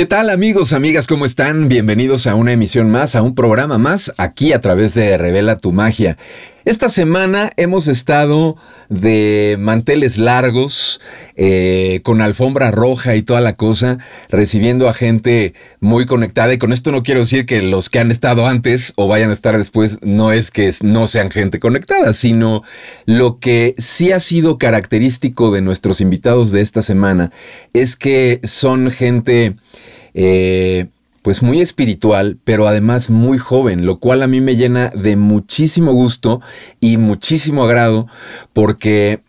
¿Qué 0.00 0.06
tal 0.06 0.30
amigos, 0.30 0.72
amigas? 0.72 1.06
¿Cómo 1.06 1.26
están? 1.26 1.68
Bienvenidos 1.68 2.26
a 2.26 2.34
una 2.34 2.52
emisión 2.52 2.90
más, 2.90 3.14
a 3.16 3.20
un 3.20 3.34
programa 3.34 3.76
más, 3.76 4.14
aquí 4.16 4.54
a 4.54 4.62
través 4.62 4.94
de 4.94 5.18
Revela 5.18 5.58
tu 5.58 5.72
Magia. 5.72 6.16
Esta 6.64 6.88
semana 6.88 7.50
hemos 7.58 7.86
estado 7.86 8.56
de 8.88 9.56
manteles 9.58 10.16
largos, 10.16 11.02
eh, 11.36 12.00
con 12.02 12.22
alfombra 12.22 12.70
roja 12.70 13.14
y 13.14 13.22
toda 13.22 13.42
la 13.42 13.56
cosa, 13.56 13.98
recibiendo 14.30 14.88
a 14.88 14.94
gente 14.94 15.52
muy 15.80 16.06
conectada. 16.06 16.54
Y 16.54 16.58
con 16.58 16.72
esto 16.72 16.92
no 16.92 17.02
quiero 17.02 17.20
decir 17.20 17.44
que 17.44 17.60
los 17.60 17.90
que 17.90 17.98
han 17.98 18.10
estado 18.10 18.46
antes 18.46 18.94
o 18.96 19.06
vayan 19.06 19.28
a 19.28 19.34
estar 19.34 19.58
después 19.58 19.98
no 20.00 20.32
es 20.32 20.50
que 20.50 20.72
no 20.82 21.08
sean 21.08 21.30
gente 21.30 21.60
conectada, 21.60 22.14
sino 22.14 22.62
lo 23.04 23.38
que 23.38 23.74
sí 23.76 24.12
ha 24.12 24.20
sido 24.20 24.56
característico 24.56 25.50
de 25.50 25.60
nuestros 25.60 26.00
invitados 26.00 26.52
de 26.52 26.62
esta 26.62 26.80
semana 26.80 27.32
es 27.74 27.96
que 27.96 28.40
son 28.44 28.90
gente 28.90 29.56
eh, 30.14 30.88
pues 31.22 31.42
muy 31.42 31.60
espiritual, 31.60 32.38
pero 32.44 32.66
además 32.66 33.10
muy 33.10 33.38
joven, 33.38 33.84
lo 33.84 33.98
cual 33.98 34.22
a 34.22 34.26
mí 34.26 34.40
me 34.40 34.56
llena 34.56 34.88
de 34.90 35.16
muchísimo 35.16 35.92
gusto 35.92 36.40
y 36.80 36.96
muchísimo 36.96 37.64
agrado, 37.64 38.06
porque, 38.52 39.20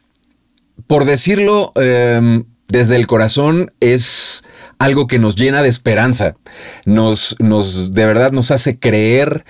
por 0.87 1.05
decirlo 1.05 1.73
em, 1.75 2.45
desde 2.67 2.95
el 2.95 3.07
corazón, 3.07 3.73
es 3.81 4.43
algo 4.79 5.05
que 5.05 5.19
nos 5.19 5.35
llena 5.35 5.61
de 5.61 5.69
esperanza, 5.69 6.35
nos, 6.85 7.35
nos 7.39 7.91
de 7.91 8.05
verdad 8.05 8.31
nos 8.31 8.51
hace 8.51 8.79
creer 8.79 9.43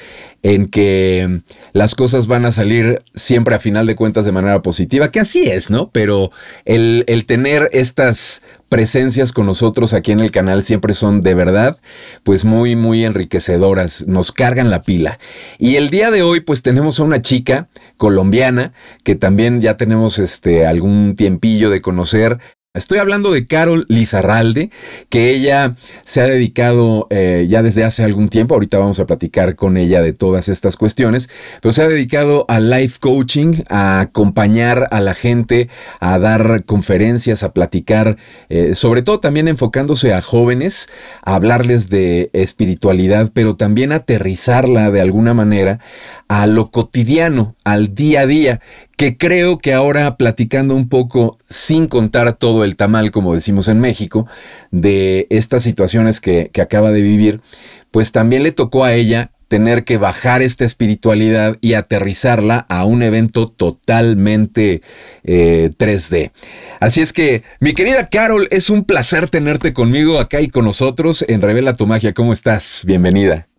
en 0.43 0.67
que 0.67 1.41
las 1.73 1.95
cosas 1.95 2.27
van 2.27 2.45
a 2.45 2.51
salir 2.51 3.03
siempre 3.13 3.55
a 3.55 3.59
final 3.59 3.85
de 3.85 3.95
cuentas 3.95 4.25
de 4.25 4.31
manera 4.31 4.61
positiva, 4.61 5.11
que 5.11 5.19
así 5.19 5.49
es, 5.49 5.69
¿no? 5.69 5.91
Pero 5.91 6.31
el, 6.65 7.03
el, 7.07 7.25
tener 7.25 7.69
estas 7.73 8.41
presencias 8.69 9.31
con 9.31 9.45
nosotros 9.45 9.93
aquí 9.93 10.11
en 10.11 10.19
el 10.19 10.31
canal 10.31 10.63
siempre 10.63 10.93
son 10.93 11.21
de 11.21 11.33
verdad, 11.35 11.77
pues 12.23 12.45
muy, 12.45 12.75
muy 12.75 13.05
enriquecedoras, 13.05 14.05
nos 14.07 14.31
cargan 14.31 14.69
la 14.69 14.81
pila. 14.81 15.19
Y 15.59 15.75
el 15.75 15.89
día 15.89 16.09
de 16.09 16.23
hoy, 16.23 16.39
pues 16.39 16.61
tenemos 16.61 16.99
a 16.99 17.03
una 17.03 17.21
chica 17.21 17.67
colombiana 17.97 18.73
que 19.03 19.15
también 19.15 19.61
ya 19.61 19.77
tenemos 19.77 20.17
este 20.19 20.65
algún 20.65 21.15
tiempillo 21.15 21.69
de 21.69 21.81
conocer, 21.81 22.39
Estoy 22.73 22.99
hablando 22.99 23.33
de 23.33 23.45
Carol 23.47 23.85
Lizarralde, 23.89 24.69
que 25.09 25.31
ella 25.31 25.75
se 26.05 26.21
ha 26.21 26.25
dedicado 26.25 27.05
eh, 27.09 27.45
ya 27.49 27.63
desde 27.63 27.83
hace 27.83 28.01
algún 28.01 28.29
tiempo, 28.29 28.53
ahorita 28.53 28.79
vamos 28.79 28.97
a 29.01 29.05
platicar 29.05 29.57
con 29.57 29.75
ella 29.75 30.01
de 30.01 30.13
todas 30.13 30.47
estas 30.47 30.77
cuestiones, 30.77 31.29
pero 31.61 31.73
se 31.73 31.81
ha 31.81 31.89
dedicado 31.89 32.45
a 32.47 32.61
life 32.61 32.97
coaching, 33.01 33.63
a 33.67 33.99
acompañar 33.99 34.87
a 34.91 35.01
la 35.01 35.13
gente, 35.13 35.67
a 35.99 36.17
dar 36.17 36.63
conferencias, 36.63 37.43
a 37.43 37.51
platicar, 37.51 38.15
eh, 38.47 38.73
sobre 38.73 39.01
todo 39.01 39.19
también 39.19 39.49
enfocándose 39.49 40.13
a 40.13 40.21
jóvenes, 40.21 40.87
a 41.23 41.35
hablarles 41.35 41.89
de 41.89 42.29
espiritualidad, 42.31 43.31
pero 43.33 43.57
también 43.57 43.91
aterrizarla 43.91 44.91
de 44.91 45.01
alguna 45.01 45.33
manera 45.33 45.81
a 46.29 46.47
lo 46.47 46.71
cotidiano, 46.71 47.57
al 47.65 47.93
día 47.93 48.21
a 48.21 48.27
día, 48.27 48.61
que 49.01 49.17
creo 49.17 49.57
que 49.57 49.73
ahora 49.73 50.15
platicando 50.15 50.75
un 50.75 50.87
poco, 50.87 51.39
sin 51.49 51.87
contar 51.87 52.33
todo 52.33 52.63
el 52.63 52.75
tamal, 52.75 53.09
como 53.09 53.33
decimos 53.33 53.67
en 53.67 53.79
México, 53.79 54.27
de 54.69 55.25
estas 55.31 55.63
situaciones 55.63 56.21
que, 56.21 56.51
acaba 56.61 56.91
de 56.91 57.01
vivir, 57.01 57.41
pues 57.89 58.11
también 58.11 58.43
le 58.43 58.51
tocó 58.51 58.83
a 58.83 58.93
ella 58.93 59.31
tener 59.47 59.85
que 59.85 59.97
bajar 59.97 60.43
esta 60.43 60.65
espiritualidad 60.65 61.57
y 61.61 61.73
aterrizarla 61.73 62.59
a 62.69 62.85
un 62.85 63.01
evento 63.01 63.49
totalmente 63.49 64.83
3D. 65.23 66.13
Eh, 66.13 66.31
Así 66.79 67.01
es 67.01 67.11
que, 67.11 67.41
mi 67.59 67.73
querida 67.73 68.07
Carol, 68.07 68.47
es 68.51 68.69
un 68.69 68.83
placer 68.83 69.27
tenerte 69.31 69.73
conmigo 69.73 70.19
acá 70.19 70.41
y 70.41 70.47
con 70.47 70.63
nosotros 70.63 71.25
en 71.27 71.41
Revela 71.41 71.73
tu 71.73 71.87
Magia. 71.87 72.13
¿Cómo 72.13 72.33
estás? 72.33 72.83
Bienvenida. 72.85 73.50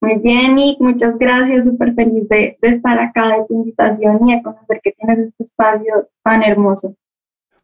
Muy 0.00 0.16
bien, 0.18 0.54
Nick, 0.54 0.80
muchas 0.80 1.18
gracias, 1.18 1.64
súper 1.64 1.94
feliz 1.94 2.28
de, 2.28 2.56
estar 2.62 2.98
acá, 3.00 3.28
de 3.28 3.44
tu 3.48 3.54
invitación 3.54 4.28
y 4.28 4.36
de 4.36 4.42
conocer 4.42 4.80
que 4.82 4.92
tienes 4.92 5.28
este 5.28 5.44
espacio 5.44 6.08
tan 6.22 6.44
hermoso. 6.44 6.94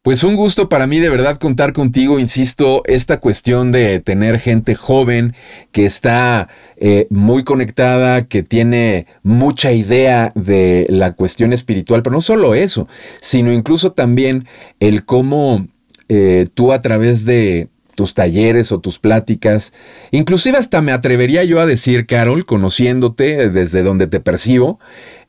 Pues 0.01 0.23
un 0.23 0.35
gusto 0.35 0.69
para 0.69 0.85
mí 0.85 0.99
de 0.99 1.09
verdad 1.09 1.37
contar 1.37 1.73
contigo, 1.73 2.19
insisto, 2.19 2.83
esta 2.85 3.19
cuestión 3.19 3.71
de 3.71 3.99
tener 4.01 4.37
gente 4.37 4.75
joven 4.75 5.33
que 5.71 5.85
está 5.85 6.47
eh, 6.75 7.07
muy 7.09 7.43
conectada, 7.43 8.27
que 8.27 8.43
tiene 8.43 9.07
mucha 9.23 9.71
idea 9.71 10.31
de 10.35 10.85
la 10.89 11.13
cuestión 11.13 11.53
espiritual, 11.53 12.03
pero 12.03 12.13
no 12.13 12.21
solo 12.21 12.53
eso, 12.53 12.87
sino 13.19 13.51
incluso 13.51 13.93
también 13.93 14.45
el 14.79 15.05
cómo 15.05 15.65
eh, 16.07 16.45
tú 16.53 16.71
a 16.71 16.81
través 16.81 17.25
de, 17.25 17.69
tus 17.95 18.13
talleres 18.13 18.71
o 18.71 18.79
tus 18.79 18.99
pláticas. 18.99 19.73
Inclusive 20.11 20.57
hasta 20.57 20.81
me 20.81 20.91
atrevería 20.91 21.43
yo 21.43 21.59
a 21.59 21.65
decir, 21.65 22.05
Carol, 22.05 22.45
conociéndote 22.45 23.49
desde 23.49 23.83
donde 23.83 24.07
te 24.07 24.19
percibo, 24.19 24.79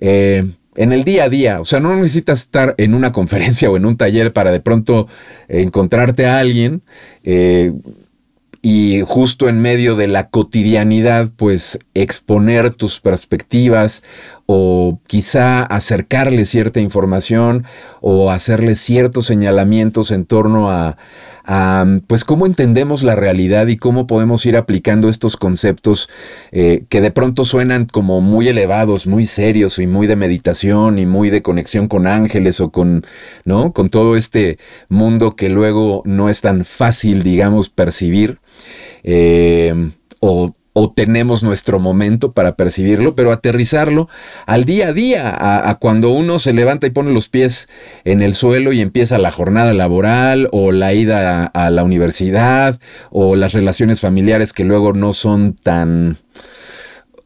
eh, 0.00 0.44
en 0.74 0.92
el 0.92 1.04
día 1.04 1.24
a 1.24 1.28
día. 1.28 1.60
O 1.60 1.64
sea, 1.64 1.80
no 1.80 1.94
necesitas 1.96 2.40
estar 2.40 2.74
en 2.78 2.94
una 2.94 3.12
conferencia 3.14 3.70
o 3.70 3.76
en 3.76 3.86
un 3.86 3.96
taller 3.96 4.32
para 4.32 4.50
de 4.50 4.60
pronto 4.60 5.08
encontrarte 5.48 6.26
a 6.26 6.38
alguien. 6.38 6.82
Eh, 7.24 7.72
y 8.62 9.02
justo 9.06 9.48
en 9.48 9.60
medio 9.60 9.94
de 9.94 10.08
la 10.08 10.28
cotidianidad, 10.28 11.30
pues 11.36 11.78
exponer 11.94 12.74
tus 12.74 13.00
perspectivas 13.00 14.02
o 14.46 15.00
quizá 15.06 15.64
acercarle 15.64 16.44
cierta 16.46 16.80
información 16.80 17.64
o 18.00 18.30
hacerle 18.30 18.76
ciertos 18.76 19.26
señalamientos 19.26 20.12
en 20.12 20.24
torno 20.24 20.70
a, 20.70 20.96
pues 22.06 22.24
cómo 22.24 22.46
entendemos 22.46 23.02
la 23.04 23.14
realidad 23.14 23.66
y 23.68 23.76
cómo 23.76 24.06
podemos 24.06 24.44
ir 24.46 24.56
aplicando 24.56 25.08
estos 25.08 25.36
conceptos 25.36 26.08
eh, 26.50 26.84
que 26.88 27.00
de 27.00 27.12
pronto 27.12 27.44
suenan 27.44 27.86
como 27.86 28.20
muy 28.20 28.48
elevados, 28.48 29.06
muy 29.06 29.26
serios 29.26 29.78
y 29.78 29.86
muy 29.86 30.06
de 30.06 30.16
meditación 30.16 30.98
y 30.98 31.06
muy 31.06 31.30
de 31.30 31.42
conexión 31.42 31.86
con 31.86 32.06
ángeles 32.06 32.60
o 32.60 32.70
con, 32.70 33.04
¿no? 33.44 33.72
Con 33.72 33.90
todo 33.90 34.16
este 34.16 34.58
mundo 34.88 35.36
que 35.36 35.48
luego 35.48 36.02
no 36.04 36.28
es 36.28 36.40
tan 36.40 36.64
fácil, 36.64 37.22
digamos, 37.22 37.68
percibir. 37.68 38.38
Eh, 39.04 39.90
o 40.18 40.55
o 40.78 40.92
tenemos 40.92 41.42
nuestro 41.42 41.78
momento 41.78 42.32
para 42.32 42.54
percibirlo, 42.54 43.14
pero 43.14 43.32
aterrizarlo 43.32 44.10
al 44.44 44.66
día 44.66 44.88
a 44.88 44.92
día, 44.92 45.34
a, 45.34 45.74
cuando 45.76 46.10
uno 46.10 46.38
se 46.38 46.52
levanta 46.52 46.86
y 46.86 46.90
pone 46.90 47.14
los 47.14 47.30
pies 47.30 47.66
en 48.04 48.20
el 48.20 48.34
suelo 48.34 48.74
y 48.74 48.82
empieza 48.82 49.16
la 49.16 49.30
jornada 49.30 49.72
laboral 49.72 50.50
o 50.52 50.72
la 50.72 50.92
ida 50.92 51.46
a, 51.46 51.70
la 51.70 51.82
universidad 51.82 52.78
o 53.10 53.36
las 53.36 53.54
relaciones 53.54 54.02
familiares 54.02 54.52
que 54.52 54.64
luego 54.64 54.92
no 54.92 55.14
son 55.14 55.54
tan 55.54 56.18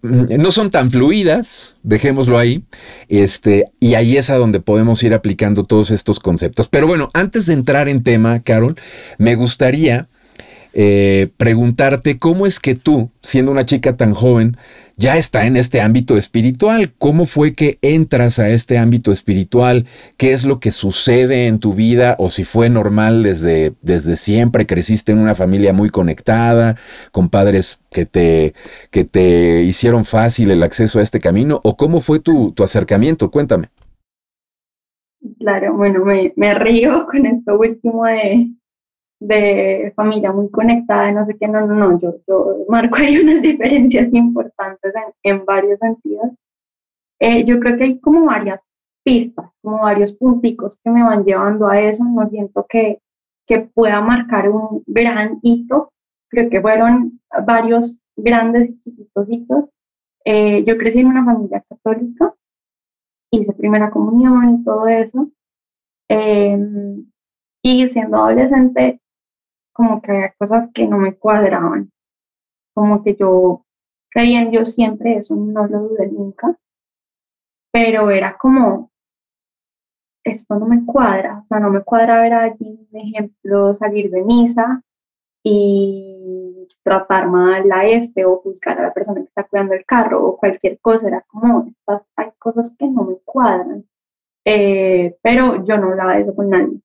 no 0.02 0.52
son 0.52 0.70
tan 0.70 0.92
fluidas, 0.92 1.74
dejémoslo 1.82 2.38
ahí, 2.38 2.62
este, 3.08 3.64
y 3.80 3.94
ahí 3.94 4.16
es 4.16 4.30
a 4.30 4.36
donde 4.36 4.60
podemos 4.60 5.02
ir 5.02 5.12
aplicando 5.12 5.64
todos 5.64 5.90
estos 5.90 6.20
conceptos. 6.20 6.68
Pero 6.68 6.86
bueno, 6.86 7.10
antes 7.14 7.46
de 7.46 7.54
entrar 7.54 7.88
en 7.88 8.04
tema, 8.04 8.40
Carol, 8.40 8.76
me 9.18 9.34
gustaría 9.34 10.08
eh, 10.72 11.28
preguntarte 11.36 12.18
cómo 12.18 12.46
es 12.46 12.60
que 12.60 12.74
tú, 12.74 13.10
siendo 13.22 13.50
una 13.50 13.66
chica 13.66 13.96
tan 13.96 14.14
joven, 14.14 14.56
ya 14.96 15.16
está 15.16 15.46
en 15.46 15.56
este 15.56 15.80
ámbito 15.80 16.16
espiritual. 16.18 16.92
¿Cómo 16.98 17.26
fue 17.26 17.54
que 17.54 17.78
entras 17.80 18.38
a 18.38 18.50
este 18.50 18.76
ámbito 18.76 19.12
espiritual? 19.12 19.86
¿Qué 20.18 20.32
es 20.32 20.44
lo 20.44 20.60
que 20.60 20.70
sucede 20.70 21.46
en 21.46 21.58
tu 21.58 21.72
vida? 21.72 22.16
O 22.18 22.28
si 22.28 22.44
fue 22.44 22.68
normal 22.68 23.22
desde, 23.22 23.72
desde 23.80 24.16
siempre, 24.16 24.66
creciste 24.66 25.12
en 25.12 25.18
una 25.18 25.34
familia 25.34 25.72
muy 25.72 25.88
conectada, 25.88 26.76
con 27.12 27.30
padres 27.30 27.80
que 27.90 28.04
te, 28.04 28.54
que 28.90 29.04
te 29.04 29.62
hicieron 29.62 30.04
fácil 30.04 30.50
el 30.50 30.62
acceso 30.62 30.98
a 30.98 31.02
este 31.02 31.18
camino. 31.18 31.60
¿O 31.64 31.76
cómo 31.76 32.02
fue 32.02 32.20
tu, 32.20 32.52
tu 32.52 32.62
acercamiento? 32.62 33.30
Cuéntame. 33.30 33.68
Claro, 35.38 35.76
bueno, 35.76 36.04
me, 36.04 36.32
me 36.36 36.54
río 36.54 37.06
con 37.10 37.26
esto 37.26 37.58
último 37.58 38.04
de, 38.04 38.50
de 39.20 39.92
familia 39.94 40.32
muy 40.32 40.50
conectada, 40.50 41.12
no 41.12 41.24
sé 41.24 41.36
qué, 41.38 41.46
no, 41.46 41.66
no, 41.66 41.74
no, 41.74 42.00
yo, 42.00 42.16
yo 42.26 42.64
marco 42.68 42.96
ahí 42.96 43.18
unas 43.22 43.42
diferencias 43.42 44.12
importantes 44.14 44.94
en, 45.22 45.34
en 45.38 45.44
varios 45.44 45.78
sentidos. 45.78 46.30
Eh, 47.20 47.44
yo 47.44 47.60
creo 47.60 47.76
que 47.76 47.84
hay 47.84 48.00
como 48.00 48.24
varias 48.24 48.62
pistas, 49.04 49.50
como 49.62 49.82
varios 49.82 50.12
punticos 50.14 50.78
que 50.82 50.90
me 50.90 51.02
van 51.02 51.24
llevando 51.24 51.68
a 51.68 51.80
eso, 51.80 52.02
no 52.04 52.28
siento 52.30 52.66
que, 52.68 53.00
que 53.46 53.60
pueda 53.60 54.00
marcar 54.00 54.48
un 54.48 54.82
gran 54.86 55.38
hito, 55.42 55.92
creo 56.28 56.48
que 56.48 56.60
fueron 56.62 57.20
varios 57.46 57.98
grandes 58.16 58.70
y 58.70 58.80
chiquitos 58.82 59.26
hitos. 59.28 59.64
Eh, 60.24 60.64
yo 60.64 60.78
crecí 60.78 61.00
en 61.00 61.08
una 61.08 61.24
familia 61.24 61.62
católica, 61.68 62.34
hice 63.30 63.52
primera 63.52 63.90
comunión 63.90 64.60
y 64.60 64.64
todo 64.64 64.86
eso. 64.86 65.30
Eh, 66.08 66.58
y 67.62 67.88
siendo 67.88 68.16
adolescente 68.16 69.00
como 69.80 70.02
que 70.02 70.10
había 70.10 70.34
cosas 70.34 70.68
que 70.74 70.86
no 70.86 70.98
me 70.98 71.14
cuadraban, 71.14 71.90
como 72.74 73.02
que 73.02 73.14
yo 73.14 73.64
creía 74.10 74.42
en 74.42 74.50
Dios 74.50 74.74
siempre, 74.74 75.16
eso 75.16 75.34
no 75.36 75.66
lo 75.66 75.88
dudé 75.88 76.06
nunca, 76.08 76.54
pero 77.72 78.10
era 78.10 78.36
como, 78.36 78.90
esto 80.22 80.56
no 80.56 80.66
me 80.66 80.84
cuadra, 80.84 81.38
o 81.38 81.46
sea, 81.46 81.60
no 81.60 81.70
me 81.70 81.82
cuadra 81.82 82.20
ver 82.20 82.34
a 82.34 82.42
alguien, 82.42 82.86
por 82.90 83.00
ejemplo, 83.00 83.74
salir 83.78 84.10
de 84.10 84.22
misa 84.22 84.82
y 85.42 86.68
tratar 86.82 87.28
mal 87.28 87.72
a 87.72 87.86
este 87.86 88.26
o 88.26 88.42
buscar 88.42 88.78
a 88.78 88.82
la 88.82 88.92
persona 88.92 89.22
que 89.22 89.28
está 89.28 89.44
cuidando 89.44 89.72
el 89.72 89.86
carro 89.86 90.26
o 90.26 90.36
cualquier 90.36 90.78
cosa, 90.80 91.08
era 91.08 91.22
como, 91.22 91.68
estas, 91.68 92.02
hay 92.16 92.32
cosas 92.38 92.76
que 92.78 92.86
no 92.86 93.04
me 93.04 93.16
cuadran, 93.24 93.86
eh, 94.44 95.16
pero 95.22 95.64
yo 95.64 95.78
no 95.78 95.92
hablaba 95.92 96.16
de 96.16 96.20
eso 96.20 96.36
con 96.36 96.50
nadie. 96.50 96.82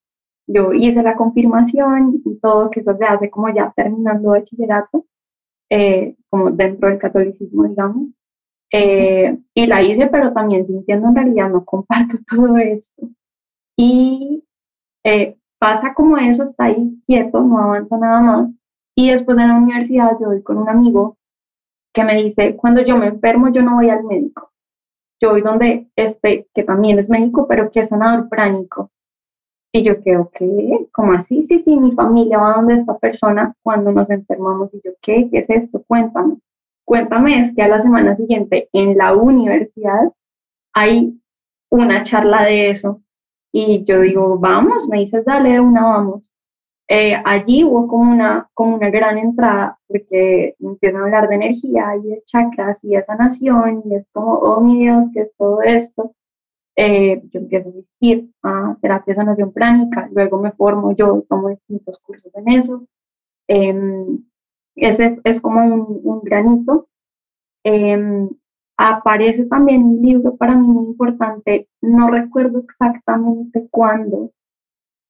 Yo 0.47 0.73
hice 0.73 1.01
la 1.03 1.15
confirmación 1.15 2.21
y 2.25 2.35
todo, 2.39 2.69
que 2.69 2.81
eso 2.81 2.95
se 2.97 3.05
hace 3.05 3.29
como 3.29 3.49
ya 3.53 3.73
terminando 3.75 4.29
bachillerato, 4.29 5.05
eh, 5.69 6.15
como 6.29 6.51
dentro 6.51 6.89
del 6.89 6.99
catolicismo, 6.99 7.63
digamos, 7.67 8.09
eh, 8.71 9.39
y 9.53 9.67
la 9.67 9.81
hice, 9.81 10.07
pero 10.07 10.33
también 10.33 10.67
sintiendo 10.67 11.09
en 11.09 11.15
realidad 11.15 11.49
no 11.49 11.65
comparto 11.65 12.17
todo 12.29 12.57
esto. 12.57 13.09
Y 13.77 14.43
pasa 15.59 15.93
como 15.93 16.17
eso, 16.17 16.43
está 16.43 16.65
ahí 16.65 17.01
quieto, 17.07 17.41
no 17.41 17.57
avanza 17.59 17.97
nada 17.97 18.21
más. 18.21 18.49
Y 18.95 19.11
después 19.11 19.37
en 19.37 19.47
la 19.49 19.55
universidad 19.55 20.11
yo 20.19 20.27
voy 20.27 20.43
con 20.43 20.57
un 20.57 20.69
amigo 20.69 21.17
que 21.93 22.03
me 22.03 22.15
dice, 22.21 22.55
cuando 22.55 22.81
yo 22.81 22.97
me 22.97 23.07
enfermo 23.07 23.49
yo 23.51 23.61
no 23.61 23.75
voy 23.75 23.89
al 23.89 24.03
médico. 24.03 24.51
Yo 25.21 25.31
voy 25.31 25.41
donde 25.41 25.89
este, 25.95 26.47
que 26.53 26.63
también 26.63 26.99
es 26.99 27.09
médico, 27.09 27.47
pero 27.47 27.71
que 27.71 27.81
es 27.81 27.89
sanador 27.89 28.29
pránico. 28.29 28.91
Y 29.75 29.83
yo 29.83 30.01
creo 30.01 30.31
que, 30.33 30.87
¿cómo 30.93 31.11
así? 31.11 31.43
Sí, 31.43 31.59
sí, 31.59 31.77
mi 31.77 31.91
familia 31.91 32.37
va 32.37 32.53
donde 32.53 32.75
esta 32.75 32.97
persona 32.97 33.53
cuando 33.61 33.91
nos 33.91 34.09
enfermamos. 34.09 34.73
Y 34.73 34.79
yo, 34.85 34.91
¿qué? 35.01 35.29
¿Qué 35.29 35.39
es 35.39 35.49
esto? 35.49 35.83
Cuéntame. 35.85 36.37
Cuéntame, 36.85 37.41
es 37.41 37.53
que 37.53 37.61
a 37.61 37.67
la 37.67 37.81
semana 37.81 38.15
siguiente 38.15 38.69
en 38.71 38.97
la 38.97 39.13
universidad 39.13 40.13
hay 40.73 41.19
una 41.69 42.03
charla 42.03 42.43
de 42.43 42.69
eso 42.69 43.01
y 43.51 43.83
yo 43.83 43.99
digo, 43.99 44.39
vamos, 44.39 44.87
me 44.87 44.99
dices, 44.99 45.25
dale, 45.25 45.59
una 45.59 45.83
vamos. 45.83 46.29
Eh, 46.87 47.21
allí 47.25 47.65
hubo 47.65 47.85
como 47.89 48.09
una, 48.13 48.49
como 48.53 48.77
una 48.77 48.89
gran 48.89 49.17
entrada, 49.17 49.77
porque 49.89 50.55
empiezan 50.57 51.01
a 51.01 51.03
hablar 51.03 51.27
de 51.27 51.35
energía 51.35 51.97
y 51.97 52.11
de 52.11 52.23
chakras 52.23 52.81
y 52.81 52.91
de 52.91 53.03
sanación, 53.03 53.83
y 53.85 53.95
es 53.95 54.07
como, 54.13 54.35
oh 54.35 54.61
mi 54.61 54.79
Dios, 54.79 55.03
¿qué 55.13 55.23
es 55.23 55.31
todo 55.37 55.61
esto? 55.63 56.13
Eh, 56.77 57.21
yo 57.31 57.39
empiezo 57.39 57.69
a 57.69 57.71
asistir 57.71 58.31
a 58.43 58.77
terapia 58.81 59.11
de 59.13 59.15
sanación 59.15 59.53
pránica, 59.53 60.09
luego 60.11 60.39
me 60.41 60.51
formo, 60.51 60.93
yo 60.95 61.23
tomo 61.29 61.49
distintos 61.49 61.99
cursos 61.99 62.33
en 62.35 62.49
eso. 62.49 62.87
Em, 63.47 64.25
ese 64.75 65.19
es 65.23 65.39
como 65.41 65.63
un, 65.65 66.01
un 66.03 66.21
granito. 66.21 66.87
Em, 67.63 68.29
aparece 68.77 69.45
también 69.45 69.83
un 69.83 70.01
libro 70.01 70.35
para 70.37 70.55
mí 70.55 70.67
muy 70.67 70.85
importante, 70.87 71.67
no 71.81 72.09
recuerdo 72.09 72.59
exactamente 72.59 73.67
cuándo, 73.71 74.31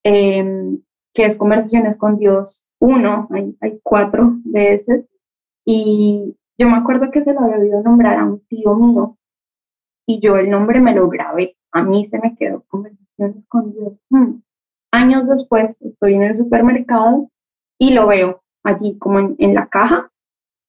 em, 0.04 0.82
que 1.14 1.26
es 1.26 1.38
Conversaciones 1.38 1.98
con 1.98 2.18
Dios 2.20 2.66
uno, 2.80 3.28
hay, 3.32 3.56
hay 3.62 3.80
cuatro 3.84 4.36
de 4.44 4.74
ese, 4.74 5.08
y 5.66 6.36
yo 6.58 6.70
me 6.70 6.78
acuerdo 6.78 7.12
que 7.12 7.24
se 7.24 7.34
lo 7.34 7.42
había 7.42 7.58
oído 7.58 7.82
nombrar 7.84 8.20
a 8.20 8.26
un 8.26 8.40
tío 8.48 8.76
mío, 8.76 9.18
y 10.06 10.20
yo 10.20 10.38
el 10.38 10.50
nombre 10.50 10.80
me 10.80 10.94
lo 10.94 11.10
grabé, 11.10 11.56
a 11.72 11.84
mí 11.84 12.08
se 12.08 12.20
me 12.20 12.36
quedó 12.36 12.64
Conversaciones 12.68 13.46
con 13.48 13.74
Dios. 13.74 13.94
Hmm. 14.10 14.42
Años 14.92 15.28
después 15.28 15.78
estoy 15.82 16.16
en 16.16 16.24
el 16.24 16.38
supermercado 16.38 17.30
y 17.80 17.94
lo 17.94 18.08
veo 18.08 18.42
allí 18.64 18.98
como 18.98 19.20
en, 19.20 19.36
en 19.40 19.54
la 19.56 19.68
caja 19.68 20.12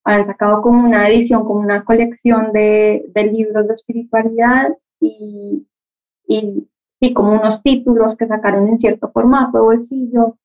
han 0.07 0.25
sacado 0.25 0.61
como 0.61 0.85
una 0.85 1.09
edición, 1.09 1.43
como 1.43 1.59
una 1.59 1.83
colección 1.83 2.53
de, 2.53 3.03
de 3.13 3.23
libros 3.25 3.67
de 3.67 3.73
espiritualidad 3.73 4.69
y, 5.01 5.67
y, 6.25 6.65
sí, 7.01 7.13
como 7.13 7.33
unos 7.33 7.61
títulos 7.61 8.15
que 8.15 8.25
sacaron 8.25 8.69
en 8.69 8.79
cierto 8.79 9.11
formato, 9.11 9.63
bolsillo. 9.63 10.37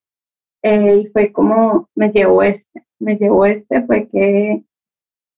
Eh, 0.65 1.03
y 1.05 1.07
fue 1.09 1.33
como, 1.33 1.89
me 1.95 2.11
llevó 2.11 2.43
este, 2.43 2.85
me 2.99 3.17
llevó 3.17 3.47
este, 3.47 3.87
fue 3.87 4.09
que, 4.09 4.65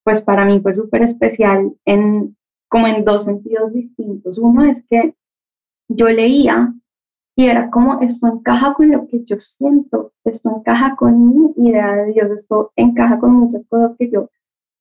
pues 0.05 0.23
para 0.23 0.47
mí 0.47 0.59
fue 0.61 0.73
súper 0.73 1.03
especial 1.03 1.75
en, 1.85 2.35
como 2.75 2.89
en 2.89 3.05
dos 3.05 3.23
sentidos 3.23 3.73
distintos. 3.73 4.37
Uno 4.37 4.65
es 4.65 4.85
que 4.91 5.15
yo 5.87 6.09
leía 6.09 6.75
y 7.37 7.47
era 7.47 7.71
como, 7.71 8.01
esto 8.01 8.27
encaja 8.27 8.75
con 8.75 8.91
lo 8.91 9.07
que 9.07 9.23
yo 9.27 9.39
siento, 9.39 10.11
esto 10.25 10.51
encaja 10.57 10.97
con 10.97 11.29
mi 11.29 11.69
idea 11.69 11.95
de 11.95 12.13
Dios, 12.13 12.33
esto 12.33 12.73
encaja 12.75 13.21
con 13.21 13.31
muchas 13.31 13.63
cosas 13.69 13.93
que 13.97 14.11
yo 14.11 14.29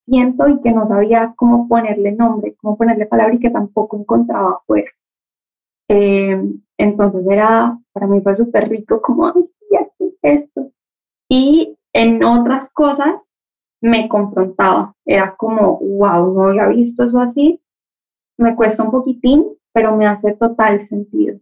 siento 0.07 0.47
y 0.49 0.59
que 0.61 0.71
no 0.71 0.87
sabía 0.87 1.35
cómo 1.35 1.67
ponerle 1.67 2.13
nombre, 2.13 2.55
cómo 2.59 2.77
ponerle 2.77 3.05
palabra 3.05 3.35
y 3.35 3.39
que 3.39 3.51
tampoco 3.51 3.95
encontraba 3.95 4.53
afuera. 4.53 4.89
Eh, 5.87 6.41
entonces 6.79 7.27
era, 7.29 7.77
para 7.91 8.07
mí 8.07 8.21
fue 8.21 8.35
súper 8.35 8.69
rico 8.69 9.03
como, 9.03 9.27
ay, 9.27 9.43
aquí 9.79 10.17
esto. 10.23 10.71
Y 11.29 11.77
en 11.93 12.23
otras 12.23 12.69
cosas 12.69 13.29
me 13.81 14.09
confrontaba, 14.09 14.95
era 15.05 15.35
como, 15.35 15.77
wow, 15.77 16.33
no 16.33 16.47
había 16.47 16.69
visto 16.69 17.03
eso 17.03 17.19
así, 17.19 17.59
me 18.37 18.55
cuesta 18.55 18.83
un 18.83 18.91
poquitín, 18.91 19.45
pero 19.71 19.95
me 19.95 20.07
hace 20.07 20.33
total 20.33 20.81
sentido 20.81 21.39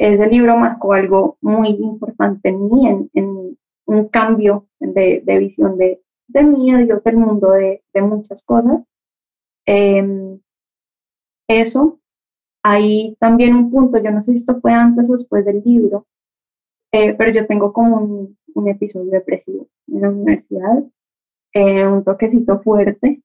ese 0.00 0.26
libro 0.28 0.56
marcó 0.56 0.94
algo 0.94 1.36
muy 1.42 1.68
importante 1.68 2.48
en 2.48 2.68
mí, 2.70 2.88
en, 3.12 3.58
un 3.84 4.08
cambio 4.08 4.66
de, 4.78 5.22
visión 5.26 5.76
de, 5.76 6.00
de, 6.28 6.44
mí, 6.44 6.72
de 6.72 6.84
Dios, 6.84 7.04
del 7.04 7.16
mundo, 7.16 7.50
de, 7.50 7.82
muchas 8.00 8.42
cosas. 8.42 8.80
Em, 9.66 10.40
eso, 11.48 12.00
hay 12.62 13.14
también 13.20 13.54
un 13.54 13.70
punto, 13.70 13.98
yo 13.98 14.10
no 14.10 14.22
sé 14.22 14.32
si 14.32 14.38
esto 14.38 14.58
fue 14.60 14.72
antes 14.72 15.10
o 15.10 15.12
después 15.12 15.44
del 15.44 15.62
libro, 15.66 16.06
eh, 16.92 17.12
pero 17.14 17.30
yo 17.32 17.46
tengo 17.46 17.72
como 17.72 17.96
un, 18.54 18.68
episodio 18.68 19.10
depresivo 19.10 19.68
en 19.88 20.00
la 20.00 20.08
universidad, 20.08 20.82
eh, 21.52 21.86
un 21.86 22.04
toquecito 22.04 22.60
fuerte, 22.60 23.22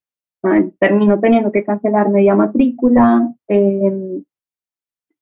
termino 0.80 1.20
teniendo 1.20 1.52
que 1.52 1.64
cancelar 1.64 2.10
media 2.10 2.36
matrícula, 2.36 3.34
em, 3.48 4.24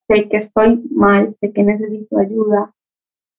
sé 0.07 0.29
que 0.29 0.37
estoy 0.37 0.83
mal, 0.91 1.35
sé 1.39 1.51
que 1.51 1.63
necesito 1.63 2.17
ayuda. 2.17 2.73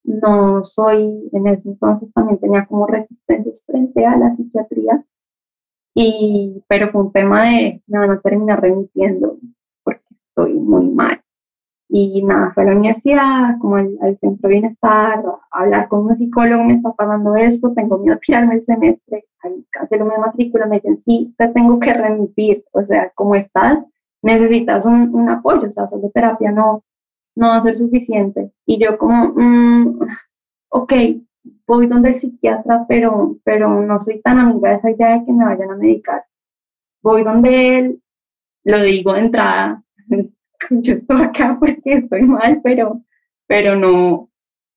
No 0.04 0.64
soy, 0.64 1.30
en 1.32 1.46
ese 1.46 1.68
entonces 1.68 2.12
también 2.12 2.38
tenía 2.38 2.66
como 2.66 2.86
resistencias 2.86 3.64
frente 3.66 4.04
a 4.06 4.16
la 4.16 4.30
psiquiatría, 4.32 5.04
y, 5.94 6.62
pero 6.68 6.90
fue 6.90 7.02
un 7.02 7.12
tema 7.12 7.44
de, 7.44 7.82
me 7.86 7.98
van 8.00 8.10
a 8.10 8.20
terminar 8.20 8.60
remitiendo 8.60 9.38
porque 9.84 10.02
estoy 10.28 10.54
muy 10.54 10.88
mal. 10.88 11.23
Y 11.88 12.22
nada, 12.22 12.52
fue 12.54 12.62
a 12.62 12.66
la 12.66 12.72
universidad, 12.72 13.58
como 13.60 13.76
al, 13.76 14.18
centro 14.20 14.48
de 14.48 14.54
bienestar, 14.54 15.22
hablar 15.50 15.88
con 15.88 16.06
un 16.06 16.16
psicólogo, 16.16 16.64
me 16.64 16.74
está 16.74 16.92
pasando 16.92 17.36
esto, 17.36 17.72
tengo 17.74 17.98
miedo 17.98 18.14
a 18.16 18.18
tirarme 18.18 18.54
el 18.54 18.64
semestre, 18.64 19.26
cancelo 19.70 20.06
mi 20.06 20.16
matrícula, 20.18 20.66
me 20.66 20.76
dicen, 20.76 20.98
sí, 20.98 21.34
te 21.36 21.48
tengo 21.48 21.78
que 21.78 21.92
remitir, 21.92 22.64
o 22.72 22.82
sea, 22.82 23.12
¿cómo 23.14 23.34
estás? 23.34 23.84
necesitas 24.24 24.86
un, 24.86 25.14
un, 25.14 25.28
apoyo, 25.28 25.68
o 25.68 25.72
sea, 25.72 25.86
solo 25.86 26.10
terapia 26.10 26.50
no, 26.50 26.82
no 27.36 27.48
va 27.48 27.58
a 27.58 27.62
ser 27.62 27.76
suficiente. 27.76 28.50
Y 28.64 28.82
yo 28.82 28.96
como, 28.96 29.34
mm, 29.36 30.00
ok, 30.70 30.92
voy 31.66 31.86
donde 31.86 32.10
el 32.10 32.20
psiquiatra, 32.20 32.86
pero, 32.88 33.36
pero 33.44 33.82
no 33.82 34.00
soy 34.00 34.22
tan 34.22 34.38
amiga 34.38 34.70
de 34.70 34.76
esa 34.76 34.90
idea 34.90 35.18
de 35.18 35.26
que 35.26 35.32
me 35.32 35.44
vayan 35.44 35.70
a 35.70 35.76
medicar. 35.76 36.24
Voy 37.02 37.22
donde 37.22 37.78
él, 37.78 38.02
lo 38.64 38.80
digo 38.82 39.12
de 39.12 39.20
entrada, 39.20 39.82
yo 40.82 40.94
estoy 40.94 41.22
acá 41.22 41.56
porque 41.58 41.94
estoy 41.94 42.22
mal, 42.22 42.60
pero, 42.62 43.02
pero 43.46 43.76
no, 43.76 44.30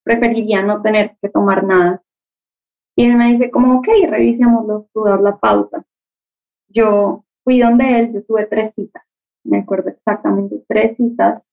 preferiría 0.04 0.62
no 0.64 0.82
tener 0.82 1.18
que 1.22 1.30
tomar 1.30 1.64
nada. 1.64 2.04
Y 2.96 3.06
él 3.06 3.16
me 3.16 3.32
dice 3.32 3.52
como, 3.52 3.78
ok, 3.78 3.88
revisémoslo, 4.10 4.90
tú 4.94 5.04
das 5.04 5.22
la 5.22 5.38
pauta. 5.38 5.86
Yo 6.70 7.26
fui 7.44 7.60
donde 7.60 8.00
él, 8.00 8.14
yo 8.14 8.24
tuve 8.24 8.46
tres 8.48 8.74
citas 8.74 9.08
me 9.48 9.60
acuerdo 9.60 9.90
exactamente, 9.90 10.64
tres 10.68 10.98
citas. 10.98 11.44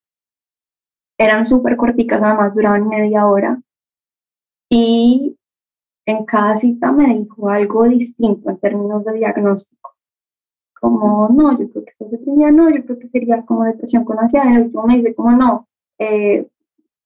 Eran 1.18 1.44
súper 1.44 1.76
corticas, 1.76 2.20
además 2.22 2.54
duraban 2.54 2.88
media 2.88 3.26
hora. 3.26 3.62
Y 4.68 5.36
en 6.06 6.24
cada 6.24 6.56
cita 6.56 6.92
me 6.92 7.14
dijo 7.14 7.48
algo 7.48 7.84
distinto 7.84 8.50
en 8.50 8.58
términos 8.58 9.04
de 9.04 9.12
diagnóstico. 9.14 9.83
Como, 10.84 11.30
no, 11.30 11.58
yo 11.58 11.70
creo 11.70 11.82
que 11.82 11.92
esto 11.92 12.04
deprimida, 12.10 12.50
no, 12.50 12.68
yo 12.68 12.84
creo 12.84 12.98
que 12.98 13.08
sería 13.08 13.42
como 13.46 13.64
depresión 13.64 14.04
con 14.04 14.18
ansiedad. 14.18 14.54
El 14.54 14.64
último 14.64 14.82
me 14.82 14.98
dice, 14.98 15.14
como, 15.14 15.30
no, 15.30 15.66
eh, 15.98 16.46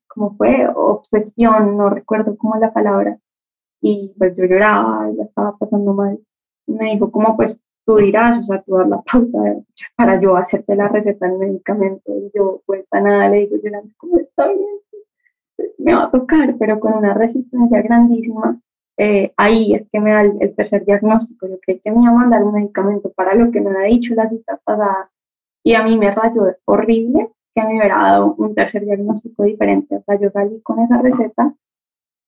como 0.08 0.36
fue 0.36 0.66
obsesión, 0.74 1.76
no 1.76 1.88
recuerdo 1.88 2.36
cómo 2.36 2.56
la 2.56 2.72
palabra. 2.72 3.20
Y 3.80 4.14
pues 4.18 4.36
yo 4.36 4.46
lloraba, 4.46 5.08
la 5.16 5.22
estaba 5.22 5.56
pasando 5.56 5.94
mal. 5.94 6.18
Me 6.66 6.86
dijo, 6.90 7.12
como, 7.12 7.36
pues 7.36 7.60
tú 7.86 7.98
dirás, 7.98 8.38
o 8.38 8.42
sea, 8.42 8.62
tú 8.62 8.74
das 8.74 8.88
la 8.88 9.00
pauta 9.00 9.38
para 9.96 10.20
yo 10.20 10.36
hacerte 10.36 10.74
la 10.74 10.88
receta 10.88 11.28
del 11.28 11.38
medicamento. 11.38 12.12
Y 12.18 12.32
yo, 12.34 12.62
vuelta 12.66 13.00
nada, 13.00 13.28
le 13.28 13.46
digo, 13.46 13.58
yo 13.62 13.70
¿cómo 13.96 14.18
está 14.18 14.48
bien? 14.48 14.80
Pues 15.56 15.70
me 15.78 15.94
va 15.94 16.06
a 16.06 16.10
tocar, 16.10 16.56
pero 16.58 16.80
con 16.80 16.94
una 16.94 17.14
resistencia 17.14 17.80
grandísima. 17.80 18.60
Eh, 19.00 19.32
ahí 19.36 19.74
es 19.74 19.88
que 19.90 20.00
me 20.00 20.10
da 20.10 20.22
el, 20.22 20.54
tercer 20.56 20.84
diagnóstico. 20.84 21.46
Yo 21.48 21.58
creí 21.60 21.78
que 21.80 21.90
me 21.92 22.02
iba 22.02 22.10
a 22.10 22.14
mandar 22.14 22.42
un 22.42 22.52
medicamento 22.52 23.12
para 23.12 23.34
lo 23.34 23.50
que 23.52 23.60
me 23.60 23.70
ha 23.70 23.84
dicho 23.84 24.14
la 24.14 24.28
cita 24.28 24.60
pasada. 24.64 25.10
Y 25.64 25.74
a 25.74 25.84
mí 25.84 25.96
me 25.96 26.10
rayó 26.10 26.56
horrible 26.64 27.30
que 27.54 27.62
me 27.62 27.78
hubiera 27.78 27.96
dado 27.96 28.34
un 28.34 28.54
tercer 28.54 28.84
diagnóstico 28.84 29.44
diferente. 29.44 29.96
O 29.96 30.02
sea, 30.02 30.18
yo 30.18 30.30
salí 30.30 30.60
con 30.62 30.80
esa 30.80 31.00
receta 31.00 31.54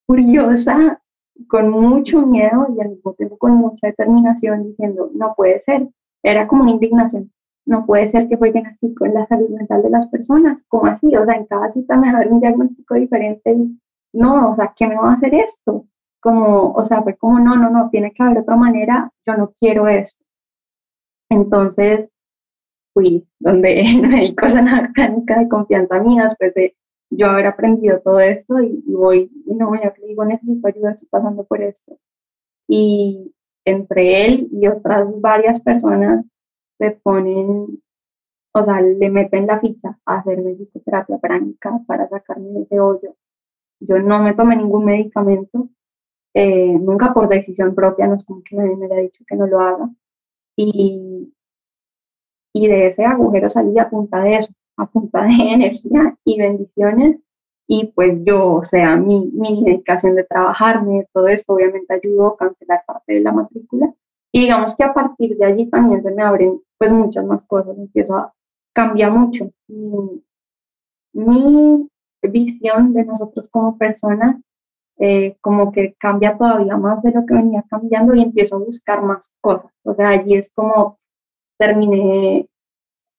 curiosa 0.07 1.01
con 1.49 1.71
mucho 1.71 2.27
miedo 2.27 2.67
y 2.77 2.81
al 2.81 2.91
mismo 2.91 3.15
tiempo 3.15 3.39
con 3.39 3.53
mucha 3.53 3.89
determinación 3.89 4.65
diciendo, 4.65 5.11
no 5.15 5.35
puede 5.37 5.61
ser. 5.61 5.89
Era 6.23 6.47
como 6.47 6.63
una 6.63 6.73
indignación. 6.73 7.33
No 7.67 7.87
puede 7.87 8.09
ser 8.09 8.29
que 8.29 8.37
jueguen 8.37 8.67
así 8.67 8.95
con 8.95 9.15
la 9.15 9.27
salud 9.27 9.49
mental 9.51 9.83
de 9.83 9.91
las 9.91 10.09
personas. 10.09 10.65
¿Cómo 10.69 10.87
así? 10.87 11.15
O 11.17 11.25
sea, 11.25 11.35
en 11.35 11.47
cada 11.47 11.71
cita 11.73 11.97
me 11.97 12.13
dar 12.13 12.29
un 12.29 12.41
diagnóstico 12.41 12.95
diferente 12.95 13.53
y 13.53 13.79
no, 14.13 14.53
o 14.53 14.57
sea, 14.57 14.73
¿qué 14.77 14.87
me 14.87 14.97
va 14.97 15.11
a 15.11 15.15
hacer 15.15 15.35
esto? 15.35 15.87
Como, 16.21 16.73
o 16.73 16.85
sea, 16.85 17.03
fue 17.03 17.17
como, 17.17 17.39
no, 17.41 17.57
no, 17.57 17.71
no, 17.71 17.91
tiene 17.91 18.13
que 18.13 18.23
haber 18.23 18.39
otra 18.39 18.57
manera, 18.57 19.11
yo 19.27 19.37
no 19.37 19.53
quiero 19.59 19.89
esto. 19.89 20.25
Entonces, 21.31 22.11
fui 22.93 23.27
donde 23.39 23.81
hay 24.15 24.35
cosa 24.35 24.63
mecánica 24.63 25.39
de 25.39 25.49
confianza 25.49 26.01
mía, 26.01 26.25
después 26.25 26.55
de 26.55 26.77
yo 27.11 27.27
haber 27.29 27.47
aprendido 27.47 28.01
todo 28.01 28.21
esto 28.21 28.61
y, 28.61 28.83
voy, 28.87 29.31
y 29.47 29.55
no, 29.55 29.75
yo 29.75 29.93
le 30.01 30.07
digo, 30.07 30.25
necesito 30.25 30.69
ayuda, 30.69 30.93
estoy 30.93 31.09
pasando 31.09 31.45
por 31.45 31.61
esto. 31.63 31.99
Y 32.69 33.35
entre 33.65 34.27
él 34.27 34.49
y 34.53 34.69
otras 34.69 35.09
varias 35.21 35.61
personas 35.61 36.25
se 36.79 36.93
ponen, 37.03 37.83
o 38.53 38.63
sea, 38.63 38.81
le 38.81 39.11
meten 39.11 39.47
la 39.47 39.61
ficha 39.61 39.99
a 40.07 40.19
hacerme 40.19 40.55
psicoterapia 40.55 41.19
práctica 41.19 41.81
para 41.87 42.09
sacarme 42.09 42.51
de 42.51 42.63
ese 42.63 42.81
hoyo. 42.81 43.17
Yo 43.81 43.99
no 43.99 44.23
me 44.23 44.35
tomé 44.35 44.57
ningún 44.57 44.85
medicamento, 44.85 45.69
eh, 46.35 46.73
nunca 46.79 47.13
por 47.13 47.29
decisión 47.29 47.75
propia, 47.75 48.07
no 48.07 48.15
es 48.15 48.25
como 48.25 48.43
que 48.43 48.57
nadie 48.57 48.77
me 48.77 48.87
haya 48.87 48.97
dicho 48.97 49.25
que 49.27 49.37
no 49.37 49.47
lo 49.47 49.61
haga. 49.61 49.91
Y, 50.57 51.33
y 52.53 52.69
de 52.69 52.89
ese 52.89 53.05
agujero 53.05 53.51
salí 53.51 53.79
a 53.79 53.91
punta 53.91 54.21
de 54.21 54.37
eso, 54.37 54.53
a 54.77 54.87
punta 54.87 55.23
de 55.23 55.31
energía 55.55 56.17
y 56.25 56.39
bendiciones. 56.39 57.19
Y 57.67 57.93
pues 57.95 58.25
yo, 58.25 58.55
o 58.55 58.65
sea, 58.65 58.97
mi, 58.97 59.31
mi 59.33 59.63
dedicación 59.65 60.17
de 60.17 60.25
trabajarme, 60.25 61.07
todo 61.13 61.29
esto 61.29 61.55
obviamente 61.55 61.95
ayudó 61.95 62.29
a 62.29 62.37
cancelar 62.37 62.85
parte 62.87 63.15
de 63.15 63.21
la 63.21 63.33
matrícula. 63.33 63.95
Y 64.33 64.43
digamos 64.43 64.77
que 64.77 64.85
a 64.85 64.93
partir 64.95 65.37
de 65.37 65.45
allí 65.47 65.67
también 65.71 66.03
se 66.03 66.11
me 66.11 66.23
abren 66.23 66.61
pues 66.79 66.93
muchas 66.93 67.25
más 67.25 67.45
cosas, 67.45 67.77
empiezo 67.79 68.17
a 68.17 68.33
cambiar 68.73 69.13
mucho. 69.13 69.51
Mi, 69.69 70.23
mi 71.13 71.89
visión 72.23 72.93
de 72.93 73.05
nosotros 73.05 73.49
como 73.51 73.79
personas 73.79 74.37
eh, 75.01 75.37
como 75.41 75.73
que 75.73 75.95
cambia 75.99 76.37
todavía 76.37 76.77
más 76.77 77.03
de 77.03 77.13
lo 77.13 77.25
que 77.25 77.35
venía 77.35 77.65
cambiando 77.71 78.15
y 78.15 78.23
empiezo 78.23 78.57
a 78.57 78.59
buscar 78.59 79.03
más 79.03 79.31
cosas. 79.41 79.73
O 79.83 79.95
sea, 79.95 80.11
allí 80.11 80.35
es 80.35 80.53
como 80.55 80.99
terminé 81.59 82.47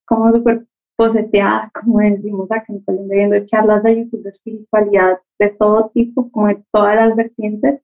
como 0.06 0.32
súper 0.32 0.68
poseteada, 0.96 1.72
como 1.82 2.00
decimos 2.00 2.52
acá 2.52 2.66
en 2.70 2.82
Colombia, 2.82 3.18
viendo 3.18 3.46
charlas 3.48 3.82
de 3.84 3.98
YouTube 3.98 4.24
de 4.24 4.30
espiritualidad 4.30 5.20
de 5.40 5.50
todo 5.50 5.90
tipo, 5.90 6.30
como 6.32 6.48
de 6.48 6.64
todas 6.72 6.96
las 6.96 7.16
vertientes. 7.16 7.82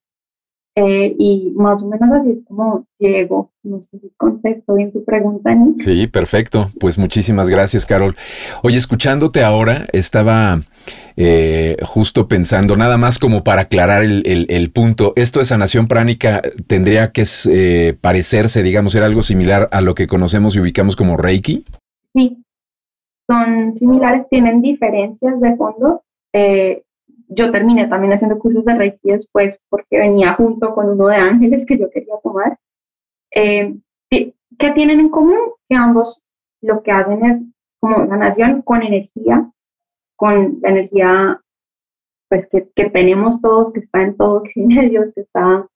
Eh, 0.80 1.16
y 1.18 1.54
más 1.56 1.82
o 1.82 1.88
menos 1.88 2.08
así 2.12 2.34
es 2.34 2.46
como 2.48 2.86
llego. 3.00 3.52
No 3.64 3.82
sé 3.82 3.98
si 3.98 4.12
contesto 4.16 4.76
bien 4.76 4.92
tu 4.92 5.04
pregunta, 5.04 5.56
Nick. 5.56 5.80
Sí, 5.80 6.06
perfecto. 6.06 6.70
Pues 6.80 7.00
muchísimas 7.00 7.50
gracias, 7.50 7.88
Carol. 7.88 8.14
Oye, 8.62 8.78
escuchándote 8.78 9.44
ahora, 9.44 9.88
estaba 9.92 10.60
eh, 11.16 11.78
justo 11.82 12.28
pensando, 12.28 12.78
nada 12.78 13.00
más 13.00 13.18
como 13.18 13.44
para 13.44 13.64
aclarar 13.64 14.04
el, 14.04 14.72
punto, 14.72 15.14
esto 15.16 15.40
de 15.40 15.46
sanación 15.46 15.88
pránica 15.88 16.44
tendría 16.68 17.12
que 17.12 17.24
eh, 17.50 17.98
parecerse, 18.00 18.62
digamos, 18.62 18.92
ser 18.92 19.02
algo 19.02 19.24
similar 19.24 19.68
a 19.72 19.82
lo 19.82 19.96
que 19.96 20.06
conocemos 20.06 20.56
y 20.56 20.60
ubicamos 20.60 20.96
como 20.96 21.18
Reiki. 21.18 21.66
Sí, 22.14 22.38
son 23.26 23.76
similares, 23.76 24.28
tienen 24.30 24.62
diferencias 24.62 25.42
de 25.42 25.56
fondo. 25.56 26.04
Eh, 26.34 26.84
yo 27.28 27.52
terminé 27.52 27.88
también 27.88 28.14
haciendo 28.14 28.40
cursos 28.40 28.66
de 28.66 28.76
Reiki 28.76 29.12
después 29.12 29.60
porque 29.70 30.00
venía 30.00 30.34
junto 30.34 30.74
con 30.74 30.90
uno 30.90 31.08
de 31.08 31.18
ángeles 31.18 31.66
que 31.66 31.78
yo 31.78 31.90
quería 31.90 32.16
tomar. 32.24 32.58
Eh, 33.32 33.76
¿Qué 34.10 34.72
tienen 34.72 35.00
en 35.00 35.10
común? 35.10 35.38
Que 35.70 35.76
ambos 35.76 36.24
lo 36.62 36.82
que 36.82 36.92
hacen 36.92 37.26
es 37.26 37.42
como 37.80 38.08
sanación 38.08 38.62
con 38.62 38.82
energía, 38.82 39.52
con 40.16 40.60
la 40.62 40.70
energía 40.70 41.42
pues 42.30 42.48
que, 42.48 42.70
que 42.76 42.90
tenemos 42.90 43.42
todos, 43.42 43.72
que 43.72 43.82
está 43.82 44.02
en 44.02 44.18
todo, 44.18 44.44
que 44.44 44.52
viene 44.56 44.90
Dios, 44.90 45.08
que 45.14 45.22
está, 45.22 45.68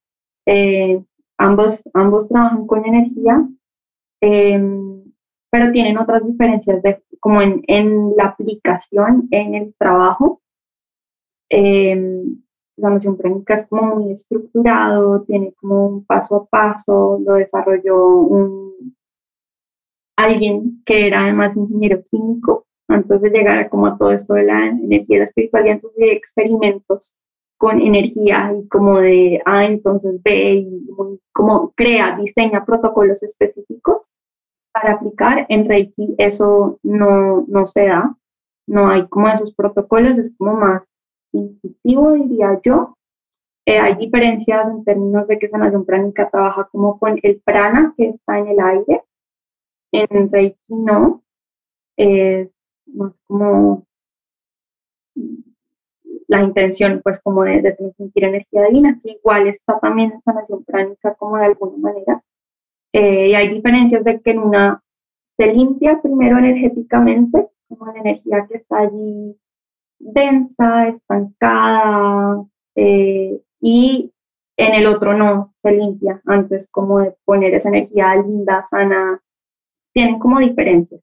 eh, 0.46 1.04
ambos, 1.38 1.84
ambos 1.94 2.28
trabajan 2.28 2.68
con 2.68 2.86
energía. 2.86 3.48
Eh, 4.22 4.60
pero 5.52 5.72
tienen 5.72 5.98
otras 5.98 6.26
diferencias 6.26 6.82
de, 6.82 7.04
como 7.20 7.42
en, 7.42 7.62
en 7.68 8.16
la 8.16 8.26
aplicación, 8.26 9.28
en 9.32 9.54
el 9.54 9.76
trabajo. 9.78 10.41
Eh, 11.54 12.24
la 12.78 12.90
noción 12.90 13.18
práctica 13.18 13.56
es 13.56 13.68
como 13.68 13.96
muy 13.96 14.14
estructurado, 14.14 15.24
tiene 15.24 15.54
como 15.60 15.88
un 15.88 16.06
paso 16.06 16.36
a 16.38 16.46
paso, 16.46 17.20
lo 17.24 17.36
desarrolló 17.36 18.08
un, 18.08 18.96
alguien 20.16 20.82
que 20.86 21.08
era 21.08 21.24
además 21.24 21.58
ingeniero 21.58 22.04
químico, 22.10 22.66
antes 22.88 23.22
de 23.22 23.30
llegar 23.30 23.60
a 23.60 23.70
como 23.70 23.88
a 23.88 23.98
todo 23.98 24.12
esto 24.12 24.34
de 24.34 24.44
la 24.44 24.68
energía 24.68 25.18
y 25.18 25.20
la 25.20 25.26
espiritualidad, 25.26 25.76
entonces 25.76 26.00
de 26.00 26.14
experimentos 26.14 27.14
con 27.58 27.82
energía 27.82 28.54
y 28.58 28.68
como 28.70 29.00
de, 29.00 29.42
ah, 29.46 29.66
entonces 29.66 30.22
ve 30.24 30.54
y 30.56 30.88
como 31.34 31.72
crea, 31.76 32.18
diseña 32.18 32.66
protocolos 32.66 33.22
específicos 33.24 34.08
para 34.74 34.94
aplicar. 34.94 35.46
En 35.50 35.68
Reiki 35.68 36.16
eso 36.18 36.80
no, 36.82 37.46
no 37.48 37.68
se 37.68 37.88
da, 37.88 38.16
no 38.68 38.90
hay 38.90 39.08
como 39.08 39.28
esos 39.28 39.54
protocolos, 39.54 40.18
es 40.18 40.34
como 40.38 40.54
más 40.54 40.92
intuitivo, 41.32 42.14
diría 42.14 42.60
yo. 42.64 42.98
Eh, 43.66 43.80
hay 43.80 43.96
diferencias 43.96 44.68
en 44.70 44.84
términos 44.84 45.28
de 45.28 45.38
que 45.38 45.48
sanación 45.48 45.86
pránica 45.86 46.30
trabaja 46.30 46.68
como 46.72 46.98
con 47.00 47.20
el 47.22 47.42
prana 47.42 47.94
que 47.96 48.10
está 48.10 48.40
en 48.40 48.48
el 48.48 48.60
aire, 48.60 49.04
en 49.92 50.32
Reiki 50.32 50.58
no, 50.70 51.22
es 51.98 52.50
más 52.88 53.14
como 53.28 53.86
la 56.28 56.44
intención 56.44 57.02
pues 57.04 57.20
como 57.20 57.44
de, 57.44 57.62
de 57.62 57.74
transmitir 57.74 58.24
energía 58.24 58.64
divina, 58.64 59.00
que 59.04 59.12
igual 59.12 59.48
está 59.48 59.80
también 59.80 60.14
en 60.14 60.22
sanación 60.22 60.64
pránica 60.64 61.14
como 61.16 61.38
de 61.38 61.46
alguna 61.46 61.78
manera, 61.78 62.24
eh, 62.94 63.30
y 63.30 63.36
hay 63.36 63.50
diferencias 63.50 64.04
de 64.04 64.22
que 64.22 64.32
en 64.32 64.40
una 64.40 64.82
se 65.38 65.54
limpia 65.54 66.02
primero 66.02 66.38
energéticamente, 66.38 67.50
como 67.68 67.92
la 67.92 68.00
energía 68.00 68.48
que 68.48 68.58
está 68.58 68.80
allí 68.80 69.38
densa, 70.04 70.88
estancada, 70.90 72.44
eh, 72.76 73.40
y 73.62 74.12
en 74.58 74.74
el 74.74 74.88
otro 74.88 75.14
no, 75.16 75.54
se 75.62 75.72
limpia 75.72 76.22
antes 76.26 76.68
como 76.70 77.00
de 77.00 77.16
poner 77.26 77.54
esa 77.54 77.70
energía 77.70 78.16
linda, 78.16 78.66
sana, 78.70 79.22
tienen 79.94 80.20
como 80.20 80.40
diferencias. 80.40 81.02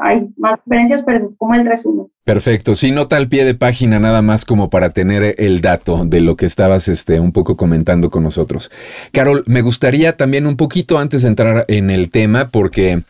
Hay 0.00 0.28
más 0.36 0.60
diferencias, 0.64 1.02
pero 1.02 1.18
es 1.18 1.36
como 1.36 1.54
el 1.54 1.66
resumen. 1.66 2.06
Perfecto. 2.24 2.74
Sí, 2.76 2.92
nota 2.92 3.16
al 3.16 3.28
pie 3.28 3.44
de 3.44 3.54
página 3.54 3.98
nada 3.98 4.22
más 4.22 4.44
como 4.44 4.70
para 4.70 4.90
tener 4.90 5.34
el 5.38 5.60
dato 5.60 6.04
de 6.04 6.20
lo 6.20 6.36
que 6.36 6.46
estabas 6.46 6.86
este, 6.88 7.20
un 7.20 7.32
poco 7.32 7.56
comentando 7.56 8.10
con 8.10 8.22
nosotros. 8.22 8.70
Carol, 9.12 9.42
me 9.46 9.62
gustaría 9.62 10.16
también 10.16 10.46
un 10.46 10.56
poquito 10.56 10.98
antes 10.98 11.22
de 11.22 11.28
entrar 11.28 11.64
en 11.68 11.90
el 11.90 12.10
tema, 12.10 12.48
porque 12.48 13.02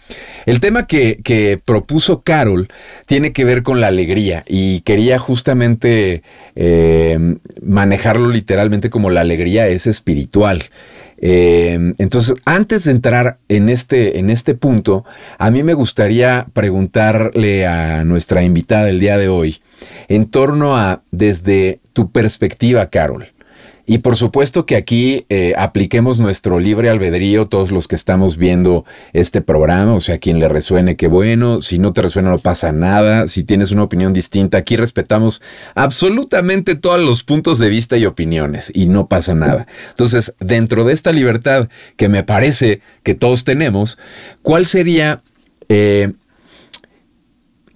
el 0.47 0.61
tema 0.61 0.87
que, 0.87 1.19
que 1.23 1.61
propuso 1.63 2.23
Carol 2.23 2.69
tiene 3.07 3.33
que 3.33 3.45
ver 3.45 3.63
con 3.63 3.81
la 3.81 3.89
alegría 3.89 4.45
y 4.47 4.81
quería 4.81 5.19
justamente 5.19 6.23
eh, 6.55 7.37
manejarlo 7.61 8.29
literalmente 8.29 8.89
como 8.89 9.11
la 9.11 9.21
alegría 9.23 9.67
es 9.67 9.87
espiritual. 9.87 10.63
Em, 11.21 11.95
entonces, 11.99 12.35
antes 12.45 12.85
de 12.85 12.93
entrar 12.93 13.39
en 13.49 13.69
este, 13.69 14.19
en 14.19 14.31
este 14.31 14.55
punto, 14.55 15.05
a 15.39 15.51
mí 15.51 15.63
me 15.63 15.75
gustaría 15.75 16.47
preguntarle 16.53 17.67
a 17.67 18.05
nuestra 18.05 18.43
invitada 18.45 18.85
del 18.85 19.01
día 19.01 19.19
de 19.19 19.29
hoy 19.29 19.61
en 20.09 20.27
torno 20.29 20.77
a, 20.77 21.03
desde 21.11 21.81
tu 21.93 22.13
perspectiva, 22.13 22.89
Carol, 22.91 23.27
y 23.89 23.99
por 23.99 24.17
supuesto 24.17 24.67
que 24.67 24.77
aquí 24.77 25.25
eh, 25.31 25.55
apliquemos 25.57 26.21
nuestro 26.21 26.61
libre 26.61 26.91
albedrío, 26.91 27.47
todos 27.47 27.71
los 27.71 27.89
que 27.89 27.95
estamos 27.95 28.37
viendo 28.37 28.85
este 29.15 29.41
programa, 29.41 29.95
o 29.95 30.01
sea, 30.01 30.19
quien 30.19 30.39
le 30.39 30.47
resuene, 30.47 30.95
qué 30.95 31.09
bueno, 31.09 31.63
si 31.63 31.79
no 31.79 31.95
te 31.95 32.03
resuena 32.03 32.29
no 32.29 32.39
pasa 32.39 32.71
nada, 32.71 33.29
si 33.29 33.45
tienes 33.45 33.73
una 33.73 33.85
opinión 33.85 34.13
distinta, 34.13 34.59
aquí 34.59 34.77
respetamos 34.77 35.41
absolutamente 35.75 36.75
todos 36.75 37.01
los 37.01 37.25
puntos 37.25 37.59
de 37.59 37.71
vista 37.71 37.97
y 37.97 38.05
opiniones 38.05 38.71
y 38.75 38.89
no 38.89 39.09
pasa 39.09 39.35
nada. 39.35 39.67
Entonces, 39.89 40.35
dentro 40.39 40.85
de 40.85 40.93
esta 40.93 41.11
libertad 41.11 41.71
que 41.97 42.11
me 42.11 42.23
parece 42.23 42.83
que 43.03 43.15
todos 43.15 43.45
tenemos, 43.45 43.97
¿cuál 44.43 44.67
sería... 44.67 45.23
Eh, 45.71 46.13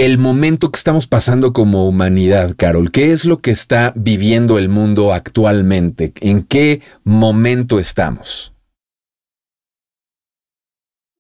el 0.05 0.19
momento 0.19 0.73
que 0.73 0.79
estamos 0.79 1.07
pasando 1.07 1.53
como 1.53 1.87
humanidad, 1.87 2.57
Carol? 2.59 2.91
¿Qué 2.91 3.13
es 3.13 3.25
lo 3.25 3.39
que 3.39 3.53
está 3.53 3.93
viviendo 3.95 4.59
el 4.59 4.69
mundo 4.69 5.13
actualmente? 5.13 6.13
¿En 6.21 6.43
qué 6.43 6.83
momento 7.05 7.79
estamos? 7.79 8.53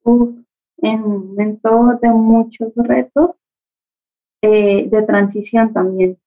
en 0.04 1.00
un 1.00 1.28
momento 1.28 1.96
de 2.02 2.08
muchos 2.08 2.72
retos, 2.74 3.36
eh, 4.42 4.88
de 4.90 5.02
transición 5.02 5.72
también. 5.72 6.18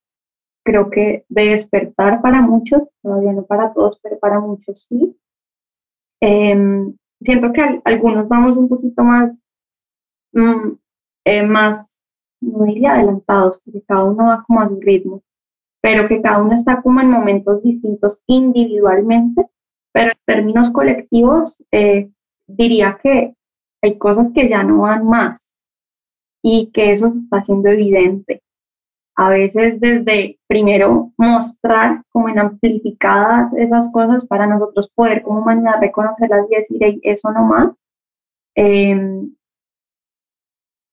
creo 0.63 0.89
que 0.89 1.25
de 1.27 1.49
despertar 1.49 2.21
para 2.21 2.41
muchos, 2.41 2.83
todavía 3.03 3.33
no 3.33 3.45
para 3.45 3.73
todos, 3.73 3.99
pero 4.01 4.17
para 4.17 4.39
muchos 4.39 4.85
sí. 4.85 5.19
Em, 6.21 6.95
siento 7.19 7.51
que 7.51 7.81
algunos 7.83 8.29
vamos 8.29 8.55
un 8.55 8.69
poquito 8.69 9.03
más, 9.03 9.37
mm, 10.31 10.71
eh, 11.25 11.43
más, 11.45 11.94
no 12.45 12.65
diría 12.65 12.93
adelantados, 12.93 13.59
porque 13.63 13.81
cada 13.87 14.03
uno 14.05 14.27
va 14.27 14.43
como 14.45 14.61
a 14.61 14.69
su 14.69 14.79
ritmo, 14.79 15.23
pero 15.81 16.07
que 16.07 16.21
cada 16.21 16.41
uno 16.41 16.55
está 16.55 16.81
como 16.81 17.01
en 17.01 17.09
momentos 17.09 17.61
distintos 17.63 18.21
individualmente, 18.27 19.47
pero 19.91 20.11
en 20.11 20.17
términos 20.25 20.71
colectivos, 20.71 21.61
eh, 21.71 22.09
diría 22.47 22.99
que 23.01 23.35
hay 23.81 23.97
cosas 23.97 24.31
que 24.33 24.49
ya 24.49 24.63
no 24.63 24.81
van 24.81 25.07
más 25.07 25.51
y 26.41 26.71
que 26.71 26.91
eso 26.91 27.09
se 27.11 27.19
está 27.19 27.37
haciendo 27.37 27.69
evidente. 27.69 28.41
A 29.15 29.29
veces 29.29 29.79
desde 29.79 30.39
primero 30.47 31.11
mostrar 31.17 32.03
como 32.09 32.29
en 32.29 32.39
amplificadas 32.39 33.53
esas 33.53 33.91
cosas 33.91 34.25
para 34.25 34.45
nosotros 34.45 34.91
poder 34.93 35.23
como 35.23 35.39
humanidad 35.39 35.79
reconocerlas 35.79 36.45
y 36.49 36.55
decir, 36.55 36.99
eso 37.03 37.31
no 37.31 37.43
más. 37.45 37.69
Em, 38.55 39.35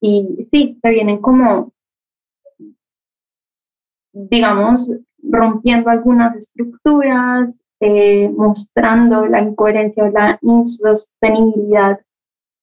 y 0.03 0.49
sí, 0.51 0.79
se 0.83 0.91
vienen 0.91 1.19
como, 1.19 1.73
digamos, 4.13 4.93
rompiendo 5.23 5.91
algunas 5.91 6.35
estructuras, 6.35 7.57
eh, 7.79 8.29
mostrando 8.37 9.27
la 9.27 9.41
incoherencia 9.41 10.05
o 10.05 10.09
la 10.09 10.41
insostenibilidad 10.43 12.01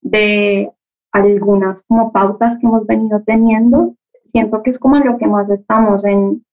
de 0.02 0.70
algunas 1.14 1.82
como 1.84 2.12
pautas 2.12 2.58
que 2.58 2.68
hemos 2.68 2.86
venido 2.86 3.24
teniendo. 3.26 3.96
Siento 4.26 4.62
que 4.62 4.72
es 4.72 4.80
como 4.80 4.98
lo 4.98 5.18
que 5.18 5.26
más 5.26 5.50
estamos 5.50 6.04
en, 6.04 6.46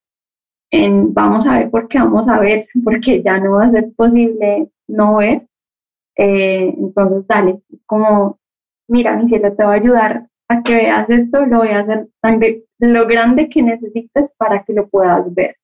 en 0.70 1.12
vamos 1.12 1.48
a 1.48 1.58
ver 1.58 1.70
porque 1.70 1.98
vamos 1.98 2.28
a 2.28 2.38
ver, 2.38 2.68
porque 2.84 3.24
ya 3.24 3.40
no 3.40 3.56
va 3.56 3.64
a 3.64 3.70
ser 3.72 3.92
posible 3.96 4.70
no 4.86 5.16
ver. 5.16 5.48
Eh, 6.16 6.72
entonces, 6.78 7.26
dale, 7.26 7.60
como, 7.86 8.38
mira, 8.86 9.16
mi 9.16 9.28
cielo, 9.28 9.52
te 9.52 9.64
va 9.64 9.72
a 9.72 9.74
ayudar 9.74 10.28
a 10.48 10.62
que 10.62 10.74
veas 10.74 11.10
esto, 11.10 11.46
lo 11.46 11.58
voy 11.58 11.68
a 11.70 11.80
hacer 11.80 12.08
tan 12.20 12.40
lo 12.78 13.06
grande 13.06 13.48
que 13.48 13.62
necesites 13.62 14.32
para 14.36 14.62
que 14.64 14.72
lo 14.72 14.88
puedas 14.88 15.34
ver. 15.34 15.56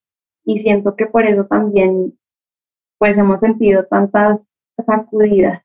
Y 0.45 0.61
siento 0.61 0.97
que 0.97 1.07
por 1.07 1.27
eso 1.27 1.45
también 1.45 2.15
pues 2.99 3.19
hemos 3.19 3.41
sentido 3.41 3.85
tantas 3.85 4.45
sacudidas. 4.85 5.63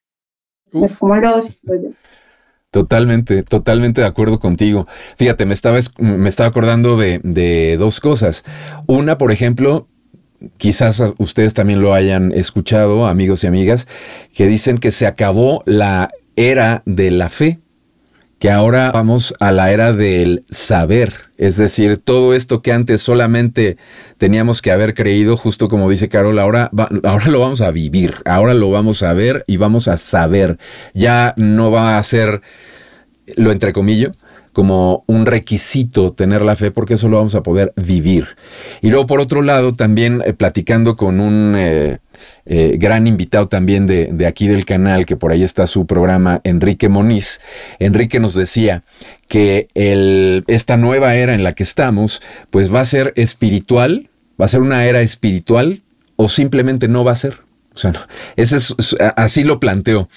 Es 0.72 0.96
como 0.96 1.16
los... 1.18 1.62
Totalmente, 2.70 3.44
totalmente 3.44 4.02
de 4.02 4.08
acuerdo 4.08 4.40
contigo. 4.40 4.88
Fíjate, 5.16 5.46
me 5.46 5.54
estaba, 5.54 5.78
me 6.00 6.30
estaba 6.30 6.50
acordando 6.50 6.98
de, 6.98 7.20
de 7.24 7.78
dos 7.78 8.00
cosas. 8.00 8.44
Una, 8.88 9.18
por 9.18 9.32
ejemplo, 9.32 9.88
quizás 10.58 11.02
ustedes 11.18 11.54
también 11.54 11.82
lo 11.82 11.94
hayan 11.94 12.32
escuchado, 12.34 13.08
amigos 13.08 13.44
y 13.44 13.48
amigas, 13.48 13.88
que 14.36 14.48
dicen 14.48 14.78
que 14.78 14.92
se 14.92 15.08
acabó 15.08 15.64
la 15.66 16.10
era 16.36 16.84
de 16.86 17.12
la 17.12 17.30
fe 17.30 17.60
que 18.40 18.52
ahora 18.52 18.92
vamos 18.92 19.34
a 19.40 19.52
la 19.52 19.72
era 19.72 19.94
del 19.94 20.46
saber, 20.50 21.28
es 21.38 21.56
decir, 21.56 21.98
todo 21.98 22.34
esto 22.34 22.62
que 22.62 22.72
antes 22.72 23.02
solamente 23.02 23.78
teníamos 24.18 24.62
que 24.62 24.72
haber 24.72 24.96
creído, 24.96 25.38
justo 25.38 25.68
como 25.70 25.90
dice 25.90 26.10
Carol, 26.10 26.40
ahora, 26.40 26.72
ahora 27.04 27.28
lo 27.28 27.40
vamos 27.40 27.62
a 27.62 27.72
vivir, 27.72 28.16
ahora 28.26 28.56
lo 28.56 28.72
vamos 28.72 29.04
a 29.04 29.14
ver 29.14 29.44
y 29.48 29.58
vamos 29.58 29.88
a 29.88 29.98
saber. 29.98 30.58
Ya 30.96 31.34
no 31.38 31.70
va 31.70 31.98
a 31.98 32.04
ser 32.04 32.42
lo 33.36 33.52
entrecomillo, 33.52 34.14
como 34.52 35.04
un 35.06 35.28
requisito 35.28 36.14
tener 36.14 36.42
la 36.42 36.56
fe 36.56 36.72
porque 36.72 36.96
eso 36.96 37.08
lo 37.08 37.18
vamos 37.18 37.36
a 37.36 37.44
poder 37.44 37.74
vivir. 37.76 38.30
Y 38.82 38.90
luego 38.90 39.06
por 39.06 39.22
otro 39.22 39.44
lado, 39.44 39.76
también 39.76 40.24
eh, 40.26 40.34
platicando 40.34 40.96
con 40.96 41.20
un 41.20 41.54
eh, 41.56 42.00
eh, 42.46 42.76
gran 42.80 43.08
invitado 43.08 43.48
también 43.48 43.88
de, 43.88 44.26
aquí 44.26 44.48
del 44.48 44.66
canal, 44.66 45.06
que 45.06 45.16
por 45.16 45.32
ahí 45.32 45.44
está 45.44 45.68
su 45.68 45.86
programa, 45.86 46.42
Enrique 46.44 46.90
Moniz, 46.90 47.40
Enrique 47.80 48.20
nos 48.20 48.34
decía 48.34 48.84
que 49.28 49.68
el, 49.74 50.44
esta 50.48 50.78
nueva 50.78 51.16
era 51.16 51.34
en 51.34 51.44
la 51.44 51.54
que 51.54 51.64
estamos, 51.64 52.22
pues 52.50 52.74
va 52.74 52.82
a 52.82 52.86
ser 52.86 53.14
espiritual, 53.16 54.10
va 54.40 54.46
a 54.46 54.50
ser 54.50 54.62
una 54.62 54.86
era 54.86 55.02
espiritual 55.02 55.82
o 56.16 56.30
simplemente 56.30 56.88
no 56.88 57.04
va 57.04 57.12
a 57.14 57.16
ser. 57.16 57.38
O 57.74 57.80
sea, 57.80 57.94
ese 58.36 58.58
es, 58.58 58.76
así 59.16 59.44
lo 59.44 59.60
planteo. 59.60 60.10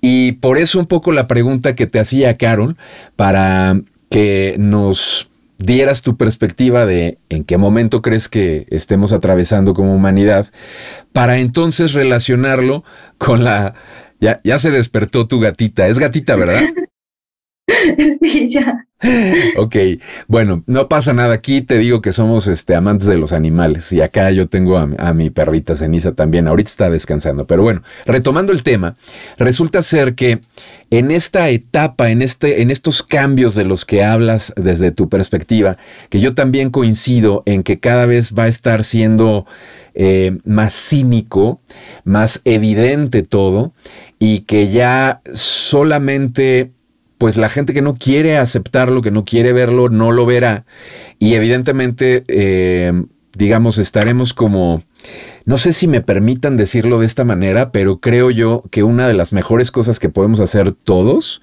Y 0.00 0.32
por 0.32 0.58
eso 0.58 0.80
un 0.80 0.86
poco 0.86 1.12
la 1.12 1.28
pregunta 1.28 1.76
que 1.76 1.86
te 1.86 2.00
hacía 2.00 2.36
Carol, 2.36 2.76
para 3.14 3.80
que 4.10 4.56
nos 4.58 5.28
dieras 5.58 6.02
tu 6.02 6.16
perspectiva 6.16 6.86
de 6.86 7.18
en 7.28 7.44
qué 7.44 7.56
momento 7.56 8.02
crees 8.02 8.28
que 8.28 8.66
estemos 8.70 9.12
atravesando 9.12 9.74
como 9.74 9.94
humanidad, 9.94 10.50
para 11.12 11.38
entonces 11.38 11.92
relacionarlo 11.92 12.84
con 13.18 13.44
la... 13.44 13.74
Ya, 14.18 14.40
ya 14.44 14.58
se 14.58 14.70
despertó 14.70 15.26
tu 15.26 15.40
gatita. 15.40 15.88
Es 15.88 15.98
gatita, 15.98 16.36
¿verdad? 16.36 16.62
Sí, 18.22 18.48
ya. 18.48 18.86
Ok, 19.58 19.76
bueno, 20.26 20.62
no 20.66 20.88
pasa 20.88 21.12
nada. 21.12 21.34
Aquí 21.34 21.60
te 21.60 21.78
digo 21.78 22.00
que 22.00 22.12
somos 22.12 22.46
este, 22.46 22.74
amantes 22.74 23.06
de 23.06 23.18
los 23.18 23.32
animales 23.32 23.92
y 23.92 24.00
acá 24.00 24.30
yo 24.30 24.48
tengo 24.48 24.78
a, 24.78 25.12
mi 25.12 25.30
perrita 25.30 25.76
ceniza 25.76 26.12
también. 26.12 26.48
Ahorita 26.48 26.70
está 26.70 26.90
descansando. 26.90 27.44
Pero 27.44 27.62
bueno, 27.62 27.82
retomando 28.06 28.52
el 28.52 28.62
tema, 28.62 28.96
resulta 29.36 29.82
ser 29.82 30.14
que 30.14 30.40
en 30.90 31.10
esta 31.10 31.50
etapa, 31.50 32.10
en, 32.10 32.22
este, 32.22 32.62
en 32.62 32.70
estos 32.70 33.02
cambios 33.02 33.54
de 33.54 33.64
los 33.64 33.84
que 33.84 34.02
hablas 34.02 34.52
desde 34.56 34.92
tu 34.92 35.08
perspectiva, 35.08 35.76
que 36.08 36.20
yo 36.20 36.34
también 36.34 36.70
coincido 36.70 37.42
en 37.44 37.62
que 37.64 37.78
cada 37.78 38.06
vez 38.06 38.32
va 38.34 38.44
a 38.44 38.48
estar 38.48 38.82
siendo 38.82 39.46
eh, 39.94 40.38
más 40.44 40.72
cínico, 40.72 41.60
más 42.04 42.40
evidente 42.44 43.22
todo 43.22 43.72
y 44.18 44.40
que 44.40 44.70
ya 44.70 45.20
solamente 45.34 46.72
pues 47.18 47.36
la 47.36 47.48
gente 47.48 47.72
que 47.72 47.82
no 47.82 47.96
quiere 47.96 48.36
aceptarlo, 48.36 49.02
que 49.02 49.10
no 49.10 49.24
quiere 49.24 49.52
verlo, 49.52 49.88
no 49.88 50.12
lo 50.12 50.26
verá. 50.26 50.66
Y 51.18 51.34
evidentemente, 51.34 52.24
eh, 52.28 52.92
digamos, 53.34 53.78
estaremos 53.78 54.34
como 54.34 54.82
no 55.46 55.58
sé 55.58 55.72
si 55.72 55.86
me 55.86 56.00
permitan 56.00 56.56
decirlo 56.56 56.98
de 56.98 57.06
esta 57.06 57.24
manera, 57.24 57.70
pero 57.70 58.00
creo 58.00 58.32
yo 58.32 58.64
que 58.72 58.82
una 58.82 59.06
de 59.06 59.14
las 59.14 59.32
mejores 59.32 59.70
cosas 59.70 60.00
que 60.00 60.08
podemos 60.08 60.40
hacer 60.40 60.72
todos, 60.72 61.40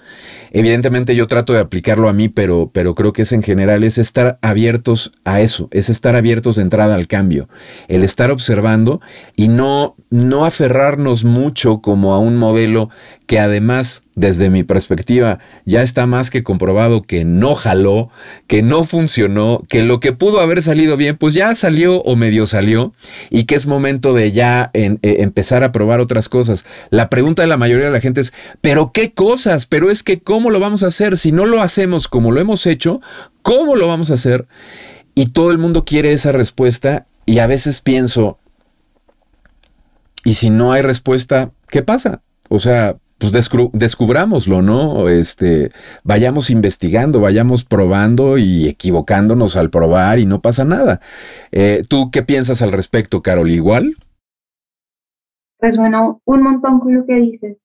evidentemente 0.51 1.15
yo 1.15 1.25
trato 1.27 1.53
de 1.53 1.61
aplicarlo 1.61 2.09
a 2.09 2.13
mí, 2.13 2.27
pero, 2.27 2.69
pero 2.73 2.95
creo 2.95 3.13
que 3.13 3.21
es 3.21 3.31
en 3.31 3.43
general, 3.43 3.81
es 3.85 3.97
estar 3.97 4.39
abiertos 4.41 5.13
a 5.23 5.39
eso, 5.39 5.69
es 5.71 5.89
estar 5.89 6.17
abiertos 6.17 6.57
de 6.57 6.63
entrada 6.63 6.95
al 6.95 7.07
cambio, 7.07 7.47
el 7.87 8.03
estar 8.03 8.29
observando 8.29 8.99
y 9.37 9.47
no, 9.47 9.95
no 10.09 10.43
aferrarnos 10.43 11.23
mucho 11.23 11.79
como 11.79 12.13
a 12.13 12.19
un 12.19 12.35
modelo 12.35 12.89
que 13.25 13.39
además, 13.39 14.03
desde 14.15 14.49
mi 14.49 14.63
perspectiva, 14.63 15.39
ya 15.63 15.81
está 15.81 16.07
más 16.07 16.29
que 16.29 16.43
comprobado 16.43 17.03
que 17.03 17.23
no 17.23 17.55
jaló, 17.55 18.09
que 18.47 18.63
no 18.63 18.83
funcionó, 18.83 19.63
que 19.69 19.81
lo 19.81 20.01
que 20.01 20.11
pudo 20.11 20.41
haber 20.41 20.61
salido 20.61 20.97
bien, 20.97 21.17
pues 21.17 21.33
ya 21.33 21.55
salió 21.55 22.01
o 22.01 22.17
medio 22.17 22.47
salió 22.47 22.93
y 23.29 23.45
que 23.45 23.55
es 23.55 23.65
momento 23.65 23.92
de 24.01 24.32
ya 24.32 24.71
eh, 24.73 24.97
empezar 25.01 25.63
a 25.63 25.71
probar 25.71 25.99
otras 25.99 26.29
cosas. 26.29 26.65
La 26.89 27.10
pregunta 27.10 27.41
de 27.41 27.47
la 27.47 27.58
mayoría 27.58 27.86
de 27.86 27.91
la 27.91 28.01
gente 28.01 28.21
es, 28.21 28.34
¿pero 28.62 28.91
qué 28.91 29.13
cosas? 29.13 29.65
Pero 29.65 29.89
es 29.89 30.03
que 30.03 30.21
¿cómo 30.21 30.49
lo 30.49 30.60
vamos 30.60 30.84
a 30.84 30.88
hacer? 30.88 31.17
Si 31.17 31.32
no 31.32 31.45
lo 31.45 31.62
hacemos 31.62 32.08
como 32.08 32.32
lo 32.32 32.41
hemos 32.41 32.65
hecho, 32.65 33.01
¿cómo 33.41 33.75
lo 33.75 33.88
vamos 33.88 34.12
a 34.12 34.15
hacer? 34.15 34.47
Y 35.15 35.27
todo 35.27 35.51
el 35.51 35.58
mundo 35.58 35.86
quiere 35.86 36.13
esa 36.13 36.32
respuesta 36.32 37.06
y 37.25 37.39
a 37.39 37.47
veces 37.47 37.82
pienso, 37.82 38.39
¿y 40.23 40.34
si 40.34 40.49
no 40.49 40.71
hay 40.71 40.82
respuesta, 40.82 41.51
qué 41.67 41.84
pasa? 41.84 42.21
O 42.49 42.60
sea, 42.60 42.97
pues 43.23 43.71
descubrámoslo, 43.71 44.62
¿no? 44.62 45.07
Este, 45.07 45.71
vayamos 46.03 46.49
investigando, 46.49 47.21
vayamos 47.21 47.63
probando 47.63 48.38
y 48.38 48.67
equivocándonos 48.67 49.55
al 49.55 49.69
probar 49.69 50.19
y 50.19 50.25
no 50.25 50.41
pasa 50.41 50.65
nada. 50.65 50.99
Eh, 51.53 51.83
¿Tú 51.88 52.12
qué 52.12 52.21
piensas 52.21 52.62
al 52.62 52.73
respecto, 52.73 53.21
Carol? 53.21 53.49
¿Igual? 53.49 53.93
Resuena 55.62 56.17
un 56.25 56.41
montón 56.41 56.81
con 56.81 56.95
lo 56.95 57.05
que 57.05 57.15
dices. 57.15 57.57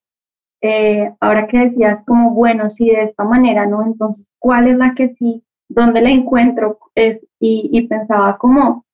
Eh, 0.63 1.11
ahora 1.19 1.49
que 1.49 1.59
decías 1.59 2.05
como, 2.07 2.35
bueno, 2.35 2.71
si 2.71 2.91
de 2.91 3.03
esta 3.03 3.25
manera, 3.25 3.67
¿no? 3.67 3.85
Entonces, 3.85 4.31
¿cuál 4.39 4.69
es 4.69 4.77
la 4.77 4.95
que 4.95 5.09
sí? 5.09 5.43
¿Dónde 5.69 6.03
la 6.03 6.11
encuentro? 6.11 6.79
Es, 6.95 7.19
y, 7.41 7.69
y 7.73 7.89
pensaba 7.89 8.39
como, 8.39 8.85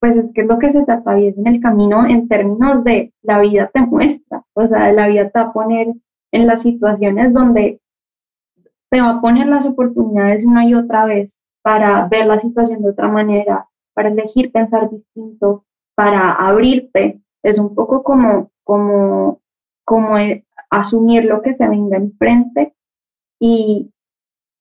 pues 0.00 0.16
es 0.16 0.32
que 0.32 0.42
es 0.42 0.46
lo 0.46 0.58
que 0.58 0.70
se 0.70 0.84
trata 0.84 1.14
bien 1.14 1.34
en 1.38 1.46
el 1.46 1.60
camino 1.60 2.06
en 2.06 2.28
términos 2.28 2.84
de 2.84 3.12
la 3.22 3.40
vida 3.40 3.70
te 3.72 3.80
muestra, 3.80 4.44
o 4.54 4.66
sea, 4.66 4.92
la 4.92 5.08
vida 5.08 5.30
te 5.30 5.38
va 5.38 5.46
a 5.46 5.52
poner 5.52 5.88
en 6.32 6.46
las 6.46 6.62
situaciones 6.62 7.32
donde 7.32 7.80
te 8.90 9.00
va 9.00 9.10
a 9.10 9.20
poner 9.20 9.46
las 9.46 9.66
oportunidades 9.66 10.44
una 10.44 10.64
y 10.64 10.74
otra 10.74 11.04
vez 11.04 11.38
para 11.62 12.06
ver 12.08 12.26
la 12.26 12.40
situación 12.40 12.82
de 12.82 12.90
otra 12.90 13.08
manera, 13.08 13.68
para 13.94 14.08
elegir 14.08 14.52
pensar 14.52 14.88
distinto, 14.90 15.64
para 15.94 16.32
abrirte. 16.32 17.20
Es 17.42 17.58
un 17.58 17.74
poco 17.74 18.02
como, 18.02 18.50
como, 18.64 19.40
como 19.84 20.16
asumir 20.70 21.24
lo 21.24 21.42
que 21.42 21.54
se 21.54 21.68
venga 21.68 21.96
enfrente. 21.96 22.74
Y 23.38 23.92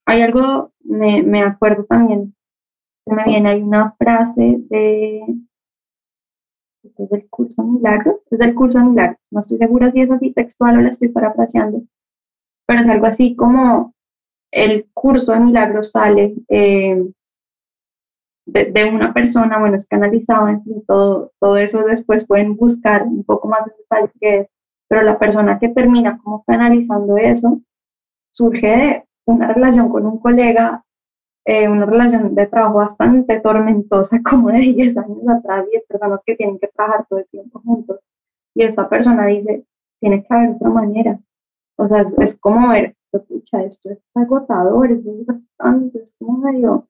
hay 0.06 0.22
algo, 0.22 0.72
me, 0.82 1.24
me 1.24 1.44
acuerdo 1.44 1.86
también 1.86 2.36
me 3.16 3.24
viene 3.26 3.50
ahí 3.50 3.62
una 3.62 3.92
frase 3.94 4.58
de, 4.70 5.22
es 6.84 7.10
del 7.10 7.28
curso 7.30 7.64
Milagros, 7.64 8.18
es 8.32 8.40
del 8.40 8.56
curso 8.56 8.84
Milagros, 8.84 9.20
no 9.32 9.40
estoy 9.40 9.58
segura 9.58 9.92
si 9.92 10.02
es 10.02 10.12
así 10.12 10.32
textual 10.32 10.78
o 10.78 10.82
la 10.82 10.90
estoy 10.90 11.10
parafraseando, 11.10 11.84
pero 12.66 12.82
es 12.82 12.88
algo 12.88 13.06
así 13.06 13.36
como 13.36 13.94
el 14.52 14.88
curso 14.94 15.34
de 15.34 15.40
Milagros 15.40 15.92
sale 15.92 16.36
eh, 16.50 17.04
de, 18.46 18.86
una 18.86 19.14
persona, 19.14 19.60
bueno, 19.60 19.76
es 19.76 19.86
canalizado, 19.86 20.48
en 20.48 20.64
fin, 20.64 20.84
todo, 20.88 21.32
todo 21.40 21.58
eso 21.58 21.84
después 21.84 22.26
pueden 22.26 22.56
buscar 22.56 23.04
un 23.04 23.24
poco 23.24 23.48
más 23.48 23.68
en 23.68 23.74
detalle 23.78 24.12
qué 24.20 24.38
es, 24.40 24.48
pero 24.88 25.02
la 25.02 25.20
persona 25.20 25.60
que 25.60 25.70
termina 25.70 26.18
como 26.18 26.44
canalizando 26.46 27.18
eso 27.18 27.62
surge 28.32 28.68
de 28.68 29.04
una 29.26 29.54
relación 29.54 29.90
con 29.90 30.06
un 30.06 30.20
colega, 30.20 30.86
eh, 31.50 31.70
una 31.70 31.86
relación 31.86 32.36
de 32.36 32.46
trabajo 32.46 32.80
bastante 32.80 33.40
tormentosa, 33.40 34.20
como 34.30 34.50
de 34.50 34.60
10 34.60 34.98
años 34.98 35.30
atrás, 35.30 35.66
10 35.72 35.86
personas 35.88 36.20
que 36.26 36.36
tienen 36.36 36.60
que 36.60 36.68
trabajar 36.68 37.06
todo 37.08 37.20
el 37.20 37.28
tiempo 37.28 37.62
juntos. 37.62 38.02
Y 38.54 38.64
esta 38.64 38.90
persona 38.90 39.26
dice, 39.28 39.64
tiene 40.02 40.24
que 40.24 40.34
haber 40.34 40.50
otra 40.52 40.70
manera. 40.70 41.20
O 41.78 41.88
sea, 41.88 42.04
es, 42.20 42.36
como 42.36 42.68
ver, 42.70 42.98
escucha, 43.14 43.64
esto 43.64 43.92
es 43.92 44.00
agotador, 44.14 44.92
es 44.92 45.00
bastante, 45.26 46.04
es 46.04 46.14
como 46.20 46.40
medio, 46.40 46.86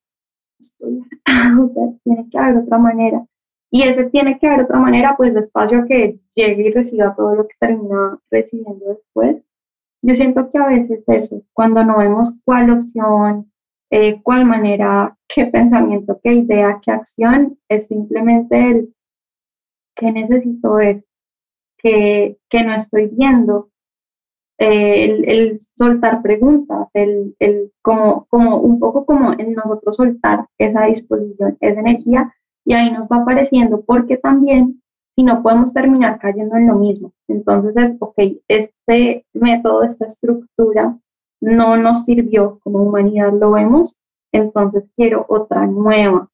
estoy, 0.60 1.04
o 1.62 1.70
sea, 1.70 1.84
tiene 2.04 2.28
que 2.32 2.38
haber 2.40 2.58
otra 2.58 2.80
manera. 2.80 3.28
Y 3.70 3.84
ese 3.84 4.06
tiene 4.06 4.40
que 4.40 4.48
haber 4.48 4.62
otra 4.62 4.80
manera, 4.80 5.16
pues 5.18 5.36
despacio 5.36 5.86
que 5.86 6.20
llegue 6.34 6.70
y 6.70 6.72
reciba 6.72 7.14
todo 7.16 7.36
lo 7.36 7.48
que 7.48 7.54
termina 7.60 8.18
recibiendo 8.32 8.88
después. 8.88 9.44
Yo 10.02 10.16
siento 10.16 10.50
que 10.50 10.58
a 10.58 10.68
veces 10.68 11.04
eso, 11.06 11.44
cuando 11.54 11.84
no 11.84 12.00
vemos 12.00 12.34
cuál 12.44 12.72
opción, 12.72 13.52
eh, 13.90 14.22
cuál 14.22 14.46
manera, 14.46 15.18
qué 15.28 15.46
pensamiento, 15.46 16.20
qué 16.24 16.34
idea, 16.34 16.80
qué 16.84 16.92
acción, 16.92 17.58
es 17.70 17.88
simplemente 17.88 18.70
el 18.70 18.94
que 19.96 20.12
necesito 20.12 20.74
ver, 20.74 21.04
que, 21.78 22.38
que 22.50 22.64
no 22.64 22.74
estoy 22.74 23.08
viendo, 23.08 23.70
eh, 24.60 25.24
el, 25.28 25.60
soltar 25.76 26.22
preguntas, 26.22 26.88
el, 26.94 27.36
el, 27.40 27.72
como, 27.82 28.26
como 28.26 28.58
un 28.58 28.80
poco 28.80 29.06
como 29.06 29.34
en 29.34 29.54
nosotros 29.54 29.96
soltar 29.96 30.48
esa 30.58 30.86
disposición, 30.86 31.58
esa 31.62 31.80
energía, 31.80 32.34
y 32.66 32.74
ahí 32.74 32.92
nos 32.92 33.08
va 33.08 33.18
apareciendo, 33.18 33.84
porque 33.86 34.18
también 34.18 34.82
y 35.18 35.24
no 35.24 35.42
podemos 35.42 35.74
terminar 35.74 36.20
cayendo 36.20 36.56
en 36.56 36.68
lo 36.68 36.76
mismo. 36.76 37.12
Entonces 37.28 37.76
es, 37.76 37.98
ok, 38.00 38.18
este 38.48 39.26
método, 39.34 39.84
esta 39.84 40.06
estructura 40.06 40.98
no 41.42 41.78
nos 41.78 42.06
sirvió 42.06 42.60
como 42.64 42.84
humanidad, 42.84 43.34
lo 43.34 43.52
vemos, 43.52 43.96
entonces 44.32 44.86
quiero 44.96 45.26
otra 45.30 45.66
nueva. 45.68 46.30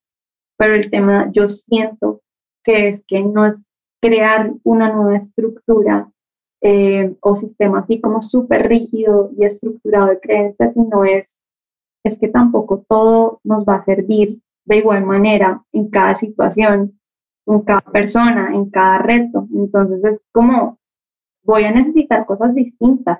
Pero 0.58 0.76
el 0.76 0.90
tema 0.90 1.30
yo 1.32 1.50
siento 1.50 2.22
que 2.64 2.90
es 2.90 3.04
que 3.06 3.24
no 3.24 3.46
es 3.46 3.64
crear 4.02 4.54
una 4.64 4.94
nueva 4.94 5.18
estructura 5.18 6.12
eh, 6.62 7.16
o 7.22 7.36
sistema 7.36 7.80
así 7.80 8.00
como 8.00 8.22
súper 8.22 8.68
rígido 8.70 9.32
y 9.38 9.46
estructurado 9.46 10.08
de 10.08 10.20
creencias, 10.20 10.74
sino 10.74 11.04
es, 11.04 11.38
es 12.04 12.18
que 12.18 12.28
tampoco 12.30 12.86
todo 12.88 13.40
nos 13.44 13.66
va 13.66 13.76
a 13.76 13.86
servir 13.86 14.40
de 14.66 14.78
igual 14.78 15.06
manera 15.06 15.64
en 15.74 15.90
cada 15.90 16.16
situación 16.16 16.98
en 17.46 17.62
cada 17.62 17.82
persona, 17.82 18.54
en 18.54 18.70
cada 18.70 19.00
reto. 19.00 19.48
Entonces 19.54 20.04
es 20.04 20.22
como, 20.32 20.80
voy 21.44 21.64
a 21.64 21.72
necesitar 21.72 22.26
cosas 22.26 22.56
distintas. 22.56 23.20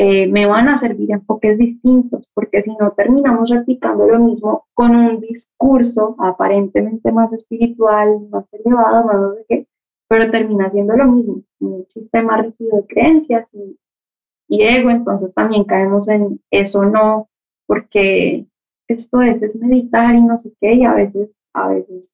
Eh, 0.00 0.28
me 0.28 0.46
van 0.46 0.68
a 0.68 0.76
servir 0.76 1.10
enfoques 1.10 1.58
distintos, 1.58 2.24
porque 2.32 2.62
si 2.62 2.70
no 2.76 2.92
terminamos 2.92 3.50
replicando 3.50 4.06
lo 4.06 4.20
mismo 4.20 4.68
con 4.72 4.94
un 4.94 5.18
discurso 5.18 6.14
aparentemente 6.20 7.10
más 7.10 7.32
espiritual, 7.32 8.28
más 8.30 8.44
elevado, 8.52 9.04
más 9.06 9.16
no 9.16 9.34
sé 9.34 9.44
qué, 9.48 9.66
pero 10.08 10.30
termina 10.30 10.70
siendo 10.70 10.94
lo 10.94 11.06
mismo, 11.06 11.42
un 11.58 11.84
sistema 11.88 12.40
rígido 12.40 12.76
de 12.76 12.86
creencias 12.86 13.48
y, 13.52 14.62
ego, 14.62 14.90
entonces 14.90 15.34
también 15.34 15.64
caemos 15.64 16.06
en 16.06 16.40
eso 16.52 16.84
no, 16.84 17.28
porque 17.66 18.46
esto 18.86 19.20
es, 19.20 19.42
es 19.42 19.56
meditar 19.56 20.14
y 20.14 20.22
no 20.22 20.38
sé 20.38 20.52
qué, 20.60 20.74
y 20.74 20.84
a 20.84 20.94
veces, 20.94 21.28
a 21.54 21.70
veces 21.70 22.12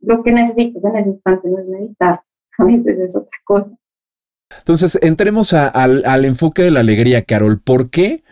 lo 0.00 0.22
que 0.22 0.32
necesitas 0.32 0.82
en 0.82 0.96
ese 0.96 1.10
instante 1.10 1.50
no 1.50 1.58
es 1.58 1.68
meditar, 1.68 2.22
a 2.58 2.64
veces 2.64 2.98
es 2.98 3.14
otra 3.14 3.38
cosa. 3.44 3.76
Entonces, 4.58 4.98
entremos 5.02 5.52
al, 5.52 6.24
enfoque 6.24 6.62
de 6.62 6.70
la 6.70 6.80
alegría, 6.80 7.22
Carol. 7.22 7.60
¿Por 7.60 7.90
qué 7.90 8.22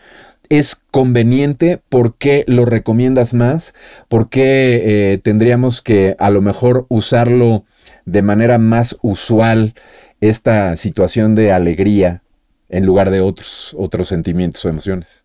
es 0.49 0.75
conveniente? 0.75 1.81
¿Por 1.89 2.15
qué 2.15 2.43
lo 2.47 2.65
recomiendas 2.65 3.33
más? 3.33 3.73
¿Por 4.07 4.29
qué 4.29 5.13
eh, 5.13 5.17
tendríamos 5.17 5.81
que 5.81 6.15
a 6.19 6.29
lo 6.29 6.41
mejor 6.41 6.85
usarlo 6.89 7.65
de 8.05 8.21
manera 8.21 8.57
más 8.57 8.97
usual 9.01 9.73
esta 10.19 10.75
situación 10.77 11.35
de 11.35 11.51
alegría 11.51 12.21
en 12.69 12.85
lugar 12.85 13.11
de 13.11 13.21
otros, 13.21 13.75
otros 13.77 14.07
sentimientos 14.07 14.63
o 14.65 14.69
emociones? 14.69 15.23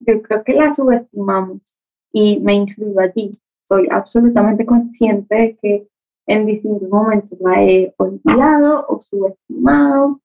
Yo 0.00 0.22
creo 0.22 0.44
que 0.44 0.52
la 0.54 0.72
subestimamos 0.72 1.74
y 2.12 2.38
me 2.40 2.54
incluyo 2.54 3.00
allí 3.00 3.38
soy 3.68 3.86
absolutamente 3.90 4.64
consciente 4.64 5.34
de 5.34 5.56
que 5.60 5.88
en 6.28 6.44
distintos 6.44 6.88
momentos 6.90 7.38
la 7.40 7.64
he 7.64 7.94
olvidado 7.96 8.86
o 8.88 9.00
subestimado. 9.00 10.20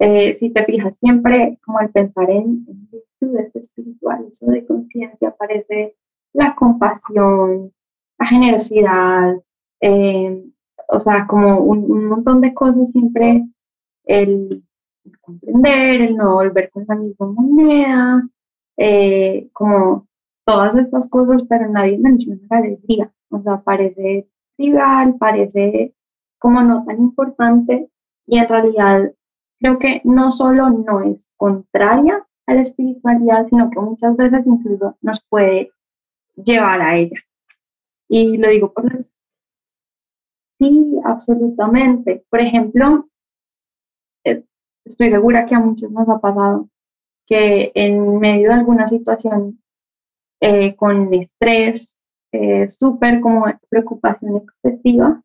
Eh, 0.00 0.34
si 0.34 0.50
te 0.50 0.64
fijas 0.64 0.96
siempre, 0.96 1.58
como 1.64 1.78
al 1.78 1.90
pensar 1.90 2.28
en, 2.30 2.66
virtudes 2.90 3.54
espirituales 3.54 4.42
o 4.42 4.50
de 4.50 4.66
conciencia, 4.66 5.28
aparece 5.28 5.94
la 6.32 6.54
compasión, 6.56 7.72
la 8.18 8.26
generosidad, 8.26 9.36
eh, 9.80 10.44
o 10.88 11.00
sea, 11.00 11.26
como 11.28 11.60
un, 11.60 12.06
montón 12.06 12.40
de 12.40 12.52
cosas 12.52 12.90
siempre, 12.90 13.46
el, 14.04 14.64
comprender, 15.20 16.02
el 16.02 16.16
no 16.16 16.34
volver 16.34 16.70
con 16.70 16.84
la 16.88 16.96
misma 16.96 17.26
moneda, 17.26 18.28
eh, 18.76 19.48
como 19.52 20.08
todas 20.44 20.74
estas 20.76 21.08
cosas, 21.08 21.44
pero 21.48 21.68
nadie 21.68 21.98
menciona 21.98 22.42
la 22.50 22.58
alegría. 22.58 23.12
O 23.30 23.40
sea, 23.42 23.62
parece 23.62 24.28
trivial, 24.56 25.16
parece 25.18 25.94
como 26.38 26.62
no 26.62 26.84
tan 26.84 26.98
importante 26.98 27.88
y 28.26 28.38
en 28.38 28.48
realidad 28.48 29.12
creo 29.58 29.78
que 29.78 30.00
no 30.04 30.30
solo 30.30 30.70
no 30.70 31.00
es 31.02 31.28
contraria 31.36 32.26
a 32.46 32.54
la 32.54 32.62
espiritualidad, 32.62 33.46
sino 33.48 33.70
que 33.70 33.80
muchas 33.80 34.16
veces 34.16 34.46
incluso 34.46 34.96
nos 35.00 35.22
puede 35.28 35.70
llevar 36.36 36.80
a 36.80 36.96
ella. 36.96 37.18
Y 38.08 38.36
lo 38.36 38.48
digo 38.48 38.72
por 38.72 38.92
las... 38.92 39.10
Sí, 40.58 40.96
absolutamente. 41.04 42.24
Por 42.30 42.40
ejemplo, 42.40 43.08
estoy 44.84 45.10
segura 45.10 45.46
que 45.46 45.54
a 45.54 45.60
muchos 45.60 45.90
nos 45.90 46.08
ha 46.08 46.18
pasado 46.20 46.68
que 47.26 47.72
en 47.74 48.18
medio 48.18 48.48
de 48.48 48.54
alguna 48.54 48.86
situación 48.86 49.60
eh, 50.40 50.76
con 50.76 51.12
estrés, 51.12 51.95
eh, 52.36 52.68
súper 52.68 53.20
como 53.20 53.46
preocupación 53.68 54.36
excesiva 54.36 55.22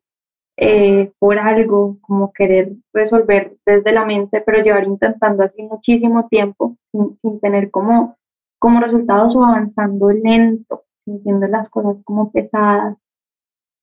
eh, 0.56 1.12
por 1.18 1.38
algo, 1.38 1.98
como 2.02 2.32
querer 2.32 2.72
resolver 2.92 3.56
desde 3.66 3.92
la 3.92 4.04
mente, 4.04 4.42
pero 4.44 4.62
llevar 4.62 4.84
intentando 4.84 5.42
así 5.44 5.62
muchísimo 5.62 6.28
tiempo 6.28 6.76
sin, 6.90 7.40
tener 7.40 7.70
como, 7.70 8.16
como 8.58 8.80
resultados 8.80 9.34
o 9.36 9.44
avanzando 9.44 10.10
lento, 10.10 10.84
sintiendo 11.04 11.46
las 11.48 11.70
cosas 11.70 12.02
como 12.04 12.30
pesadas. 12.30 12.96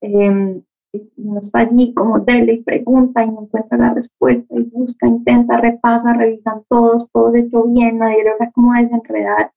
Em, 0.01 0.63
y 0.93 1.11
uno 1.17 1.39
está 1.39 1.59
allí 1.59 1.93
como 1.93 2.19
dele 2.19 2.53
y 2.53 2.63
pregunta 2.63 3.23
y 3.23 3.29
no 3.29 3.43
encuentra 3.43 3.77
la 3.77 3.93
respuesta 3.93 4.55
y 4.55 4.63
busca, 4.63 5.07
intenta, 5.07 5.57
repasa, 5.57 6.13
revisan 6.13 6.63
todos, 6.67 7.11
todo 7.11 7.35
hecho 7.35 7.63
bien, 7.65 7.99
nadie 7.99 8.23
logra 8.23 8.51
como 8.51 8.73
desenredar 8.73 9.51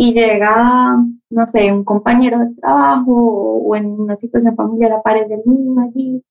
y 0.00 0.14
llega, 0.14 0.96
no 1.30 1.46
sé, 1.48 1.72
un 1.72 1.82
compañero 1.84 2.38
de 2.38 2.54
trabajo 2.54 3.12
o, 3.12 3.74
en 3.74 3.86
una 4.00 4.16
situación 4.16 4.54
familiar 4.54 4.92
aparece 4.92 5.34
el 5.34 5.42
niño 5.44 5.80
allí 5.82 6.24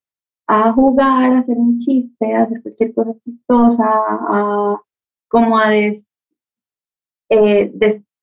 a 0.46 0.72
jugar, 0.72 1.32
a 1.32 1.38
hacer 1.40 1.58
un 1.58 1.78
chiste, 1.78 2.34
a 2.34 2.44
hacer 2.44 2.62
cualquier 2.62 2.94
cosa 2.94 3.12
chistosa, 3.24 3.84
a, 3.86 4.80
como 5.28 5.58
a 5.58 5.68
des, 5.68 6.08
eh, 7.28 7.70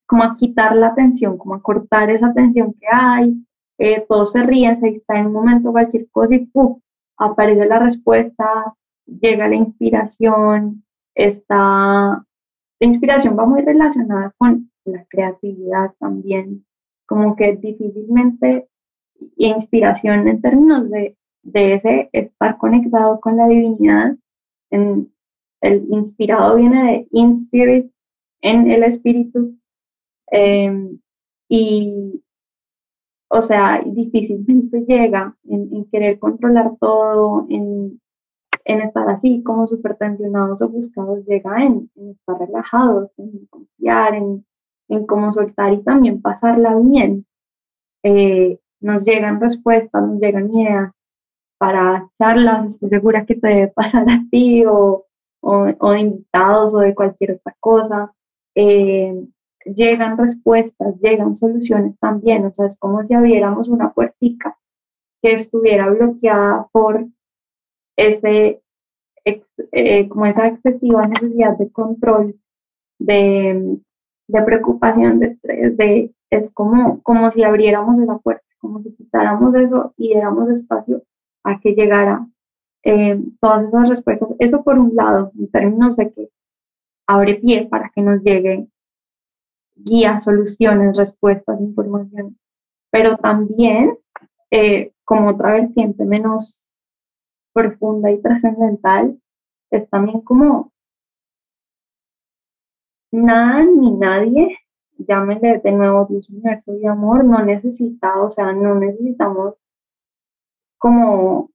como 0.07 0.23
a 0.23 0.35
quitar 0.35 0.75
la 0.75 0.87
atención, 0.87 1.37
como 1.37 1.53
a 1.53 1.61
cortar 1.61 2.09
esa 2.09 2.27
atención 2.27 2.73
que 2.73 2.87
hay, 2.91 3.45
eh, 3.77 4.03
todos 4.09 4.31
se 4.31 4.41
ríen, 4.41 4.77
se 4.77 4.89
está 4.89 5.19
en 5.19 5.27
un 5.27 5.33
momento 5.33 5.71
cualquier 5.71 6.09
cosa 6.09 6.33
y 6.33 6.47
¡pum! 6.47 6.79
aparece 7.17 7.67
la 7.67 7.79
respuesta, 7.79 8.73
llega 9.05 9.47
la 9.47 9.55
inspiración, 9.55 10.83
está, 11.13 11.55
la 12.79 12.87
inspiración 12.87 13.37
va 13.37 13.45
muy 13.45 13.61
relacionada 13.61 14.33
con 14.39 14.71
la 14.85 15.05
creatividad 15.05 15.93
también, 15.99 16.65
como 17.07 17.35
que 17.35 17.55
difícilmente, 17.55 18.67
inspiración 19.37 20.27
en 20.27 20.41
términos 20.41 20.89
de, 20.89 21.15
ese 21.53 22.09
estar 22.11 22.57
conectado 22.57 23.19
con 23.19 23.37
la 23.37 23.47
divinidad, 23.47 24.15
el 25.65 25.87
inspirado 25.89 26.57
viene 26.57 26.83
de 26.83 27.07
in 27.11 27.33
spirit, 27.33 27.91
en 28.41 28.69
el 28.69 28.83
espíritu, 28.83 29.57
em, 30.27 30.99
y, 31.49 32.21
o 33.29 33.41
sea, 33.41 33.81
difícilmente 33.83 34.85
llega 34.87 35.35
en, 35.45 35.85
querer 35.91 36.19
controlar 36.19 36.75
todo, 36.79 37.47
en, 37.49 37.99
estar 38.65 39.09
así 39.09 39.43
como 39.43 39.67
súper 39.67 39.95
tensionados 39.97 40.61
o 40.61 40.69
buscados, 40.69 41.25
llega 41.25 41.63
en, 41.63 41.89
estar 41.95 42.39
relajados, 42.39 43.09
en 43.17 43.45
confiar, 43.47 44.15
en, 44.15 44.45
cómo 45.07 45.31
soltar 45.31 45.73
y 45.73 45.83
también 45.83 46.21
pasarla 46.21 46.75
bien. 46.77 47.25
Eh, 48.03 48.59
nos 48.81 49.03
llegan 49.05 49.41
respuestas, 49.41 50.03
nos 50.03 50.19
llegan 50.19 50.53
ideas 50.53 50.91
para 51.57 52.07
charlas, 52.19 52.65
estoy 52.67 52.89
segura 52.89 53.25
que 53.25 53.35
te 53.35 53.47
debe 53.47 53.67
pasar 53.69 54.09
a 54.09 54.21
ti 54.29 54.65
o, 54.65 55.05
o, 55.41 55.65
de 55.65 55.99
invitados 55.99 56.73
o 56.73 56.79
de 56.79 56.93
cualquier 56.93 57.31
otra 57.33 57.55
cosa. 57.59 58.13
Eh, 58.55 59.25
llegan 59.65 60.17
respuestas, 60.17 60.99
llegan 61.01 61.35
soluciones 61.35 61.97
también, 61.99 62.45
o 62.45 62.53
sea, 62.53 62.67
es 62.67 62.77
como 62.77 63.03
si 63.03 63.13
abriéramos 63.13 63.67
una 63.67 63.91
puertica 63.93 64.57
que 65.21 65.33
estuviera 65.33 65.89
bloqueada 65.89 66.67
por 66.71 67.07
ese, 67.97 68.61
eh, 69.25 70.09
como 70.09 70.25
esa 70.27 70.47
excesiva 70.47 71.07
necesidad 71.07 71.57
de 71.57 71.71
control, 71.71 72.39
de, 72.99 73.79
de, 74.27 74.41
preocupación, 74.43 75.19
de 75.19 75.27
estrés, 75.27 75.77
de, 75.77 76.13
es 76.29 76.51
como, 76.51 77.01
como 77.03 77.31
si 77.31 77.43
abriéramos 77.43 77.99
esa 77.99 78.17
puerta, 78.17 78.45
como 78.59 78.81
si 78.81 78.93
quitáramos 78.95 79.55
eso 79.55 79.93
y 79.97 80.09
diéramos 80.09 80.49
espacio 80.49 81.03
a 81.43 81.59
que 81.59 81.73
llegara 81.73 82.27
eh, 82.83 83.19
todas 83.39 83.67
esas 83.67 83.89
respuestas. 83.89 84.29
Eso 84.39 84.63
por 84.63 84.79
un 84.79 84.95
lado, 84.95 85.31
en 85.37 85.49
términos 85.49 85.95
de 85.97 86.11
que 86.11 86.29
abre 87.07 87.35
pie 87.35 87.67
para 87.67 87.91
que 87.93 88.01
nos 88.01 88.23
llegue 88.23 88.67
guía, 89.75 90.21
soluciones, 90.21 90.97
respuestas, 90.97 91.59
información, 91.59 92.37
pero 92.91 93.17
también 93.17 93.97
eh, 94.51 94.93
como 95.03 95.31
otra 95.31 95.53
vertiente 95.53 96.05
menos 96.05 96.61
profunda 97.53 98.11
y 98.11 98.21
trascendental, 98.21 99.19
es 99.71 99.89
también 99.89 100.21
como 100.21 100.71
nada 103.15 103.63
ni 103.63 103.91
nadie, 103.93 104.57
llámenle 104.97 105.59
de 105.59 105.71
nuevo 105.71 106.05
Dios, 106.09 106.29
universo 106.29 106.73
y 106.77 106.85
amor, 106.85 107.23
no 107.25 107.43
necesita, 107.43 108.21
o 108.21 108.31
sea, 108.31 108.53
no 108.53 108.75
necesitamos 108.75 109.55
como 110.77 111.49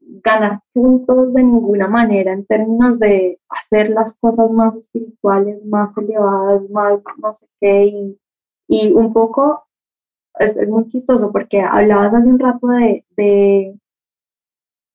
ganar 0.00 0.60
puntos 0.72 1.32
de 1.34 1.42
ninguna 1.42 1.88
manera 1.88 2.32
en 2.32 2.44
términos 2.46 2.98
de 2.98 3.38
hacer 3.48 3.90
las 3.90 4.14
cosas 4.14 4.50
más 4.50 4.74
espirituales, 4.76 5.64
más 5.64 5.96
elevadas, 5.96 6.68
más 6.70 7.00
no 7.18 7.34
sé 7.34 7.46
qué, 7.60 7.84
y, 7.86 8.18
y 8.68 8.92
un 8.92 9.12
poco 9.12 9.64
es, 10.38 10.56
es, 10.56 10.68
muy 10.68 10.86
chistoso 10.86 11.32
porque 11.32 11.60
hablabas 11.60 12.14
hace 12.14 12.28
un 12.28 12.38
rato 12.38 12.66
de, 12.68 13.04
de 13.16 13.78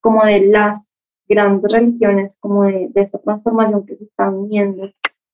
como 0.01 0.23
de 0.25 0.47
las 0.47 0.91
grandes 1.27 1.71
religiones, 1.71 2.35
como 2.39 2.63
de, 2.63 2.89
de 2.93 3.01
esta 3.01 3.19
transformación 3.19 3.85
que 3.85 3.95
se 3.95 4.03
está 4.05 4.29
uniendo, 4.29 4.89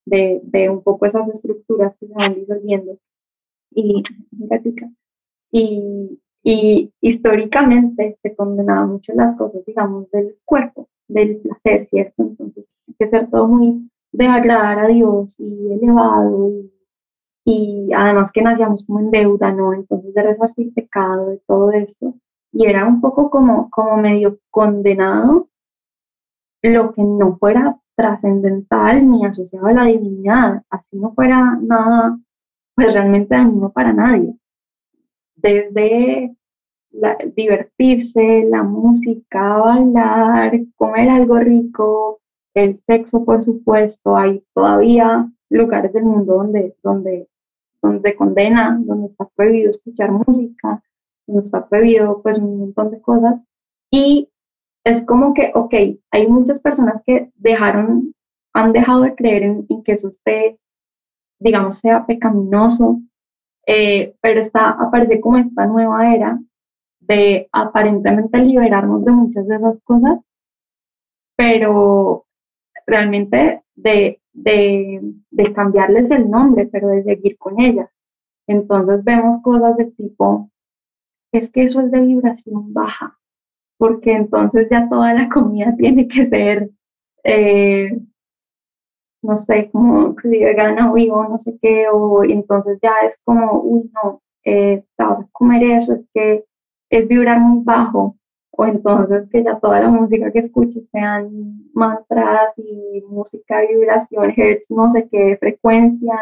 de, 0.06 0.42
de, 0.44 0.70
un 0.70 0.84
poco 0.84 1.06
esas 1.06 1.28
estructuras 1.30 1.96
que 2.00 2.08
se 2.08 2.14
van 2.14 2.36
disolviendo. 2.36 2.98
Y, 3.72 4.04
y, 5.52 6.12
y 6.44 6.94
históricamente 7.02 8.18
se 8.22 8.36
condenaba 8.36 8.86
mucho 8.86 9.14
las 9.14 9.36
cosas, 9.36 9.64
digamos, 9.66 10.10
del 10.12 10.38
cuerpo, 10.46 10.90
del 11.08 11.38
placer, 11.38 11.88
¿cierto? 11.90 12.24
Entonces, 12.24 12.66
hay 12.88 12.94
que 12.98 13.08
ser 13.08 13.30
todo 13.30 13.48
muy 13.48 13.90
de 14.12 14.28
agradar 14.28 14.80
a 14.80 14.88
Dios 14.88 15.40
y 15.40 15.72
elevado 15.72 16.50
y, 16.50 16.72
y 17.46 17.94
además 17.94 18.32
que 18.32 18.42
nacíamos 18.42 18.86
como 18.86 19.00
en 19.00 19.12
deuda, 19.12 19.52
¿no? 19.52 19.74
Entonces, 19.74 20.14
de 20.14 20.24
resarcir 20.24 20.74
pecado, 20.74 21.28
de 21.28 21.38
todo 21.48 21.72
esto. 21.72 22.16
Y 22.52 22.66
era 22.66 22.86
un 22.86 23.00
poco 23.02 23.30
como, 23.30 23.70
como 23.70 23.98
medio 23.98 24.40
condenado 24.50 25.48
lo 26.62 26.94
que 26.94 27.04
no 27.04 27.38
fuera 27.38 27.81
trascendental 27.96 29.10
ni 29.10 29.26
asociado 29.26 29.68
a 29.68 29.74
la 29.74 29.86
divinidad, 29.86 30.64
así 30.70 30.98
no 30.98 31.14
fuera 31.14 31.58
nada, 31.62 32.18
pues 32.76 32.94
realmente 32.94 33.36
dañino 33.36 33.72
para 33.72 33.94
nadie 33.94 34.36
desde 35.42 36.36
divertirse, 37.36 38.46
la 38.50 38.64
música, 38.64 39.58
bailar, 39.58 40.60
comer 40.76 41.10
algo 41.10 41.38
rico, 41.40 42.20
el 42.54 42.80
sexo, 42.82 43.24
por 43.24 43.44
supuesto. 43.44 44.18
Hay 44.18 44.44
todavía 44.54 45.32
lugares 45.50 45.94
del 45.94 46.04
mundo 46.04 46.36
donde, 46.36 46.76
donde, 46.84 47.30
donde 47.82 48.10
se 48.10 48.16
condena, 48.16 48.78
donde 48.84 49.08
está 49.08 49.28
prohibido 49.36 49.72
escuchar 49.72 50.12
música, 50.12 50.84
donde 51.28 51.44
está 51.44 51.68
prohibido 51.68 52.22
pues 52.22 52.40
un 52.40 52.60
montón 52.60 52.92
de 52.92 53.02
cosas. 53.02 53.42
Y 53.90 54.30
es 54.84 55.04
como 55.06 55.34
que, 55.34 55.52
ok, 55.54 55.74
hay 56.12 56.28
muchas 56.28 56.60
personas 56.60 57.02
que 57.06 57.32
dejaron, 57.36 58.14
han 58.54 58.74
dejado 58.74 59.02
de 59.04 59.16
creer 59.16 59.44
en, 59.44 59.68
que 59.84 59.94
eso 59.94 60.10
esté, 60.10 60.60
digamos, 61.40 61.78
sea 61.78 62.06
pecaminoso, 62.06 63.00
eh, 63.68 64.16
pero 64.22 64.40
está, 64.40 64.72
aparece 64.72 65.22
como 65.22 65.38
esta 65.38 65.66
nueva 65.66 66.14
era 66.14 66.40
de 67.00 67.48
aparentemente 67.52 68.38
liberarnos 68.40 69.06
de 69.06 69.12
muchas 69.12 69.48
de 69.48 69.56
esas 69.56 69.80
cosas, 69.84 70.20
pero 71.36 72.26
realmente 72.88 73.64
de, 73.76 74.22
de, 74.34 75.02
de 75.30 75.54
cambiarles 75.54 76.12
el 76.12 76.30
nombre, 76.30 76.68
pero 76.68 76.90
de 76.90 77.04
seguir 77.04 77.38
con 77.38 77.60
ellas. 77.60 77.90
Entonces 78.48 79.04
vemos 79.04 79.42
cosas 79.44 79.78
de 79.78 79.86
tipo, 79.86 80.50
es 81.32 81.50
que 81.50 81.64
eso 81.64 81.82
es 81.82 81.92
de 81.92 82.02
vibración 82.02 82.74
baja, 82.74 83.18
porque 83.82 84.12
entonces 84.12 84.68
ya 84.70 84.88
toda 84.90 85.12
la 85.16 85.28
comida 85.28 85.74
tiene 85.78 86.08
que 86.08 86.26
ser 86.26 86.70
eh, 87.24 87.90
no 89.24 89.36
sé, 89.38 89.72
como 89.72 90.16
vegana 90.24 90.92
o 90.92 90.94
vivo, 90.94 91.24
no 91.28 91.40
sé 91.40 91.58
qué, 91.60 91.88
o 91.92 92.24
entonces 92.24 92.78
ya 92.82 92.94
es 93.04 93.18
como, 93.24 93.60
uy, 93.62 93.92
no, 93.94 94.22
eh, 94.44 94.84
te 94.96 95.04
vas 95.04 95.20
a 95.20 95.28
comer 95.32 95.64
eso, 95.64 95.94
es 95.94 96.06
que 96.14 96.46
es 96.92 97.08
vibrar 97.08 97.40
muy 97.40 97.64
bajo, 97.64 98.18
o 98.52 98.66
entonces 98.66 99.28
que 99.32 99.44
ya 99.44 99.60
toda 99.60 99.80
la 99.80 99.90
música 99.90 100.32
que 100.32 100.40
escuches 100.40 100.84
sean 100.92 101.72
mantras 101.74 102.54
y 102.58 103.02
música 103.10 103.62
vibración, 103.62 104.32
hertz, 104.36 104.70
no 104.70 104.92
sé 104.92 105.08
qué, 105.12 105.38
frecuencia, 105.40 106.20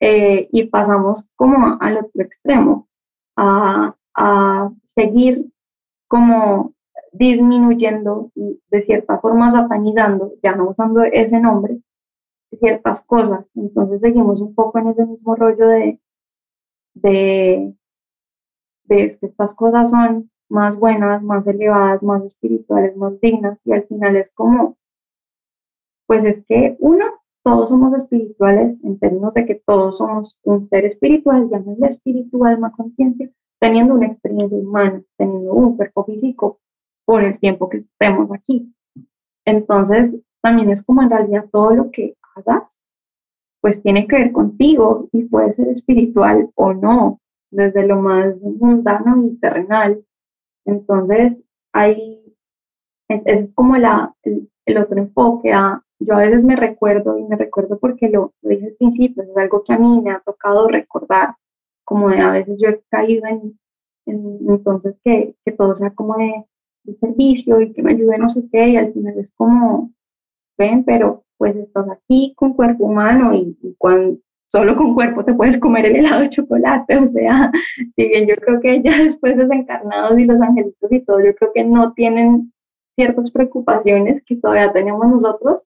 eh, 0.00 0.48
y 0.52 0.64
pasamos 0.64 1.28
como 1.36 1.76
al 1.80 1.98
otro 1.98 2.22
extremo, 2.22 2.88
a, 3.36 3.94
a 4.14 4.70
seguir 4.86 5.50
como 6.08 6.72
disminuyendo 7.18 8.30
y 8.34 8.60
de 8.70 8.82
cierta 8.82 9.18
forma 9.18 9.50
satanizando, 9.50 10.34
ya 10.42 10.54
no 10.54 10.70
usando 10.70 11.02
ese 11.02 11.40
nombre, 11.40 11.80
ciertas 12.60 13.00
cosas. 13.02 13.44
Entonces 13.54 14.00
seguimos 14.00 14.40
un 14.40 14.54
poco 14.54 14.78
en 14.78 14.88
ese 14.88 15.04
mismo 15.04 15.34
rollo 15.34 15.68
de, 15.68 16.00
de, 16.94 17.74
de 18.84 19.18
que 19.18 19.26
estas 19.26 19.54
cosas 19.54 19.90
son 19.90 20.30
más 20.48 20.78
buenas, 20.78 21.22
más 21.22 21.46
elevadas, 21.46 22.02
más 22.02 22.24
espirituales, 22.24 22.96
más 22.96 23.20
dignas 23.20 23.58
y 23.64 23.72
al 23.72 23.84
final 23.86 24.16
es 24.16 24.30
como, 24.30 24.76
pues 26.06 26.24
es 26.24 26.44
que 26.46 26.76
uno, 26.78 27.04
todos 27.42 27.68
somos 27.68 27.94
espirituales 27.94 28.78
en 28.84 28.98
términos 28.98 29.34
de 29.34 29.44
que 29.44 29.56
todos 29.56 29.98
somos 29.98 30.38
un 30.44 30.68
ser 30.68 30.84
espiritual, 30.86 31.50
llámenle 31.50 31.88
espiritual, 31.88 32.58
más 32.60 32.74
conciencia, 32.76 33.28
teniendo 33.58 33.94
una 33.94 34.06
experiencia 34.06 34.56
humana, 34.56 35.02
teniendo 35.16 35.52
un 35.52 35.76
cuerpo 35.76 36.04
físico 36.04 36.60
por 37.08 37.24
el 37.24 37.38
tiempo 37.38 37.70
que 37.70 37.78
estemos 37.78 38.30
aquí. 38.30 38.70
Entonces, 39.46 40.20
también 40.42 40.68
es 40.68 40.82
como 40.82 41.00
en 41.00 41.08
realidad 41.08 41.46
todo 41.50 41.74
lo 41.74 41.90
que 41.90 42.14
pues 43.62 43.82
tiene 43.82 44.06
que 44.06 44.16
ver 44.16 44.32
contigo 44.32 45.08
y 45.10 45.24
puede 45.24 45.54
ser 45.54 45.68
espiritual 45.68 46.50
o 46.54 46.74
no, 46.74 47.18
desde 47.50 47.86
lo 47.86 47.96
más 47.96 48.36
mundano 48.42 49.26
y 49.26 49.38
terrenal. 49.38 50.04
Entonces, 50.66 51.42
hay, 51.72 52.22
es, 53.08 53.22
es 53.24 53.54
como 53.54 53.78
la, 53.78 54.14
el, 54.22 54.76
otro 54.76 54.98
enfoque. 54.98 55.54
A, 55.54 55.82
yo 56.00 56.14
a 56.14 56.18
veces 56.18 56.44
me 56.44 56.56
recuerdo, 56.56 57.18
y 57.18 57.24
me 57.24 57.36
recuerdo 57.36 57.78
porque 57.78 58.10
lo, 58.10 58.34
dije 58.42 58.66
al 58.66 58.74
principio, 58.74 59.22
es 59.22 59.34
algo 59.34 59.64
que 59.64 59.72
a 59.72 59.78
mí 59.78 60.02
me 60.02 60.10
ha 60.10 60.20
tocado 60.20 60.68
recordar, 60.68 61.36
como 61.84 62.10
de 62.10 62.18
a 62.18 62.32
veces 62.32 62.58
yo 62.60 62.68
he 62.68 62.82
caído 62.90 63.26
en, 63.26 63.58
entonces 64.04 64.94
que, 65.02 65.34
que, 65.42 65.52
todo 65.52 65.74
sea 65.74 65.94
como 65.94 66.18
de, 66.18 66.44
servicio 66.96 67.60
y 67.60 67.72
que 67.72 67.82
me 67.82 67.92
ayude 67.92 68.18
no 68.18 68.28
sé 68.28 68.42
qué, 68.50 68.68
y 68.70 68.76
al 68.76 68.92
final 68.92 69.18
es 69.18 69.30
como, 69.32 69.92
ven, 70.56 70.84
pero 70.84 71.24
pues 71.36 71.56
estás 71.56 71.88
aquí 71.88 72.34
con 72.36 72.54
cuerpo 72.54 72.84
humano 72.86 73.32
y, 73.34 73.56
cuando 73.78 74.18
solo 74.48 74.76
con 74.76 74.94
cuerpo 74.94 75.24
te 75.24 75.34
puedes 75.34 75.58
comer 75.58 75.86
el 75.86 75.96
helado 75.96 76.20
de 76.20 76.28
chocolate, 76.30 76.96
o 76.96 77.06
sea, 77.06 77.52
si 77.96 78.08
bien 78.08 78.26
yo 78.26 78.34
creo 78.36 78.60
que 78.60 78.82
ya 78.82 78.96
después 79.04 79.36
desencarnados 79.36 80.18
y 80.18 80.24
los 80.24 80.40
angelitos 80.40 80.92
y 80.92 81.00
todo, 81.04 81.20
yo 81.20 81.34
creo 81.34 81.52
que 81.52 81.64
no 81.64 81.92
tienen 81.92 82.52
ciertas 82.96 83.30
preocupaciones 83.30 84.22
que 84.26 84.36
todavía 84.36 84.72
tenemos 84.72 85.06
nosotros, 85.06 85.62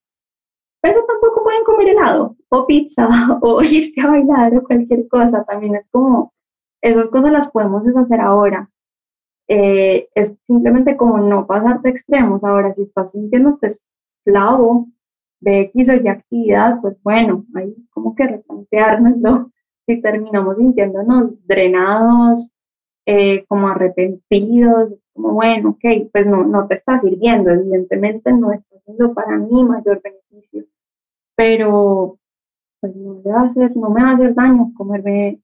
pero 0.83 1.05
tampoco 1.07 1.45
pueden 1.45 1.65
comer 1.65 1.89
helado 1.89 2.37
o 2.51 2.67
pizza 2.67 3.09
o 3.41 3.63
irse 3.63 4.01
a 4.01 4.09
bailar 4.09 4.57
o 4.57 4.65
cualquier 4.65 5.09
cosa, 5.09 5.45
también 5.45 5.77
es 5.77 5.89
como, 5.91 6.33
esas 6.83 7.09
cosas 7.09 7.33
las 7.33 7.49
podemos 7.49 7.85
deshacer 7.85 8.21
ahora. 8.21 8.69
Eh, 9.55 10.09
es 10.15 10.35
simplemente 10.47 10.97
como 10.97 11.19
no 11.19 11.47
pasarte 11.47 11.91
extremos. 11.91 12.43
Ahora, 12.43 12.75
si 12.75 12.85
estás 12.85 13.11
sintiéndote 13.11 13.67
esclavo 13.67 14.87
de 15.41 15.61
X 15.63 15.91
o 15.91 15.95
Y 15.95 16.09
actividad, 16.09 16.81
pues 16.81 16.97
bueno, 17.03 17.45
hay 17.55 17.75
como 17.91 18.15
que 18.15 18.27
replanteárnoslo. 18.27 19.51
Si 19.85 20.01
terminamos 20.01 20.59
sintiéndonos 20.59 21.45
drenados, 21.45 22.49
eh, 23.05 23.45
como 23.49 23.67
arrepentidos, 23.67 24.95
como 25.13 25.33
bueno, 25.33 25.71
ok, 25.71 26.09
pues 26.13 26.25
no, 26.29 26.45
no 26.45 26.69
te 26.69 26.77
está 26.77 27.01
sirviendo, 27.01 27.51
evidentemente 27.51 28.33
no 28.33 28.53
está 28.53 28.77
haciendo 28.77 29.13
para 29.13 29.37
mí 29.39 29.65
mayor 29.65 30.01
beneficio, 30.01 30.67
pero 31.35 32.17
pues 32.81 32.95
no 32.95 33.15
me 33.25 33.33
va 33.33 33.41
a 33.41 33.47
hacer, 33.47 33.77
no 33.77 33.91
me 33.91 34.05
va 34.05 34.11
a 34.11 34.15
hacer 34.15 34.35
daño 34.37 34.73
comerme 34.77 35.41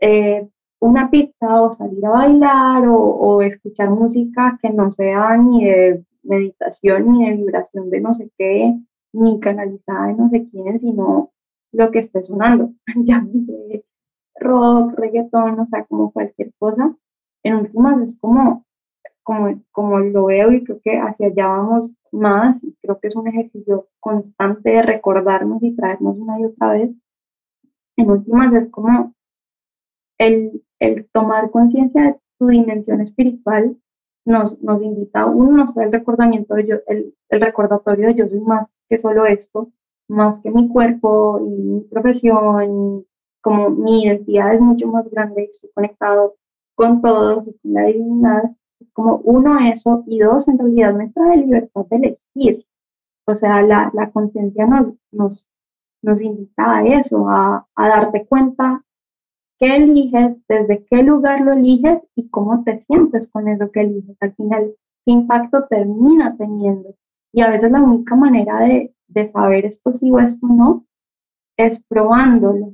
eh, 0.00 0.46
una 0.80 1.10
pizza 1.10 1.62
o 1.62 1.72
salir 1.72 2.04
a 2.06 2.10
bailar 2.10 2.86
o, 2.88 2.96
o, 2.96 3.42
escuchar 3.42 3.90
música 3.90 4.58
que 4.62 4.70
no 4.70 4.90
sea 4.90 5.36
ni 5.36 5.64
de 5.64 6.04
meditación 6.22 7.12
ni 7.12 7.28
de 7.28 7.36
vibración 7.36 7.90
de 7.90 8.00
no 8.00 8.14
sé 8.14 8.30
qué, 8.38 8.76
ni 9.12 9.40
canalizada 9.40 10.08
de 10.08 10.14
no 10.14 10.28
sé 10.30 10.48
quién, 10.50 10.80
sino 10.80 11.30
lo 11.72 11.90
que 11.90 12.00
esté 12.00 12.22
sonando, 12.22 12.72
ya 13.04 13.24
sé 13.24 13.84
rock, 14.40 14.94
reggaetón, 14.98 15.60
o 15.60 15.66
sea, 15.66 15.84
como 15.84 16.12
cualquier 16.12 16.52
cosa. 16.58 16.96
En 17.42 17.56
últimas 17.56 18.00
es 18.02 18.18
como, 18.18 18.64
como, 19.22 19.62
como 19.70 19.98
lo 20.00 20.26
veo 20.26 20.52
y 20.52 20.64
creo 20.64 20.80
que 20.82 20.98
hacia 20.98 21.28
allá 21.28 21.46
vamos 21.46 21.90
más 22.12 22.62
y 22.64 22.74
creo 22.82 22.98
que 22.98 23.08
es 23.08 23.16
un 23.16 23.28
ejercicio 23.28 23.88
constante 24.00 24.70
de 24.70 24.82
recordarnos 24.82 25.62
y 25.62 25.76
traernos 25.76 26.18
una 26.18 26.40
y 26.40 26.46
otra 26.46 26.72
vez. 26.72 26.94
En 27.96 28.10
últimas 28.10 28.52
es 28.52 28.68
como 28.68 29.14
el, 30.18 30.62
el 30.80 31.08
tomar 31.12 31.50
conciencia 31.50 32.02
de 32.02 32.16
tu 32.38 32.48
dimensión 32.48 33.00
espiritual 33.00 33.76
nos, 34.24 34.60
nos 34.62 34.82
invita 34.82 35.20
a 35.20 35.26
uno, 35.26 35.52
nos 35.52 35.74
da 35.74 35.84
el 35.84 35.92
recordamiento 35.92 36.54
de 36.54 36.66
yo, 36.66 36.76
el, 36.88 37.14
el 37.28 37.40
recordatorio 37.40 38.08
de 38.08 38.14
yo 38.14 38.28
soy 38.28 38.40
más 38.40 38.68
que 38.88 38.98
solo 38.98 39.26
esto, 39.26 39.70
más 40.08 40.40
que 40.40 40.50
mi 40.50 40.68
cuerpo 40.68 41.40
y 41.40 41.50
mi 41.50 41.80
profesión, 41.82 43.04
como 43.40 43.70
mi 43.70 44.02
identidad 44.02 44.54
es 44.54 44.60
mucho 44.60 44.86
más 44.88 45.08
grande, 45.10 45.44
estoy 45.44 45.70
conectado 45.72 46.34
con 46.74 47.00
todos 47.00 47.46
y 47.46 47.52
con 47.58 47.72
la 47.74 47.84
divinidad, 47.84 48.44
es 48.80 48.90
como 48.92 49.16
uno 49.18 49.58
eso 49.60 50.02
y 50.06 50.18
dos, 50.18 50.48
en 50.48 50.58
realidad 50.58 50.94
me 50.94 51.10
trae 51.10 51.36
libertad 51.36 51.86
de 51.90 51.96
elegir. 51.96 52.66
O 53.26 53.36
sea, 53.36 53.62
la, 53.62 53.90
la 53.94 54.10
conciencia 54.10 54.66
nos, 54.66 54.92
nos, 55.12 55.48
nos 56.02 56.20
invita 56.20 56.78
a 56.78 56.86
eso, 56.86 57.28
a, 57.28 57.66
a 57.74 57.88
darte 57.88 58.26
cuenta 58.26 58.82
qué 59.60 59.76
eliges, 59.76 60.38
desde 60.48 60.84
qué 60.86 61.02
lugar 61.02 61.42
lo 61.42 61.52
eliges 61.52 62.00
y 62.16 62.28
cómo 62.30 62.64
te 62.64 62.80
sientes 62.80 63.28
con 63.30 63.48
eso 63.48 63.70
que 63.70 63.82
eliges. 63.82 64.16
Al 64.20 64.34
final, 64.34 64.74
qué 65.04 65.12
impacto 65.12 65.66
termina 65.68 66.36
teniendo. 66.36 66.94
Y 67.32 67.42
a 67.42 67.50
veces 67.50 67.70
la 67.70 67.82
única 67.82 68.16
manera 68.16 68.60
de, 68.60 68.94
de 69.08 69.28
saber 69.28 69.66
esto 69.66 69.92
sí 69.94 70.10
o 70.10 70.18
esto 70.18 70.46
no 70.48 70.86
es 71.56 71.78
probándolo. 71.84 72.72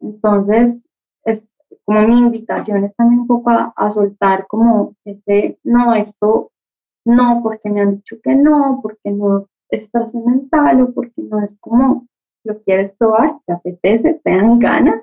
Entonces, 0.00 0.84
es 1.24 1.48
como 1.84 2.06
mi 2.06 2.18
invitación 2.18 2.84
es 2.84 2.94
también 2.96 3.22
un 3.22 3.26
poco 3.26 3.50
a, 3.50 3.90
soltar 3.90 4.46
como 4.46 4.94
este, 5.04 5.58
no, 5.64 5.94
esto 5.94 6.52
no, 7.04 7.40
porque 7.42 7.70
me 7.70 7.82
han 7.82 7.96
dicho 7.96 8.16
que 8.22 8.34
no, 8.34 8.80
porque 8.82 9.10
no 9.10 9.48
es 9.68 9.90
trascendental 9.90 10.80
o 10.82 10.92
porque 10.92 11.22
no 11.22 11.42
es 11.42 11.54
como 11.60 12.06
lo 12.44 12.62
quieres 12.62 12.92
probar, 12.98 13.38
te 13.46 13.54
apetece, 13.54 14.20
te 14.22 14.30
dan 14.30 14.58
ganas, 14.58 15.02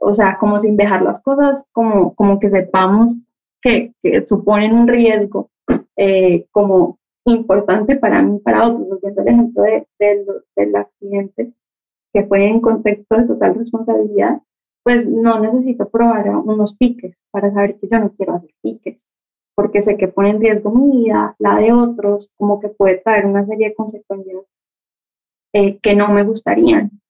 o 0.00 0.14
sea, 0.14 0.38
como 0.38 0.60
sin 0.60 0.76
dejar 0.76 1.02
las 1.02 1.20
cosas, 1.20 1.64
como, 1.72 2.14
como 2.14 2.38
que 2.38 2.50
sepamos 2.50 3.16
que, 3.62 3.92
suponen 4.26 4.72
un 4.74 4.88
riesgo 4.88 5.50
eh, 5.96 6.46
como 6.50 6.98
importante 7.24 7.96
para 7.96 8.22
mí, 8.22 8.38
para 8.40 8.66
otros, 8.66 9.00
viendo 9.00 9.22
el 9.22 9.28
ejemplo 9.28 9.62
de, 9.62 9.86
de, 9.98 10.26
del 10.56 10.76
accidente, 10.76 11.52
que 12.12 12.24
fue 12.24 12.46
en 12.46 12.60
contexto 12.60 13.16
de 13.16 13.26
total 13.26 13.54
responsabilidad, 13.54 14.42
pues 14.82 15.08
no 15.08 15.38
necesito 15.38 15.88
probar 15.88 16.28
unos 16.28 16.76
piques 16.76 17.16
para 17.30 17.52
saber 17.52 17.78
que 17.78 17.88
yo 17.88 17.98
no 18.00 18.12
quiero 18.12 18.34
hacer 18.34 18.50
piques, 18.62 19.08
porque 19.54 19.80
sé 19.80 19.96
que 19.96 20.08
pone 20.08 20.30
en 20.30 20.40
riesgo 20.40 20.70
mi 20.72 21.04
vida, 21.04 21.36
la 21.38 21.56
de 21.56 21.72
otros, 21.72 22.30
como 22.36 22.58
que 22.60 22.68
puede 22.68 22.98
traer 22.98 23.26
una 23.26 23.46
serie 23.46 23.68
de 23.68 23.74
consecuencias 23.74 24.42
eh, 25.54 25.78
que 25.78 25.94
no 25.94 26.08
me 26.08 26.24
gustarían. 26.24 27.01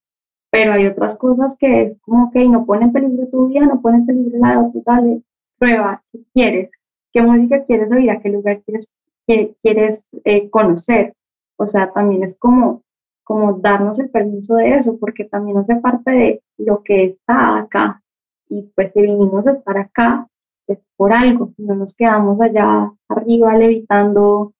Pero 0.52 0.74
hay 0.74 0.86
otras 0.86 1.16
cosas 1.16 1.56
que 1.58 1.82
es 1.82 1.98
como 2.02 2.30
que 2.30 2.48
no 2.48 2.64
pone 2.64 2.84
en 2.84 2.92
peligro 2.92 3.26
tu 3.26 3.48
vida, 3.48 3.66
no 3.66 3.80
pone 3.80 3.98
en 3.98 4.06
peligro 4.06 4.38
la 4.38 4.50
de 4.52 4.56
otros, 4.58 4.84
dale, 4.84 5.22
prueba, 5.58 6.04
¿qué 6.12 6.20
quieres? 6.32 6.70
¿Qué 7.12 7.22
música 7.22 7.64
quieres 7.64 7.90
oír? 7.90 8.10
¿A 8.12 8.20
qué 8.20 8.28
lugar 8.28 8.62
quieres, 8.62 8.86
quieres 9.26 10.08
eh, 10.24 10.48
conocer? 10.50 11.14
O 11.56 11.66
sea, 11.66 11.92
también 11.92 12.22
es 12.22 12.36
como 12.38 12.82
como 13.24 13.54
darnos 13.54 13.98
el 13.98 14.10
permiso 14.10 14.56
de 14.56 14.76
eso, 14.76 14.98
porque 14.98 15.24
también 15.24 15.58
hace 15.58 15.76
parte 15.76 16.10
de 16.10 16.42
lo 16.58 16.82
que 16.82 17.04
está 17.04 17.58
acá. 17.58 18.02
Y 18.48 18.62
pues 18.74 18.92
si 18.92 19.02
vinimos 19.02 19.46
a 19.46 19.52
estar 19.52 19.78
acá, 19.78 20.28
es 20.66 20.78
por 20.96 21.12
algo, 21.12 21.52
no 21.58 21.74
nos 21.74 21.94
quedamos 21.94 22.40
allá 22.40 22.92
arriba 23.08 23.56
levitando, 23.56 24.52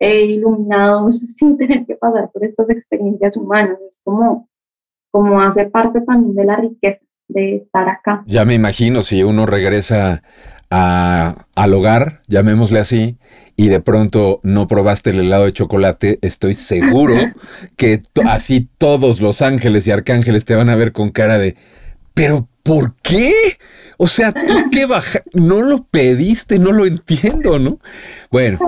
eh, 0.00 0.24
iluminados, 0.26 1.18
sin 1.38 1.56
tener 1.56 1.86
que 1.86 1.96
pasar 1.96 2.30
por 2.32 2.44
estas 2.44 2.68
experiencias 2.70 3.36
humanas. 3.36 3.78
Es 3.88 3.98
como, 4.04 4.48
como 5.16 5.40
hace 5.40 5.64
parte 5.64 6.02
también 6.02 6.34
de 6.34 6.44
la 6.44 6.56
riqueza 6.56 7.00
de 7.28 7.56
estar 7.56 7.88
acá. 7.88 8.22
Ya 8.26 8.44
me 8.44 8.52
imagino 8.52 9.00
si 9.00 9.22
uno 9.22 9.46
regresa 9.46 10.22
a, 10.70 11.46
al 11.54 11.72
hogar, 11.72 12.20
llamémosle 12.26 12.80
así, 12.80 13.16
y 13.56 13.68
de 13.68 13.80
pronto 13.80 14.40
no 14.42 14.68
probaste 14.68 15.10
el 15.10 15.20
helado 15.20 15.46
de 15.46 15.54
chocolate, 15.54 16.18
estoy 16.20 16.52
seguro 16.52 17.14
que 17.78 18.02
así 18.26 18.68
todos 18.76 19.22
los 19.22 19.40
ángeles 19.40 19.86
y 19.86 19.90
arcángeles 19.90 20.44
te 20.44 20.54
van 20.54 20.68
a 20.68 20.76
ver 20.76 20.92
con 20.92 21.08
cara 21.08 21.38
de, 21.38 21.56
pero 22.16 22.48
¿por 22.62 22.94
qué? 23.02 23.34
O 23.98 24.06
sea, 24.06 24.32
tú 24.32 24.54
qué 24.72 24.86
baja, 24.86 25.20
no 25.34 25.60
lo 25.60 25.84
pediste, 25.84 26.58
no 26.58 26.72
lo 26.72 26.86
entiendo, 26.86 27.58
¿no? 27.58 27.78
Bueno, 28.30 28.58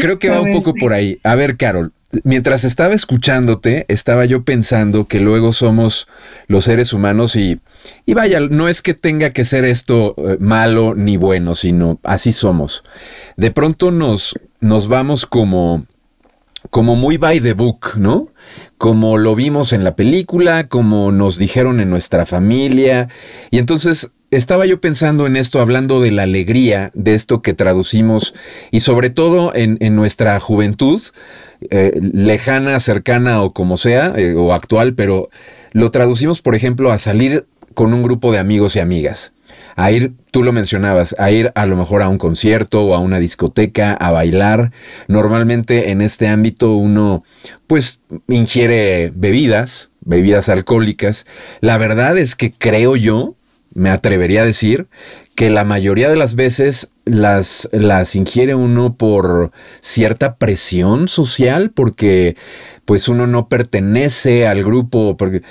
creo 0.00 0.18
que 0.18 0.30
va 0.30 0.40
un 0.40 0.50
poco 0.50 0.74
por 0.74 0.92
ahí. 0.92 1.20
A 1.22 1.36
ver, 1.36 1.56
Carol, 1.56 1.92
mientras 2.24 2.64
estaba 2.64 2.94
escuchándote, 2.94 3.84
estaba 3.86 4.24
yo 4.24 4.42
pensando 4.42 5.06
que 5.06 5.20
luego 5.20 5.52
somos 5.52 6.08
los 6.48 6.64
seres 6.64 6.92
humanos 6.92 7.36
y, 7.36 7.60
y 8.04 8.14
vaya, 8.14 8.40
no 8.40 8.68
es 8.68 8.82
que 8.82 8.94
tenga 8.94 9.30
que 9.30 9.44
ser 9.44 9.64
esto 9.64 10.16
eh, 10.18 10.36
malo 10.40 10.96
ni 10.96 11.16
bueno, 11.16 11.54
sino 11.54 12.00
así 12.02 12.32
somos. 12.32 12.82
De 13.36 13.52
pronto 13.52 13.92
nos, 13.92 14.34
nos 14.58 14.88
vamos 14.88 15.24
como, 15.24 15.86
como 16.70 16.96
muy 16.96 17.16
by 17.16 17.38
the 17.38 17.52
book, 17.52 17.92
¿no? 17.96 18.32
Como 18.78 19.18
lo 19.18 19.34
vimos 19.34 19.72
en 19.72 19.84
la 19.84 19.96
película, 19.96 20.68
como 20.68 21.12
nos 21.12 21.36
dijeron 21.36 21.80
en 21.80 21.90
nuestra 21.90 22.26
familia. 22.26 23.08
Y 23.50 23.58
entonces 23.58 24.10
estaba 24.30 24.66
yo 24.66 24.80
pensando 24.80 25.26
en 25.26 25.36
esto, 25.36 25.60
hablando 25.60 26.00
de 26.00 26.12
la 26.12 26.22
alegría, 26.22 26.90
de 26.94 27.14
esto 27.14 27.42
que 27.42 27.54
traducimos, 27.54 28.34
y 28.70 28.80
sobre 28.80 29.10
todo 29.10 29.54
en, 29.54 29.78
en 29.80 29.96
nuestra 29.96 30.38
juventud, 30.38 31.02
eh, 31.70 31.98
lejana, 32.00 32.78
cercana 32.78 33.42
o 33.42 33.52
como 33.52 33.76
sea, 33.76 34.14
eh, 34.16 34.34
o 34.34 34.52
actual, 34.52 34.94
pero 34.94 35.28
lo 35.72 35.90
traducimos, 35.90 36.40
por 36.40 36.54
ejemplo, 36.54 36.92
a 36.92 36.98
salir 36.98 37.46
con 37.74 37.92
un 37.92 38.02
grupo 38.02 38.30
de 38.30 38.38
amigos 38.38 38.76
y 38.76 38.80
amigas. 38.80 39.32
A 39.80 39.92
ir, 39.92 40.14
tú 40.32 40.42
lo 40.42 40.50
mencionabas, 40.50 41.14
a 41.20 41.30
ir 41.30 41.52
a 41.54 41.64
lo 41.64 41.76
mejor 41.76 42.02
a 42.02 42.08
un 42.08 42.18
concierto 42.18 42.82
o 42.84 42.94
a 42.96 42.98
una 42.98 43.20
discoteca, 43.20 43.92
a 43.92 44.10
bailar. 44.10 44.72
Normalmente 45.06 45.92
en 45.92 46.02
este 46.02 46.26
ámbito 46.26 46.74
uno 46.74 47.22
pues 47.68 48.00
ingiere 48.26 49.12
bebidas, 49.14 49.90
bebidas 50.00 50.48
alcohólicas. 50.48 51.26
La 51.60 51.78
verdad 51.78 52.18
es 52.18 52.34
que 52.34 52.50
creo 52.50 52.96
yo, 52.96 53.36
me 53.72 53.90
atrevería 53.90 54.42
a 54.42 54.46
decir, 54.46 54.88
que 55.36 55.48
la 55.48 55.62
mayoría 55.62 56.08
de 56.08 56.16
las 56.16 56.34
veces 56.34 56.88
las, 57.04 57.68
las 57.70 58.16
ingiere 58.16 58.56
uno 58.56 58.96
por 58.96 59.52
cierta 59.80 60.38
presión 60.38 61.06
social, 61.06 61.70
porque 61.70 62.34
pues 62.84 63.06
uno 63.06 63.28
no 63.28 63.48
pertenece 63.48 64.48
al 64.48 64.64
grupo. 64.64 65.16
Porque... 65.16 65.42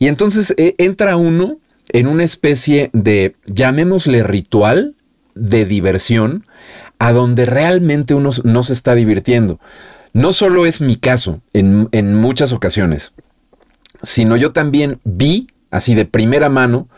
Y 0.00 0.08
entonces 0.08 0.52
eh, 0.56 0.74
entra 0.78 1.16
uno 1.16 1.60
en 1.90 2.06
una 2.06 2.24
especie 2.24 2.90
de, 2.92 3.36
llamémosle 3.46 4.22
ritual 4.22 4.94
de 5.34 5.64
diversión, 5.64 6.46
a 6.98 7.12
donde 7.12 7.46
realmente 7.46 8.14
uno 8.14 8.30
no 8.44 8.62
se 8.62 8.72
está 8.72 8.94
divirtiendo. 8.94 9.60
No 10.12 10.32
solo 10.32 10.66
es 10.66 10.80
mi 10.80 10.96
caso 10.96 11.42
en, 11.52 11.88
en 11.92 12.14
muchas 12.14 12.52
ocasiones, 12.52 13.12
sino 14.02 14.36
yo 14.36 14.52
también 14.52 14.98
vi 15.04 15.48
así 15.70 15.94
de 15.94 16.06
primera 16.06 16.48
mano, 16.48 16.88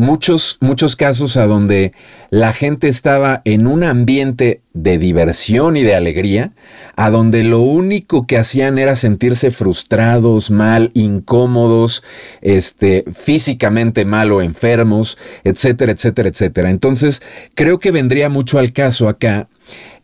muchos, 0.00 0.56
muchos 0.60 0.96
casos 0.96 1.36
a 1.36 1.46
donde 1.46 1.92
la 2.30 2.54
gente 2.54 2.88
estaba 2.88 3.42
en 3.44 3.66
un 3.66 3.84
ambiente 3.84 4.62
de 4.72 4.96
diversión 4.96 5.76
y 5.76 5.82
de 5.82 5.94
alegría, 5.94 6.52
a 6.96 7.10
donde 7.10 7.44
lo 7.44 7.60
único 7.60 8.26
que 8.26 8.38
hacían 8.38 8.78
era 8.78 8.96
sentirse 8.96 9.50
frustrados, 9.50 10.50
mal, 10.50 10.90
incómodos, 10.94 12.02
este, 12.40 13.04
físicamente 13.12 14.06
mal 14.06 14.32
o 14.32 14.40
enfermos, 14.40 15.18
etcétera, 15.44 15.92
etcétera, 15.92 16.30
etcétera. 16.30 16.70
Entonces, 16.70 17.20
creo 17.54 17.78
que 17.78 17.90
vendría 17.90 18.30
mucho 18.30 18.58
al 18.58 18.72
caso 18.72 19.06
acá 19.06 19.48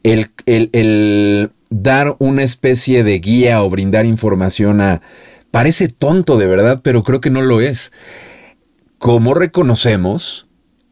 el, 0.03 0.31
el, 0.45 0.69
el 0.75 1.53
dar 1.71 2.17
una 2.19 2.43
especie 2.43 3.03
de 3.03 3.19
guía 3.19 3.63
o 3.63 3.71
brindar 3.71 4.05
información 4.05 4.83
a... 4.83 5.01
Parece 5.51 5.89
tonto 5.89 6.37
de 6.37 6.47
verdad, 6.47 6.81
pero 6.83 7.03
creo 7.03 7.23
que 7.23 7.31
no 7.31 7.41
lo 7.41 7.63
es. 7.63 7.91
¿Cómo 8.99 9.35
reconocemos 9.35 10.46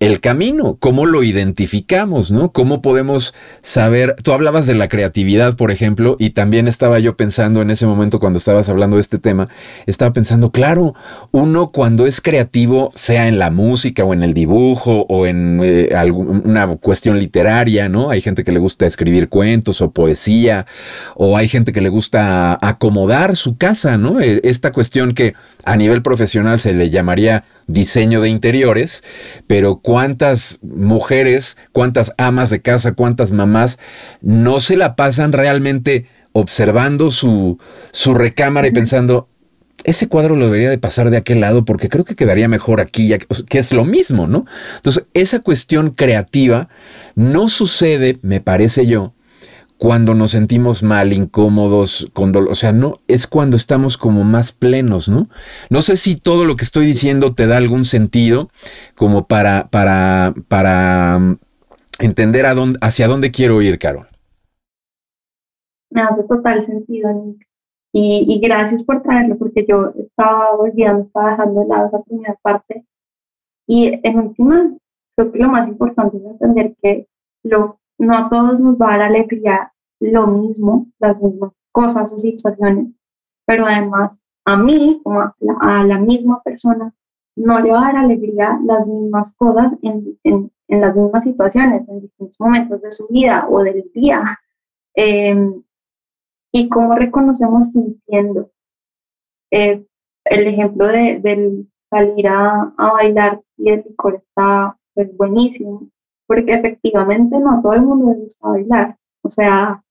el 0.05 0.21
camino, 0.21 0.77
cómo 0.79 1.07
lo 1.07 1.23
identificamos, 1.23 2.31
¿no? 2.31 2.53
¿Cómo 2.53 2.83
podemos 2.83 3.33
saber? 3.63 4.17
Tú 4.23 4.33
hablabas 4.33 4.67
de 4.67 4.75
la 4.75 4.89
creatividad, 4.89 5.57
por 5.57 5.71
ejemplo, 5.71 6.17
y 6.19 6.31
también 6.31 6.69
estaba 6.69 6.99
yo 6.99 7.17
pensando 7.17 7.63
en 7.63 7.71
ese 7.71 7.87
momento 7.87 8.21
cuando 8.21 8.39
estabas 8.39 8.69
hablando 8.69 8.97
de 8.97 9.01
este 9.01 9.19
tema, 9.19 9.49
estaba 9.87 10.13
pensando, 10.13 10.51
claro, 10.51 10.95
uno 11.31 11.73
cuando 11.73 12.07
es 12.07 12.21
creativo, 12.21 12.93
sea 12.95 13.29
en 13.29 13.39
la 13.39 13.51
música 13.51 14.05
o 14.05 14.13
en 14.13 14.23
el 14.23 14.35
dibujo 14.35 15.07
o 15.09 15.27
en 15.27 15.61
eh, 15.63 15.95
alguna 15.97 16.67
cuestión 16.77 17.19
literaria, 17.19 17.89
¿no? 17.89 18.11
Hay 18.11 18.21
gente 18.21 18.45
que 18.45 18.53
le 18.53 18.59
gusta 18.59 18.85
escribir 18.85 19.31
cuentos 19.31 19.81
o 19.81 19.91
poesía, 19.91 20.67
o 21.15 21.39
hay 21.39 21.49
gente 21.49 21.73
que 21.73 21.81
le 21.81 21.89
gusta 21.89 22.59
acomodar 22.61 23.37
su 23.37 23.57
casa, 23.57 23.97
¿no? 23.97 24.21
E, 24.21 24.43
esta 24.45 24.71
cuestión 24.71 25.15
que 25.15 25.33
a 25.65 25.79
nivel 25.79 26.03
profesional 26.03 26.61
se 26.61 26.75
le 26.75 26.91
llamaría 26.91 27.45
diseño 27.67 28.21
de 28.21 28.29
interiores, 28.29 29.03
pero 29.47 29.77
cuántas 29.95 30.59
mujeres, 30.61 31.57
cuántas 31.71 32.15
amas 32.19 32.51
de 32.51 32.61
casa, 32.61 32.95
cuántas 32.95 33.31
mamás 33.31 33.79
no 34.23 34.59
se 34.59 34.77
la 34.77 34.97
pasan 34.97 35.31
realmente 35.31 36.07
observando 36.33 37.13
su, 37.13 37.61
su 37.93 38.13
recámara 38.13 38.67
y 38.67 38.73
pensando, 38.73 39.29
ese 39.85 40.09
cuadro 40.09 40.35
lo 40.35 40.47
debería 40.47 40.69
de 40.69 40.79
pasar 40.79 41.11
de 41.11 41.17
aquel 41.17 41.41
lado 41.41 41.65
porque 41.65 41.89
creo 41.89 42.05
que 42.05 42.17
quedaría 42.17 42.49
mejor 42.49 42.81
aquí, 42.81 43.17
que 43.49 43.59
es 43.61 43.71
lo 43.71 43.85
mismo, 43.85 44.27
¿no? 44.27 44.47
Entonces, 44.75 45.05
esa 45.15 45.39
cuestión 45.39 45.91
creativa 45.91 46.69
no 47.15 47.49
sucede, 47.49 48.19
me 48.23 48.41
parece 48.41 48.87
yo, 48.87 49.14
cuando 49.85 50.15
nos 50.15 50.31
sentimos 50.31 50.83
mal, 50.83 51.13
incómodos, 51.13 52.11
con 52.15 52.33
dolor, 52.33 52.51
o 52.51 52.55
sea, 52.55 52.73
no, 52.73 53.01
es 53.07 53.27
cuando 53.27 53.55
estamos 53.55 53.99
como 53.99 54.25
más 54.25 54.51
plenos, 54.51 55.11
¿no? 55.11 55.29
No 55.69 55.83
sé 55.83 55.99
si 55.99 56.17
todo 56.17 56.47
lo 56.47 56.57
que 56.57 56.65
estoy 56.65 56.87
diciendo 56.87 57.35
te 57.35 57.47
da 57.47 57.59
algún 57.59 57.85
sentido 57.85 58.49
como 58.97 59.27
para, 59.27 59.69
para, 59.69 60.33
para 60.49 61.19
mm, 61.19 61.37
entender 62.01 62.47
hacia 62.81 63.09
dónde 63.09 63.31
quiero 63.31 63.61
ir, 63.61 63.79
Carol. 63.79 64.07
Me 65.91 66.01
hace 66.01 66.23
total 66.23 66.65
sentido, 66.65 67.13
Nick. 67.13 67.47
Y, 67.93 68.41
gracias 68.41 68.85
por 68.85 69.03
traerlo, 69.03 69.37
porque 69.37 69.67
yo 69.69 69.93
estaba 69.99 70.53
olvidando, 70.53 71.03
estaba 71.03 71.33
dejando 71.33 71.61
de 71.61 71.67
lado 71.67 71.89
esa 71.89 72.03
primera 72.05 72.39
parte. 72.41 72.87
Y 73.67 74.01
en 74.03 74.19
última, 74.19 74.73
creo 75.15 75.31
que 75.31 75.39
lo 75.41 75.51
más 75.51 75.69
importante 75.69 76.17
es 76.17 76.25
entender 76.25 76.75
que 76.81 77.07
lo, 77.43 77.81
no 77.99 78.17
a 78.17 78.31
todos 78.31 78.61
nos 78.61 78.79
va 78.79 78.95
a 78.95 78.99
dar 78.99 79.03
alegría 79.11 79.73
lo 80.13 80.27
mismo, 80.27 80.87
las 80.99 81.21
mismas 81.21 81.53
cosas 81.73 82.13
o 82.13 82.19
situaciones, 82.19 82.89
pero 83.47 83.67
además 83.67 84.21
a 84.45 84.57
mí, 84.57 85.01
como 85.03 85.21
a 85.21 85.85
la, 85.85 85.99
misma 85.99 86.43
persona, 86.43 86.95
no 87.37 87.61
le 87.61 87.73
va 87.73 87.79
a 87.79 87.93
dar 87.93 87.97
alegría 88.05 88.61
las 88.65 88.87
mismas 88.87 89.35
cosas 89.37 89.73
en, 89.83 90.19
en, 90.23 90.51
las 90.69 90.95
mismas 90.95 91.25
situaciones, 91.25 91.89
en 91.89 92.03
distintos 92.03 92.39
momentos 92.39 92.83
de 92.83 92.93
su 92.93 93.07
vida 93.09 93.47
o 93.49 93.63
del 93.63 93.91
día. 93.95 94.39
Em, 94.95 95.63
y 96.53 96.69
cómo 96.69 96.95
reconocemos 96.95 97.73
sintiendo. 97.73 98.51
Eh, 99.51 99.85
el 100.25 100.47
ejemplo 100.47 100.87
de, 100.89 101.21
del 101.21 101.69
salir 101.91 102.29
a, 102.29 102.73
a, 102.77 102.93
bailar 102.93 103.41
y 103.57 103.71
el 103.71 103.85
licor 103.89 104.17
está 104.17 104.77
pues 104.95 105.15
buenísimo, 105.17 105.89
porque 106.27 106.55
efectivamente 106.55 107.39
no 107.39 107.59
a 107.59 107.63
todo 107.63 107.73
el 107.75 107.83
mundo 107.83 108.13
le 108.13 108.21
gusta 108.21 108.49
bailar. 108.49 108.97
O 109.23 109.31
sea, 109.31 109.83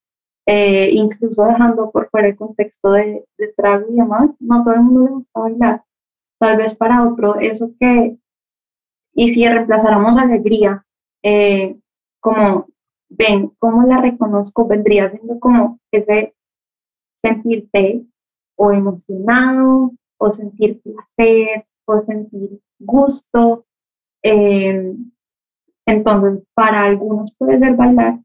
eh, 0.45 0.89
incluso 0.91 1.45
dejando 1.45 1.91
por 1.91 2.09
fuera 2.09 2.27
el 2.27 2.35
contexto 2.35 2.91
de, 2.91 3.25
trago 3.55 3.85
y 3.89 3.95
demás, 3.95 4.35
no 4.39 4.63
todo 4.63 4.73
el 4.73 4.81
mundo 4.81 5.05
le 5.05 5.11
gusta 5.11 5.39
bailar. 5.39 5.83
Tal 6.39 6.57
vez 6.57 6.75
para 6.75 7.07
otro 7.07 7.39
eso 7.39 7.71
que, 7.79 8.17
y 9.13 9.29
si 9.29 9.47
reemplazáramos 9.47 10.17
alegría, 10.17 10.85
eh, 11.23 11.77
como, 12.19 12.67
ven, 13.09 13.51
¿cómo 13.59 13.87
la 13.87 14.01
reconozco? 14.01 14.67
Vendría 14.67 15.09
siendo 15.11 15.39
como 15.39 15.79
ese 15.91 16.33
sentirte 17.15 18.05
o 18.55 18.71
emocionado, 18.71 19.91
o 20.17 20.33
sentir 20.33 20.81
placer, 20.81 21.65
o 21.85 22.01
sentir 22.01 22.59
gusto. 22.79 23.65
Eh, 24.23 24.95
entonces, 25.85 26.43
para 26.53 26.83
algunos 26.83 27.33
puede 27.37 27.59
ser 27.59 27.75
bailar, 27.75 28.19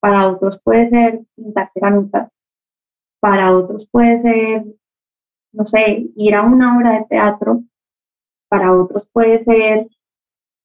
para 0.00 0.28
otros 0.28 0.60
puede 0.62 0.88
ser 0.90 1.20
pintar 1.36 1.70
ceramitas, 1.72 2.30
para 3.20 3.56
otros 3.56 3.86
puede 3.90 4.18
ser, 4.18 4.64
no 5.52 5.66
sé, 5.66 6.06
ir 6.16 6.34
a 6.34 6.42
una 6.42 6.76
obra 6.76 6.92
de 6.94 7.04
teatro, 7.04 7.62
para 8.48 8.74
otros 8.74 9.08
puede 9.12 9.42
ser 9.44 9.88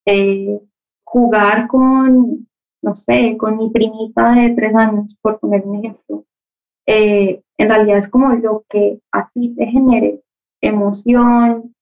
eh, 0.06 0.60
jugar 1.04 1.68
con, 1.68 2.48
no 2.82 2.96
sé, 2.96 3.38
con 3.38 3.58
mi 3.58 3.70
primita 3.70 4.34
de 4.34 4.52
tres 4.52 4.76
años, 4.76 5.18
por 5.22 5.40
poner 5.40 5.64
un 5.66 5.76
ejemplo. 5.78 6.26
Eh, 6.88 7.42
en 7.58 7.70
realidad 7.70 7.98
es 7.98 8.08
como 8.08 8.34
lo 8.34 8.64
que 8.70 9.00
a 9.12 9.30
ti 9.30 9.56
te 9.56 9.66
genere 9.66 10.22
emoción, 10.62 11.76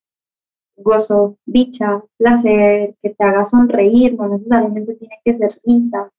gozo, 0.76 1.38
dicha, 1.46 2.02
placer, 2.16 2.94
que 3.02 3.10
te 3.10 3.24
haga 3.24 3.46
sonreír, 3.46 4.14
no 4.14 4.28
necesariamente 4.28 4.94
tiene 4.94 5.18
que 5.24 5.34
ser 5.34 5.60
risa, 5.64 6.10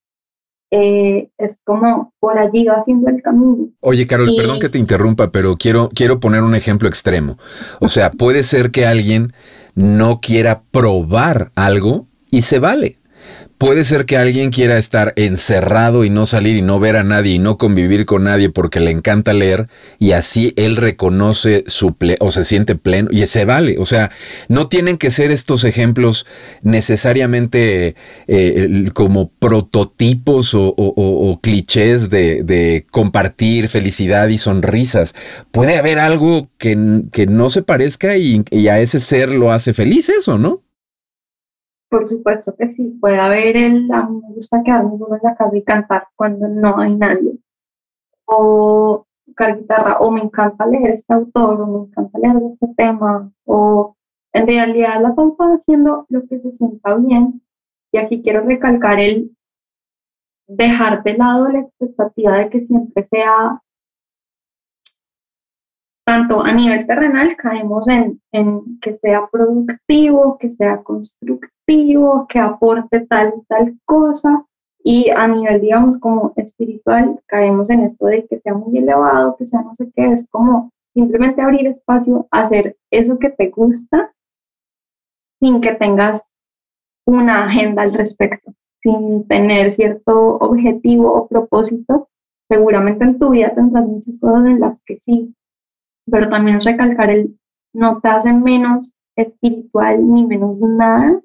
eh, 0.78 1.30
es 1.38 1.58
como 1.64 2.14
por 2.20 2.38
allí 2.38 2.66
va 2.66 2.76
haciendo 2.76 3.10
el 3.10 3.22
camino. 3.22 3.70
Oye, 3.80 4.06
Carol, 4.06 4.34
perdón 4.36 4.60
que 4.60 4.68
te 4.68 4.78
interrumpa, 4.78 5.30
pero 5.30 5.56
quiero, 5.56 5.90
quiero 5.90 6.20
poner 6.20 6.44
un 6.44 6.54
ejemplo 6.54 6.90
extremo. 6.90 7.38
O 7.80 7.88
sea, 7.88 8.12
puede 8.12 8.44
ser 8.44 8.72
que 8.72 8.86
alguien 8.86 9.32
no 9.74 10.20
quiera 10.20 10.64
probar 10.72 11.52
algo 11.56 12.08
y 12.30 12.42
se 12.42 12.60
vale. 12.60 12.98
Puede 13.58 13.86
ser 13.86 14.06
que 14.06 14.18
alguien 14.18 14.50
quiera 14.50 14.78
estar 14.78 15.14
encerrado 15.16 16.04
y 16.04 16.10
no 16.10 16.26
salir 16.26 16.58
y 16.58 16.62
no 16.62 16.78
ver 16.78 16.98
a 16.98 17.06
nadie 17.06 17.36
y 17.36 17.40
no 17.40 17.58
convivir 17.58 18.06
con 18.06 18.26
nadie 18.26 18.50
porque 18.50 18.82
le 18.82 18.92
encanta 18.92 19.32
leer 19.32 19.70
y 19.98 20.12
así 20.12 20.54
él 20.58 20.76
reconoce 20.76 21.64
su 21.68 21.96
o 22.20 22.32
se 22.32 22.44
siente 22.44 22.76
pleno 22.76 23.08
y 23.12 23.26
se 23.28 23.46
vale. 23.46 23.78
O 23.80 23.86
sea, 23.86 24.12
no 24.50 24.68
tienen 24.68 24.98
que 24.98 25.10
ser 25.10 25.32
estos 25.32 25.64
ejemplos 25.64 26.26
necesariamente 26.64 27.96
eh, 28.28 28.90
como 28.94 29.30
prototipos 29.30 30.52
o, 30.54 31.40
clichés 31.42 32.10
de, 32.10 32.86
compartir 32.92 33.70
felicidad 33.70 34.28
y 34.28 34.38
sonrisas. 34.38 35.16
Puede 35.52 35.78
haber 35.78 36.00
algo 36.00 36.50
que, 36.58 36.76
no 36.76 37.50
se 37.50 37.62
parezca 37.62 38.18
y, 38.18 38.44
y 38.52 38.68
a 38.68 38.82
ese 38.82 39.00
ser 39.00 39.30
lo 39.30 39.54
hace 39.54 39.74
feliz 39.74 40.10
eso, 40.10 40.38
¿no? 40.38 40.65
Por 41.90 42.08
supuesto 42.08 42.56
que 42.56 42.72
sí, 42.72 42.98
puede 43.00 43.20
haber 43.20 43.56
el, 43.58 43.92
a 43.92 44.04
mí 44.08 44.22
me 44.22 44.34
gusta 44.34 44.64
quedarme 44.64 44.98
solo 44.98 45.16
en 45.16 45.22
la 45.24 45.36
casa 45.36 45.56
y 45.56 45.64
cantar 45.64 46.08
cuando 46.16 46.48
no 46.48 46.80
hay 46.80 46.96
nadie, 46.96 47.38
o 48.26 49.06
tocar 49.26 49.58
guitarra, 49.58 49.98
o 50.00 50.12
me 50.12 50.22
encanta 50.22 50.66
leer 50.66 50.92
este 50.92 51.14
autor, 51.14 51.62
o 51.62 51.68
me 51.68 51.88
encanta 51.88 52.20
leer 52.20 52.44
este 52.52 52.68
tema, 52.76 53.32
o 53.46 53.96
en 54.34 54.48
realidad 54.48 55.02
la 55.02 55.16
pauta 55.16 55.46
haciendo 55.54 56.06
lo 56.10 56.26
que 56.28 56.40
se 56.40 56.52
sienta 56.54 56.96
bien, 56.96 57.42
y 57.92 57.98
aquí 57.98 58.22
quiero 58.22 58.42
recalcar 58.42 59.00
el 59.00 59.32
dejar 60.48 61.04
de 61.04 61.18
lado 61.18 61.50
la 61.50 61.60
expectativa 61.60 62.38
de 62.38 62.50
que 62.50 62.62
siempre 62.62 63.04
sea 63.06 63.62
tanto 66.06 66.42
a 66.42 66.54
nivel 66.54 66.86
terrenal 66.86 67.36
caemos 67.36 67.88
en, 67.88 68.22
en, 68.32 68.80
que 68.80 68.98
sea 69.00 69.28
productivo, 69.32 70.38
que 70.38 70.52
sea 70.52 70.84
constructivo, 70.84 72.28
que 72.28 72.40
aporte 72.40 73.06
tal 73.08 73.34
y 73.38 73.46
tal 73.46 73.80
cosa, 73.86 74.46
y 74.84 75.10
a 75.10 75.28
nivel, 75.28 75.62
digamos, 75.62 75.98
como 75.98 76.32
espiritual, 76.36 77.20
caemos 77.26 77.72
en 77.72 77.82
esto 77.82 78.06
de 78.06 78.28
que 78.28 78.40
sea 78.40 78.54
muy 78.54 78.78
elevado, 78.78 79.36
que 79.36 79.48
sea 79.48 79.62
no 79.62 79.74
sé 79.74 79.92
qué, 79.96 80.12
es 80.12 80.28
como 80.30 80.72
simplemente 80.94 81.42
abrir 81.42 81.66
espacio, 81.66 82.28
hacer 82.30 82.78
eso 82.92 83.18
que 83.18 83.32
te 83.32 83.50
gusta, 83.50 84.14
sin 85.40 85.60
que 85.60 85.74
tengas 85.74 86.24
una 87.08 87.46
agenda 87.46 87.82
al 87.82 87.96
respecto, 87.96 88.54
sin 88.82 89.28
tener 89.28 89.74
cierto 89.74 90.38
objetivo 90.38 91.12
o 91.14 91.28
propósito. 91.28 92.10
Seguramente 92.48 93.06
en 93.06 93.18
tu 93.18 93.32
vida 93.32 93.56
tendrás 93.56 93.88
muchas 93.88 94.20
cosas 94.20 94.46
en 94.46 94.60
las 94.60 94.80
que 94.84 95.00
sí 95.00 95.34
pero 96.10 96.30
también 96.30 96.60
recalcar 96.60 97.10
el 97.10 97.38
no 97.74 98.00
te 98.00 98.08
hacen 98.10 98.42
menos 98.44 98.94
espiritual 99.16 100.14
ni 100.14 100.26
menos 100.26 100.60
nada 100.62 101.22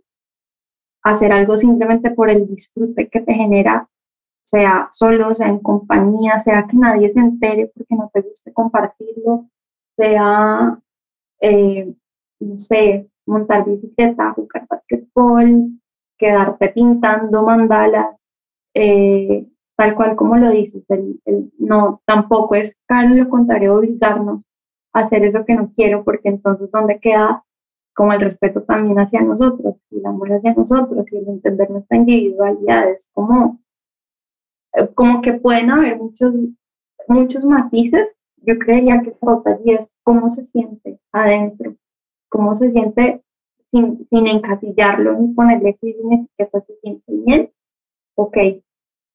hacer 1.02 1.32
algo 1.32 1.56
simplemente 1.56 2.10
por 2.10 2.30
el 2.30 2.46
disfrute 2.46 3.08
que 3.08 3.20
te 3.20 3.32
genera, 3.32 3.88
sea 4.44 4.88
solo, 4.92 5.34
sea 5.34 5.48
en 5.48 5.60
compañía, 5.60 6.38
sea 6.38 6.66
que 6.66 6.76
nadie 6.76 7.10
se 7.10 7.20
entere 7.20 7.70
porque 7.74 7.94
no 7.94 8.10
te 8.12 8.20
guste 8.20 8.52
compartirlo, 8.52 9.46
sea, 9.96 10.78
eh, 11.40 11.94
no 12.40 12.58
sé, 12.58 13.08
montar 13.26 13.64
bicicleta, 13.64 14.32
jugar 14.32 14.66
basquetbol, 14.68 15.70
quedarte 16.18 16.68
pintando 16.70 17.42
mandalas, 17.42 18.16
eh, 18.74 19.46
tal 19.76 19.94
cual 19.94 20.16
como 20.16 20.36
lo 20.36 20.50
dices, 20.50 20.84
no, 21.58 22.02
tampoco 22.04 22.54
es 22.56 22.76
caro, 22.86 23.14
lo 23.14 23.28
contrario, 23.28 23.76
obligarnos 23.76 24.42
hacer 24.92 25.24
eso 25.24 25.44
que 25.44 25.54
no 25.54 25.72
quiero, 25.74 26.04
porque 26.04 26.28
entonces, 26.28 26.70
¿dónde 26.70 26.98
queda 27.00 27.44
como 27.94 28.12
el 28.12 28.20
respeto 28.20 28.62
también 28.62 28.98
hacia 28.98 29.20
nosotros 29.20 29.76
y 29.90 29.98
el 29.98 30.06
amor 30.06 30.32
hacia 30.32 30.54
nosotros 30.54 31.06
y 31.10 31.16
el 31.16 31.28
entender 31.28 31.70
nuestra 31.70 31.96
individualidad? 31.96 32.90
Es 32.90 33.06
como, 33.12 33.60
eh, 34.74 34.88
como 34.94 35.22
que 35.22 35.34
pueden 35.34 35.70
haber 35.70 35.98
muchos, 35.98 36.40
muchos 37.08 37.44
matices. 37.44 38.14
Yo 38.42 38.58
creería 38.58 39.02
que 39.02 39.12
falta 39.12 39.58
es 39.66 39.90
cómo 40.02 40.30
se 40.30 40.44
siente 40.46 40.98
adentro, 41.12 41.76
cómo 42.30 42.54
se 42.56 42.70
siente 42.72 43.22
sin, 43.70 44.06
sin 44.08 44.26
encasillarlo 44.26 45.18
ni 45.18 45.34
ponerle 45.34 45.76
una 46.00 46.16
etiqueta, 46.16 46.60
se 46.60 46.74
siente 46.76 47.12
bien, 47.12 47.50
ok, 48.16 48.36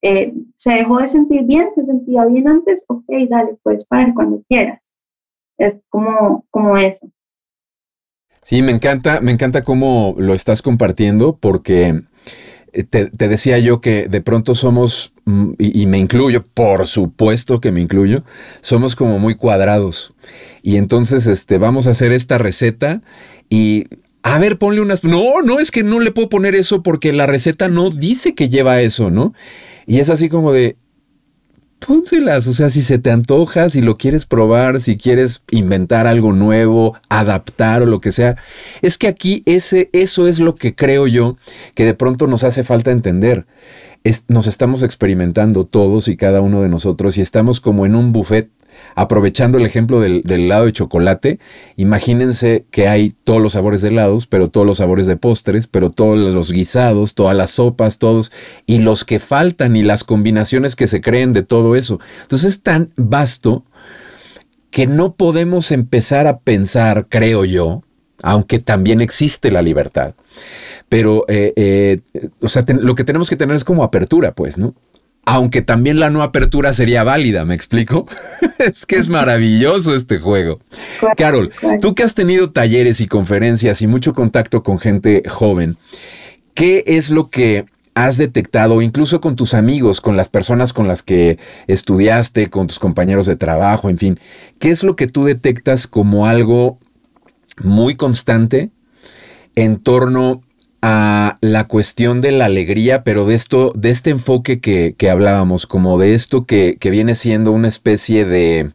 eh, 0.02 0.34
se 0.56 0.72
dejó 0.72 1.00
de 1.00 1.08
sentir 1.08 1.44
bien, 1.44 1.72
se 1.72 1.86
sentía 1.86 2.26
bien 2.26 2.48
antes, 2.48 2.86
ok, 2.88 3.06
dale, 3.30 3.58
puedes 3.64 3.86
parar 3.86 4.14
cuando 4.14 4.42
quieras. 4.48 4.82
Es 5.58 5.82
como, 5.90 6.46
como 6.50 6.78
eso. 6.78 7.08
Sí, 8.42 8.62
me 8.62 8.72
encanta, 8.72 9.22
me 9.22 9.32
encanta 9.32 9.64
cómo 9.64 10.16
lo 10.18 10.34
estás 10.34 10.62
compartiendo 10.62 11.38
porque 11.38 12.02
eh, 12.74 12.84
te, 12.84 13.10
decía 13.10 13.58
yo 13.58 13.82
que 13.82 14.08
de 14.08 14.22
pronto 14.22 14.54
somos, 14.54 15.14
mm, 15.26 15.54
y, 15.58 15.82
y, 15.82 15.86
me 15.88 15.98
incluyo, 15.98 16.46
por 16.46 16.86
supuesto 16.86 17.60
que 17.60 17.72
me 17.72 17.82
incluyo, 17.82 18.24
somos 18.62 18.96
como 18.96 19.18
muy 19.18 19.36
cuadrados. 19.36 20.14
Y 20.62 20.78
entonces 20.78 21.26
este, 21.26 21.58
vamos 21.58 21.88
a 21.88 21.92
hacer 21.92 22.12
esta 22.12 22.38
receta 22.38 23.02
y 23.50 23.88
a 24.26 24.40
ver, 24.40 24.58
ponle 24.58 24.82
unas. 24.82 25.04
No, 25.04 25.44
no, 25.44 25.60
es 25.60 25.70
que 25.70 25.84
no 25.84 26.00
le 26.00 26.12
puedo 26.12 26.30
poner 26.30 26.56
eso 26.56 26.82
porque 26.82 27.14
la 27.14 27.28
receta 27.28 27.70
no 27.70 27.92
dice 27.92 28.34
que 28.34 28.50
lleva 28.50 28.82
eso, 28.82 29.12
¿no? 29.12 29.36
Y 29.86 30.00
es 30.00 30.10
así 30.10 30.30
como 30.30 30.52
de. 30.52 30.78
Pónselas, 31.80 32.48
o 32.48 32.54
sea, 32.54 32.70
si 32.70 32.82
se 32.82 32.98
te 32.98 33.12
antoja, 33.12 33.70
si 33.70 33.82
lo 33.82 33.98
quieres 33.98 34.26
probar, 34.26 34.82
si 34.82 34.98
quieres 34.98 35.44
inventar 35.52 36.08
algo 36.08 36.34
nuevo, 36.34 36.98
adaptar 37.10 37.84
o 37.84 37.86
lo 37.86 38.02
que 38.02 38.12
sea. 38.12 38.38
Es 38.82 38.98
que 38.98 39.08
aquí 39.08 39.44
ese, 39.46 39.90
eso 39.94 40.28
es 40.28 40.40
lo 40.40 40.56
que 40.56 40.74
creo 40.74 41.06
yo 41.06 41.38
que 41.76 41.86
de 41.86 41.94
pronto 41.94 42.28
nos 42.28 42.44
hace 42.44 42.64
falta 42.64 42.92
entender. 42.92 43.46
Nos 44.28 44.48
estamos 44.48 44.84
experimentando 44.84 45.66
todos 45.66 46.08
y 46.08 46.18
cada 46.18 46.42
uno 46.42 46.62
de 46.62 46.70
nosotros 46.70 47.18
y 47.18 47.22
estamos 47.22 47.60
como 47.60 47.86
en 47.86 47.96
un 47.96 48.12
buffet 48.12 48.50
Aprovechando 48.96 49.58
el 49.58 49.66
ejemplo 49.66 50.00
del, 50.00 50.24
helado 50.30 50.66
de 50.66 50.74
chocolate, 50.74 51.40
imagínense 51.76 52.66
que 52.72 52.88
hay 52.88 53.16
todos 53.24 53.42
los 53.42 53.54
sabores 53.54 53.82
de 53.82 53.90
helados, 53.90 54.28
pero 54.28 54.50
todos 54.50 54.66
los 54.66 54.78
sabores 54.78 55.08
de 55.08 55.18
postres, 55.18 55.68
pero 55.68 55.90
todos 55.92 56.18
los 56.18 56.52
guisados, 56.52 57.14
todas 57.14 57.36
las 57.36 57.52
sopas, 57.52 57.98
todos, 57.98 58.32
y 58.66 58.80
los 58.80 59.04
que 59.04 59.20
faltan 59.20 59.76
y 59.76 59.84
las 59.84 60.04
combinaciones 60.04 60.76
que 60.76 60.88
se 60.88 61.02
creen 61.02 61.34
de 61.34 61.44
todo 61.44 61.76
eso. 61.76 62.00
Entonces 62.22 62.54
es 62.54 62.62
tan 62.62 62.92
vasto 62.96 63.66
que 64.72 64.88
no 64.88 65.16
podemos 65.16 65.72
empezar 65.72 66.28
a 66.28 66.40
pensar, 66.40 67.08
creo 67.10 67.46
yo, 67.46 67.84
aunque 68.22 68.60
también 68.60 69.02
existe 69.02 69.52
la 69.52 69.62
libertad. 69.62 70.16
Pero, 70.90 71.26
eh, 71.28 71.54
eh, 71.56 72.00
o 72.42 72.48
sea, 72.48 72.64
lo 72.68 72.96
que 72.96 73.04
tenemos 73.04 73.30
que 73.30 73.36
tener 73.36 73.56
es 73.56 73.64
como 73.64 73.84
apertura, 73.84 74.34
pues, 74.34 74.58
¿no? 74.58 74.76
aunque 75.26 75.62
también 75.64 76.00
la 76.00 76.12
no 76.12 76.22
apertura 76.22 76.72
sería 76.74 77.04
válida, 77.04 77.46
¿me 77.46 77.56
explico? 77.56 78.08
es 78.60 78.86
que 78.86 78.98
es 78.98 79.10
maravilloso 79.10 79.96
este 79.96 80.20
juego. 80.20 80.60
Carol, 81.18 81.52
tú 81.82 81.96
que 81.96 82.04
has 82.04 82.14
tenido 82.14 82.52
talleres 82.52 83.02
y 83.02 83.08
conferencias 83.08 83.82
y 83.82 83.88
mucho 83.88 84.14
contacto 84.14 84.62
con 84.62 84.78
gente 84.78 85.24
joven, 85.28 85.78
¿qué 86.54 86.84
es 86.86 87.10
lo 87.10 87.28
que 87.30 87.66
has 87.96 88.18
detectado, 88.18 88.82
incluso 88.82 89.22
con 89.22 89.36
tus 89.38 89.54
amigos, 89.54 90.02
con 90.02 90.18
las 90.18 90.28
personas 90.28 90.74
con 90.74 90.88
las 90.88 91.02
que 91.02 91.40
estudiaste, 91.68 92.50
con 92.50 92.68
tus 92.68 92.78
compañeros 92.78 93.26
de 93.26 93.38
trabajo, 93.38 93.90
en 93.90 93.98
fin, 93.98 94.20
qué 94.60 94.70
es 94.70 94.84
lo 94.84 94.98
que 94.98 95.08
tú 95.08 95.24
detectas 95.24 95.88
como 95.88 96.28
algo 96.28 96.78
muy 97.64 97.96
constante 97.96 98.70
en 99.56 99.78
torno 99.78 100.44
a 100.88 101.40
la 101.42 101.68
cuestión 101.68 102.22
de 102.22 102.32
la 102.32 102.46
alegría, 102.46 103.04
pero 103.04 103.26
de 103.26 103.34
esto, 103.34 103.72
de 103.76 103.90
este 103.90 104.12
enfoque 104.12 104.60
que, 104.60 105.10
hablábamos, 105.10 105.66
como 105.66 105.98
de 105.98 106.14
esto 106.14 106.46
que, 106.46 106.78
viene 106.80 107.16
siendo 107.16 107.52
una 107.54 107.68
especie 107.68 108.24
de 108.24 108.72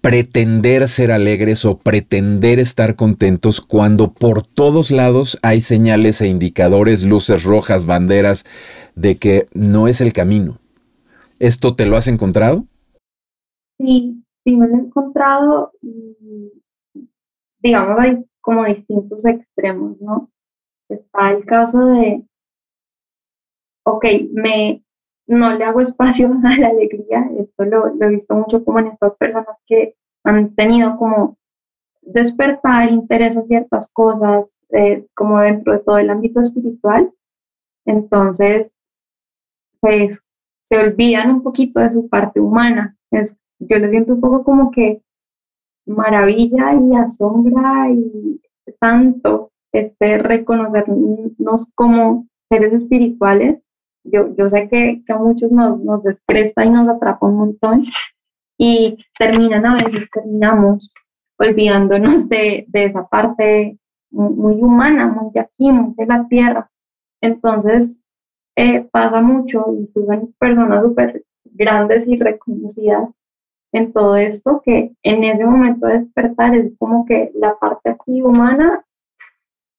pretender 0.00 0.88
ser 0.88 1.12
alegres 1.12 1.64
o 1.64 1.78
pretender 1.78 2.58
estar 2.58 2.96
contentos 2.96 3.60
cuando 3.60 4.12
por 4.12 4.44
todos 4.44 4.90
lados 4.90 5.38
hay 5.42 5.60
señales 5.60 6.20
e 6.20 6.26
indicadores, 6.26 7.04
luces 7.04 7.44
rojas, 7.44 7.86
banderas 7.86 8.44
de 8.96 9.18
que 9.18 9.46
no 9.54 9.86
es 9.86 10.00
el 10.00 10.12
camino. 10.12 10.58
¿Esto 11.38 11.76
te 11.76 11.86
lo 11.86 11.96
has 11.96 12.08
encontrado? 12.08 12.66
Sí, 13.78 14.24
sí 14.42 14.56
me 14.56 14.66
lo 14.66 14.74
he 14.74 14.80
encontrado 14.80 15.70
y 15.80 16.50
digamos 17.60 17.96
hay 18.00 18.24
como 18.40 18.64
distintos 18.64 19.24
extremos, 19.24 19.96
¿no? 20.00 20.28
Está 20.88 21.30
el 21.30 21.44
caso 21.44 21.86
de, 21.86 22.24
ok, 23.84 24.04
me, 24.32 24.82
no 25.26 25.54
le 25.54 25.64
hago 25.64 25.80
espacio 25.80 26.30
a 26.44 26.56
la 26.56 26.68
alegría, 26.68 27.30
esto 27.38 27.64
lo, 27.64 27.88
he 28.00 28.08
visto 28.08 28.34
mucho 28.34 28.64
como 28.64 28.80
en 28.80 28.88
estas 28.88 29.16
personas 29.16 29.56
que 29.66 29.94
han 30.24 30.54
tenido 30.54 30.96
como 30.96 31.36
despertar 32.02 32.90
interés 32.90 33.36
a 33.36 33.42
ciertas 33.42 33.90
cosas, 33.90 34.56
eh, 34.70 35.06
como 35.14 35.40
dentro 35.40 35.74
de 35.74 35.80
todo 35.80 35.98
el 35.98 36.10
ámbito 36.10 36.40
espiritual, 36.40 37.12
entonces 37.84 38.72
se, 39.82 40.10
se 40.64 40.78
olvidan 40.78 41.30
un 41.30 41.42
poquito 41.42 41.80
de 41.80 41.92
su 41.92 42.08
parte 42.08 42.40
humana. 42.40 42.96
Yo 43.60 43.78
le 43.78 43.90
siento 43.90 44.14
un 44.14 44.20
poco 44.20 44.44
como 44.44 44.70
que 44.70 45.02
maravilla 45.86 46.74
y 46.74 46.94
asombra 46.94 47.90
y 47.90 48.40
tanto 48.78 49.50
este, 49.72 50.18
reconocernos 50.18 51.68
como 51.74 52.26
seres 52.48 52.72
espirituales. 52.72 53.60
Yo, 54.04 54.34
yo 54.36 54.48
sé 54.48 54.68
que, 54.68 55.02
que 55.06 55.12
a 55.12 55.18
muchos 55.18 55.50
nos, 55.52 55.80
nos 55.80 56.02
despresta 56.02 56.64
y 56.64 56.70
nos 56.70 56.88
atrapa 56.88 57.26
un 57.26 57.36
montón 57.36 57.84
y 58.56 58.98
terminan 59.18 59.66
a 59.66 59.74
veces, 59.74 60.08
terminamos 60.10 60.92
olvidándonos 61.38 62.28
de, 62.28 62.64
de 62.68 62.84
esa 62.86 63.06
parte 63.06 63.78
muy, 64.10 64.56
humana, 64.56 65.06
muy 65.06 65.30
de 65.32 65.40
aquí, 65.40 65.70
muy 65.70 65.94
de 65.96 66.06
la 66.06 66.26
tierra. 66.28 66.70
Entonces, 67.20 68.00
eh, 68.56 68.88
pasa 68.90 69.20
mucho, 69.20 69.66
incluso 69.72 70.12
en 70.12 70.32
personas 70.38 70.82
súper 70.82 71.24
grandes 71.44 72.06
y 72.08 72.16
reconocidas 72.16 73.10
en 73.72 73.92
todo 73.92 74.16
esto, 74.16 74.62
que 74.64 74.94
en 75.02 75.24
ese 75.24 75.44
momento 75.44 75.86
de 75.86 75.98
despertar 75.98 76.54
es 76.54 76.72
como 76.78 77.04
que 77.04 77.30
la 77.34 77.56
parte 77.58 77.90
aquí 77.90 78.22
humana 78.22 78.84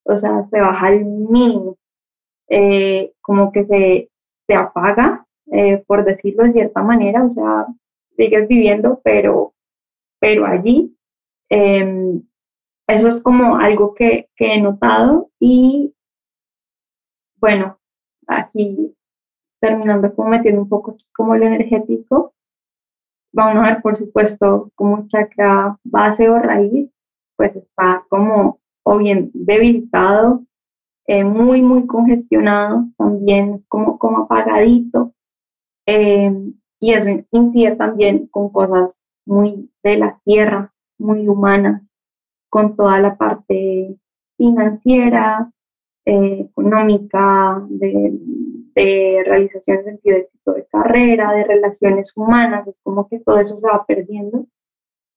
o 0.10 0.18
sea, 0.18 0.48
se 0.50 0.60
baja 0.60 0.88
al 0.88 1.06
mínimo, 1.06 1.78
eh, 2.50 3.14
como 3.22 3.52
que 3.52 3.66
se, 3.66 4.10
se 4.48 4.56
apaga, 4.56 5.26
eh, 5.52 5.84
por 5.88 6.04
decirlo 6.04 6.44
de 6.44 6.54
cierta 6.54 6.82
manera, 6.82 7.24
o 7.24 7.30
sea, 7.30 7.68
sigues 8.18 8.48
viviendo, 8.48 9.02
pero, 9.04 9.54
pero 10.20 10.46
allí. 10.46 10.96
Em, 11.50 12.22
eso 12.88 13.08
es 13.08 13.22
como 13.22 13.58
algo 13.58 13.94
que, 13.94 14.30
que 14.36 14.56
he 14.56 14.62
notado 14.62 15.30
y 15.40 15.94
bueno, 17.40 17.80
aquí 18.28 18.96
terminando 19.62 20.14
como 20.16 20.30
metiendo 20.30 20.62
un 20.62 20.70
poco 20.70 20.92
aquí 20.92 21.06
como 21.14 21.36
lo 21.36 21.46
energético, 21.46 22.34
vamos 23.32 23.64
a 23.64 23.70
ver 23.70 23.82
por 23.82 23.96
supuesto 23.96 24.72
como 24.76 25.08
chakra 25.08 25.78
base 25.84 26.30
o 26.30 26.40
raíz, 26.40 26.90
pues 27.36 27.56
está 27.56 28.06
como 28.10 28.60
o 28.90 28.98
bien 28.98 29.30
debilitado, 29.36 30.44
eh, 31.06 31.24
muy, 31.24 31.62
muy 31.62 31.86
congestionado, 31.86 32.88
también 32.98 33.54
es 33.54 33.62
como, 33.68 34.00
como 34.00 34.24
apagadito. 34.24 35.14
Eh, 35.86 36.32
y 36.80 36.94
eso 36.94 37.10
incide 37.30 37.76
también 37.76 38.26
con 38.28 38.50
cosas 38.50 38.96
muy 39.28 39.70
de 39.84 39.98
la 39.98 40.20
tierra, 40.26 40.74
muy 40.98 41.28
humanas, 41.28 41.84
con 42.50 42.76
toda 42.76 43.00
la 43.00 43.16
parte 43.16 43.96
financiera, 44.38 45.52
eh, 46.06 46.48
económica, 46.50 47.64
de, 47.70 48.18
de 48.74 49.24
realización 49.24 49.78
de 49.78 49.84
sentido 49.84 50.16
de 50.16 50.22
éxito 50.24 50.54
de 50.54 50.66
carrera, 50.66 51.34
de 51.34 51.44
relaciones 51.44 52.12
humanas, 52.16 52.68
es 52.68 52.76
como 52.82 53.08
que 53.08 53.20
todo 53.20 53.38
eso 53.38 53.56
se 53.56 53.68
va 53.68 53.86
perdiendo 53.86 54.48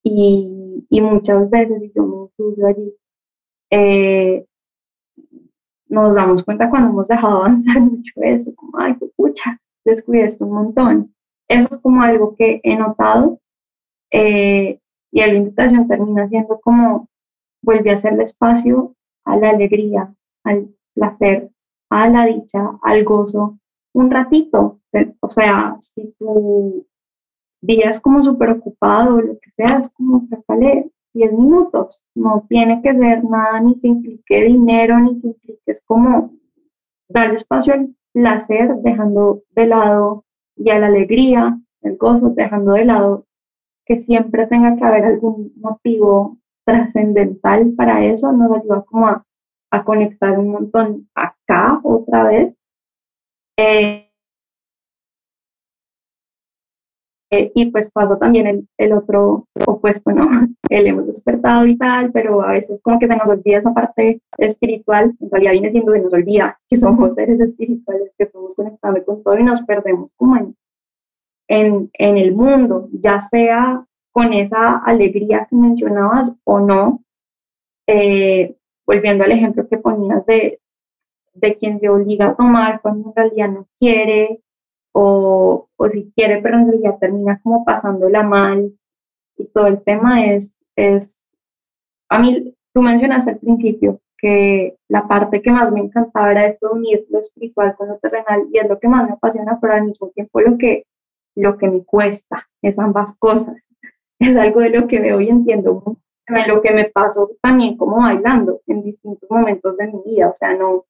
y, 0.02 0.84
y 0.90 1.00
muchas 1.00 1.48
veces, 1.48 1.82
y 1.82 1.92
yo 1.94 2.02
me 2.04 2.16
incluyo 2.24 2.66
allí, 2.66 2.94
eh, 3.72 4.44
nos 5.88 6.14
damos 6.14 6.44
cuenta 6.44 6.68
cuando 6.68 6.90
hemos 6.90 7.08
dejado 7.08 7.36
avanzar 7.38 7.80
mucho 7.80 8.12
eso, 8.16 8.54
como, 8.54 8.78
ay, 8.78 8.96
qué 8.98 9.06
pucha, 9.16 9.58
descuidé 9.84 10.28
un 10.40 10.52
montón. 10.52 11.14
Eso 11.48 11.68
es 11.70 11.78
como 11.78 12.02
algo 12.02 12.36
que 12.36 12.60
he 12.62 12.76
notado 12.76 13.40
eh, 14.10 14.78
y 15.10 15.20
la 15.20 15.34
invitación 15.34 15.88
termina 15.88 16.28
siendo 16.28 16.60
como, 16.60 17.08
vuelve 17.62 17.90
a 17.90 17.94
hacerle 17.94 18.24
espacio 18.24 18.94
a 19.24 19.36
la 19.36 19.50
alegría, 19.50 20.14
al 20.44 20.68
placer, 20.94 21.50
a 21.90 22.08
la 22.08 22.26
dicha, 22.26 22.78
al 22.82 23.04
gozo, 23.04 23.58
un 23.94 24.10
ratito. 24.10 24.80
O 25.20 25.30
sea, 25.30 25.76
si 25.80 26.14
tu 26.18 26.86
día 27.62 27.90
es 27.90 28.00
como 28.00 28.22
súper 28.22 28.50
ocupado 28.50 29.16
o 29.16 29.20
lo 29.20 29.38
que 29.38 29.50
sea, 29.56 29.78
es 29.78 29.88
como 29.90 30.26
sacarle 30.28 30.90
10 31.14 31.32
minutos. 31.32 32.02
No 32.14 32.46
tiene 32.48 32.82
que 32.82 32.92
ser 32.92 33.24
nada 33.24 33.60
ni 33.60 33.78
que 33.80 33.88
implique 33.88 34.44
dinero, 34.44 34.98
ni 34.98 35.20
que 35.20 35.28
implique, 35.28 35.62
es 35.66 35.82
como 35.84 36.32
darle 37.08 37.36
espacio 37.36 37.74
al 37.74 37.94
placer, 38.12 38.76
dejando 38.82 39.42
de 39.50 39.66
lado 39.66 40.24
y 40.56 40.70
a 40.70 40.78
la 40.78 40.86
alegría, 40.86 41.58
el 41.82 41.96
gozo, 41.96 42.30
dejando 42.30 42.74
de 42.74 42.84
lado 42.84 43.26
que 43.84 43.98
siempre 43.98 44.46
tenga 44.46 44.76
que 44.76 44.84
haber 44.84 45.04
algún 45.04 45.52
motivo 45.56 46.38
trascendental 46.64 47.72
para 47.76 48.04
eso, 48.04 48.32
nos 48.32 48.56
ayuda 48.56 48.82
como 48.82 49.08
a, 49.08 49.24
conectar 49.84 50.38
un 50.38 50.50
montón 50.50 51.08
acá 51.14 51.80
otra 51.82 52.24
vez. 52.24 52.54
Eh, 53.56 54.11
y 57.32 57.70
pues 57.70 57.90
pasa 57.90 58.18
también 58.18 58.46
el, 58.46 58.68
el, 58.76 58.92
otro 58.92 59.46
opuesto, 59.66 60.10
¿no? 60.10 60.24
El 60.68 60.86
hemos 60.86 61.06
despertado 61.06 61.66
y 61.66 61.76
tal, 61.76 62.12
pero 62.12 62.42
a 62.42 62.52
veces 62.52 62.80
como 62.82 62.98
que 62.98 63.06
se 63.06 63.16
nos 63.16 63.28
olvida 63.28 63.58
esa 63.58 63.72
parte 63.72 64.20
espiritual, 64.38 65.14
en 65.18 65.30
realidad 65.30 65.52
viene 65.52 65.70
siendo 65.70 65.92
de 65.92 66.00
nos 66.00 66.12
olvida 66.12 66.58
que 66.68 66.76
somos 66.76 67.14
seres 67.14 67.40
espirituales, 67.40 68.12
que 68.18 68.24
estamos 68.24 68.54
conectados 68.54 69.04
con 69.04 69.22
todo 69.22 69.38
y 69.38 69.44
nos 69.44 69.62
perdemos 69.62 70.10
como 70.16 70.36
en, 70.36 70.56
en, 71.48 71.90
en 71.94 72.18
el 72.18 72.34
mundo, 72.34 72.88
ya 72.92 73.20
sea 73.20 73.84
con 74.12 74.32
esa 74.34 74.78
alegría 74.78 75.46
que 75.48 75.56
mencionabas 75.56 76.32
o 76.44 76.60
no, 76.60 77.02
eh, 77.86 78.56
volviendo 78.86 79.24
al 79.24 79.32
ejemplo 79.32 79.66
que 79.68 79.78
ponías 79.78 80.24
de, 80.26 80.60
de 81.34 81.56
quien 81.56 81.80
se 81.80 81.88
obliga 81.88 82.28
a 82.28 82.36
tomar 82.36 82.80
cuando 82.82 83.08
en 83.08 83.16
realidad 83.16 83.48
no 83.48 83.66
quiere, 83.78 84.40
o, 84.92 85.68
o 85.76 85.88
si 85.88 86.12
quiere, 86.14 86.40
pero 86.42 86.58
en 86.58 86.68
realidad 86.68 86.98
termina 87.00 87.40
como 87.42 87.64
pasándola 87.64 88.22
mal. 88.22 88.72
Y 89.36 89.46
todo 89.46 89.66
el 89.66 89.82
tema 89.82 90.26
es, 90.26 90.54
es, 90.76 91.24
a 92.08 92.18
mí, 92.18 92.54
tú 92.72 92.82
mencionaste 92.82 93.32
al 93.32 93.38
principio 93.38 94.00
que 94.18 94.76
la 94.88 95.08
parte 95.08 95.42
que 95.42 95.50
más 95.50 95.72
me 95.72 95.80
encantaba 95.80 96.30
era 96.30 96.46
esto 96.46 96.68
de 96.68 96.74
unir 96.74 97.06
lo 97.10 97.20
espiritual 97.20 97.74
con 97.76 97.88
lo 97.88 97.98
terrenal 97.98 98.46
y 98.52 98.58
es 98.58 98.68
lo 98.68 98.78
que 98.78 98.88
más 98.88 99.06
me 99.06 99.14
apasiona, 99.14 99.58
pero 99.60 99.74
al 99.74 99.84
mismo 99.84 100.10
tiempo 100.10 100.40
lo 100.40 100.58
que, 100.58 100.84
lo 101.34 101.58
que 101.58 101.68
me 101.68 101.84
cuesta, 101.84 102.48
es 102.62 102.78
ambas 102.78 103.14
cosas. 103.18 103.56
Es 104.20 104.36
algo 104.36 104.60
de 104.60 104.70
lo 104.70 104.86
que 104.86 105.00
veo 105.00 105.20
y 105.20 105.30
entiendo 105.30 105.98
lo 106.46 106.62
que 106.62 106.72
me 106.72 106.84
pasó 106.86 107.30
también 107.40 107.76
como 107.76 107.98
bailando 107.98 108.60
en 108.66 108.82
distintos 108.82 109.30
momentos 109.30 109.76
de 109.76 109.86
mi 109.88 110.02
vida, 110.04 110.30
o 110.30 110.36
sea, 110.36 110.54
no, 110.54 110.84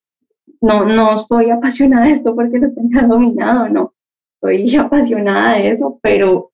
no, 0.61 0.85
no 0.85 1.19
soy 1.19 1.51
apasionada 1.51 2.07
de 2.07 2.13
esto 2.13 2.35
porque 2.35 2.59
lo 2.59 2.73
tenga 2.73 3.07
dominado, 3.07 3.69
no, 3.69 3.95
soy 4.41 4.75
apasionada 4.77 5.57
de 5.57 5.71
eso, 5.71 5.99
pero 6.03 6.51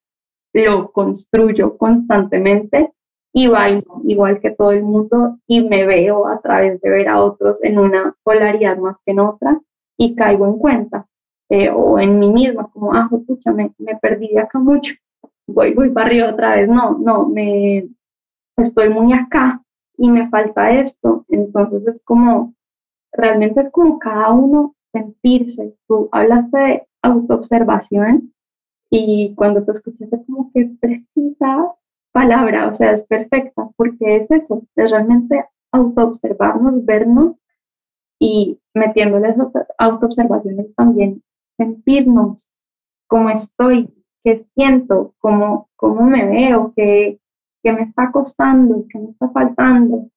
lo 0.53 0.91
construyo 0.93 1.76
constantemente 1.76 2.93
y 3.32 3.47
bailo 3.49 4.01
igual 4.05 4.41
que 4.41 4.51
todo 4.51 4.72
el 4.72 4.82
mundo 4.82 5.39
y 5.47 5.61
me 5.61 5.84
veo 5.84 6.26
a 6.26 6.41
través 6.41 6.80
de 6.80 6.91
ver 6.91 7.09
a 7.09 7.22
otros 7.22 7.62
en 7.62 7.78
una 7.78 8.14
polaridad 8.22 8.78
más 8.78 8.97
que 9.05 9.12
en 9.12 9.20
otra 9.20 9.61
y 9.97 10.14
caigo 10.14 10.47
en 10.47 10.59
cuenta 10.59 11.07
eh, 11.51 11.70
o 11.70 11.99
en 11.99 12.18
mí 12.18 12.30
misma 12.30 12.68
como, 12.72 12.95
ah, 12.95 13.09
pucha, 13.26 13.53
me, 13.53 13.72
me 13.78 13.97
perdí 13.97 14.28
de 14.28 14.41
acá 14.41 14.59
mucho, 14.59 14.95
voy, 15.47 15.74
voy 15.74 15.91
para 15.91 16.07
arriba 16.07 16.30
otra 16.30 16.57
vez, 16.57 16.68
no, 16.68 16.99
no, 16.99 17.28
me 17.28 17.89
estoy 18.57 18.91
muy 18.91 19.12
acá 19.12 19.62
y 19.97 20.11
me 20.11 20.28
falta 20.28 20.70
esto, 20.70 21.24
entonces 21.28 21.86
es 21.86 22.03
como 22.05 22.55
realmente 23.12 23.61
es 23.61 23.70
como 23.70 23.98
cada 23.98 24.32
uno 24.32 24.74
sentirse. 24.92 25.74
Tú 25.86 26.09
hablaste 26.12 26.59
de 26.59 26.86
autoobservación 27.02 28.32
y 28.90 29.34
cuando 29.34 29.64
te 29.64 29.72
escuchaste 29.72 30.24
como 30.26 30.50
que 30.52 30.70
precisa 30.80 31.74
palabra, 32.12 32.68
o 32.68 32.74
sea, 32.74 32.92
es 32.92 33.02
perfecta, 33.02 33.68
porque 33.76 34.16
es 34.16 34.30
eso, 34.30 34.62
es 34.76 34.90
realmente 34.90 35.44
autoobservarnos, 35.72 36.84
vernos 36.84 37.36
y 38.18 38.59
metiéndoles 38.74 39.36
autoobservaciones 39.78 40.74
también, 40.74 41.22
sentirnos 41.56 42.50
cómo 43.06 43.30
estoy, 43.30 43.90
qué 44.24 44.44
siento, 44.54 45.14
cómo, 45.18 45.68
cómo 45.76 46.02
me 46.02 46.26
veo, 46.26 46.72
qué, 46.74 47.20
qué 47.62 47.72
me 47.72 47.82
está 47.82 48.11
costando, 48.11 48.84
qué 48.88 48.98
me 48.98 49.11
está 49.11 49.28
faltando. 49.30 50.09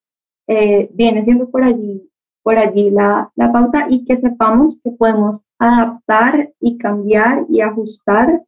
Eh, 0.48 0.90
viene 0.94 1.24
siendo 1.24 1.50
por 1.50 1.64
allí 1.64 2.11
por 2.44 2.58
allí 2.58 2.90
la, 2.90 3.32
la 3.36 3.52
pauta 3.52 3.88
y 3.90 4.06
que 4.06 4.18
sepamos 4.18 4.78
que 4.84 4.92
podemos 4.92 5.42
adaptar 5.60 6.52
y 6.60 6.78
cambiar 6.78 7.46
y 7.50 7.62
ajustar 7.62 8.44